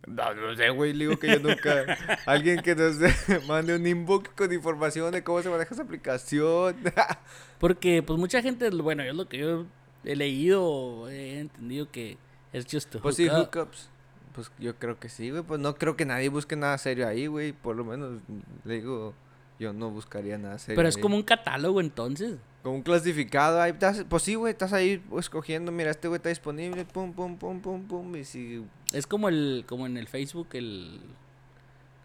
[0.06, 1.98] No, no sé, güey, le digo que yo nunca...
[2.26, 2.96] alguien que nos
[3.46, 6.76] mande un inbox con información de cómo se maneja esa aplicación.
[7.58, 9.66] Porque, pues, mucha gente, bueno, es lo que yo
[10.04, 12.16] he leído, he entendido que
[12.52, 13.50] es just pues sí, up.
[13.52, 13.90] hookups.
[14.34, 15.42] Pues yo creo que sí, güey.
[15.42, 17.52] Pues no creo que nadie busque nada serio ahí, güey.
[17.52, 18.20] Por lo menos,
[18.64, 19.12] le digo,
[19.58, 21.02] yo no buscaría nada serio Pero es ahí.
[21.02, 22.36] como un catálogo, entonces.
[22.62, 23.60] Como un clasificado.
[23.60, 25.72] Ahí estás- pues sí, güey, estás ahí escogiendo.
[25.72, 26.84] Mira, este güey está disponible.
[26.84, 28.16] Pum, pum, pum, pum, pum.
[28.16, 28.64] Y si...
[28.92, 31.00] Es como el, como en el Facebook, el...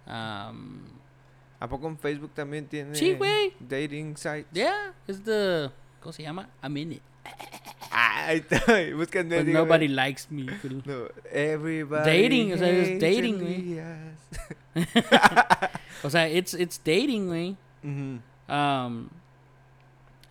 [0.08, 0.80] Um,
[1.60, 2.96] ¿A poco en Facebook también tiene...
[2.96, 3.54] Sí, güey.
[3.60, 4.46] Dating sites?
[4.54, 5.70] yeah, es the...
[6.00, 6.50] ¿Cómo se llama?
[6.62, 7.02] A minute.
[7.92, 8.60] Ah, ahí está.
[8.96, 9.38] Búsquenme.
[9.38, 9.66] But dígame.
[9.66, 10.46] nobody likes me.
[10.62, 13.80] pero- No, everybody Dating, o sea, es dating, güey.
[16.04, 17.58] O sea, it's, it's dating, güey.
[17.84, 18.20] Ujú.
[18.54, 19.10] Um,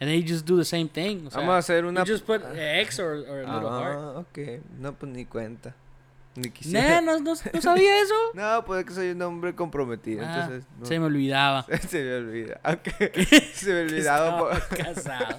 [0.01, 1.27] and then you just do the same thing.
[1.27, 2.01] O sea, Vamos a hacer una...
[2.01, 3.99] You just put X or, or a little heart.
[3.99, 4.39] Ah, ok.
[4.79, 5.75] No, pues ni cuenta.
[6.37, 7.01] Ni Nah, quisiera.
[7.01, 8.15] no, no, no sabía eso.
[8.35, 10.65] No, pues es que soy un hombre comprometido, Ah, entonces...
[10.81, 10.87] No.
[10.87, 11.65] Se me olvidaba.
[11.89, 12.61] Se me olvida.
[12.65, 12.89] Ok.
[13.55, 14.53] Se me olvidaba.
[14.59, 15.39] Estaba casado.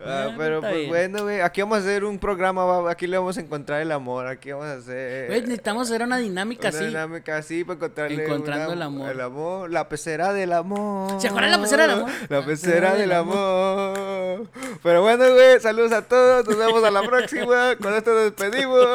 [0.00, 0.88] Ah, Ah, pero pues bien.
[0.88, 1.40] bueno, güey.
[1.40, 2.90] Aquí vamos a hacer un programa.
[2.90, 4.26] Aquí le vamos a encontrar el amor.
[4.26, 5.30] Aquí vamos a hacer.
[5.30, 6.86] Necesitamos hacer una dinámica una así.
[6.88, 9.10] dinámica así para encontrarle Encontrando una- el amor.
[9.10, 9.70] El amor.
[9.70, 11.20] La pecera del amor.
[11.20, 12.10] ¿Se acuerdan la pecera del amor?
[12.28, 14.48] La pecera del amor.
[14.82, 15.60] Pero bueno, güey.
[15.60, 16.46] Saludos a todos.
[16.46, 17.76] Nos vemos a la próxima.
[17.80, 18.86] Con esto nos despedimos.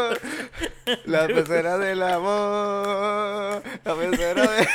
[1.05, 3.63] La pecera del amor.
[3.85, 4.67] La pecera del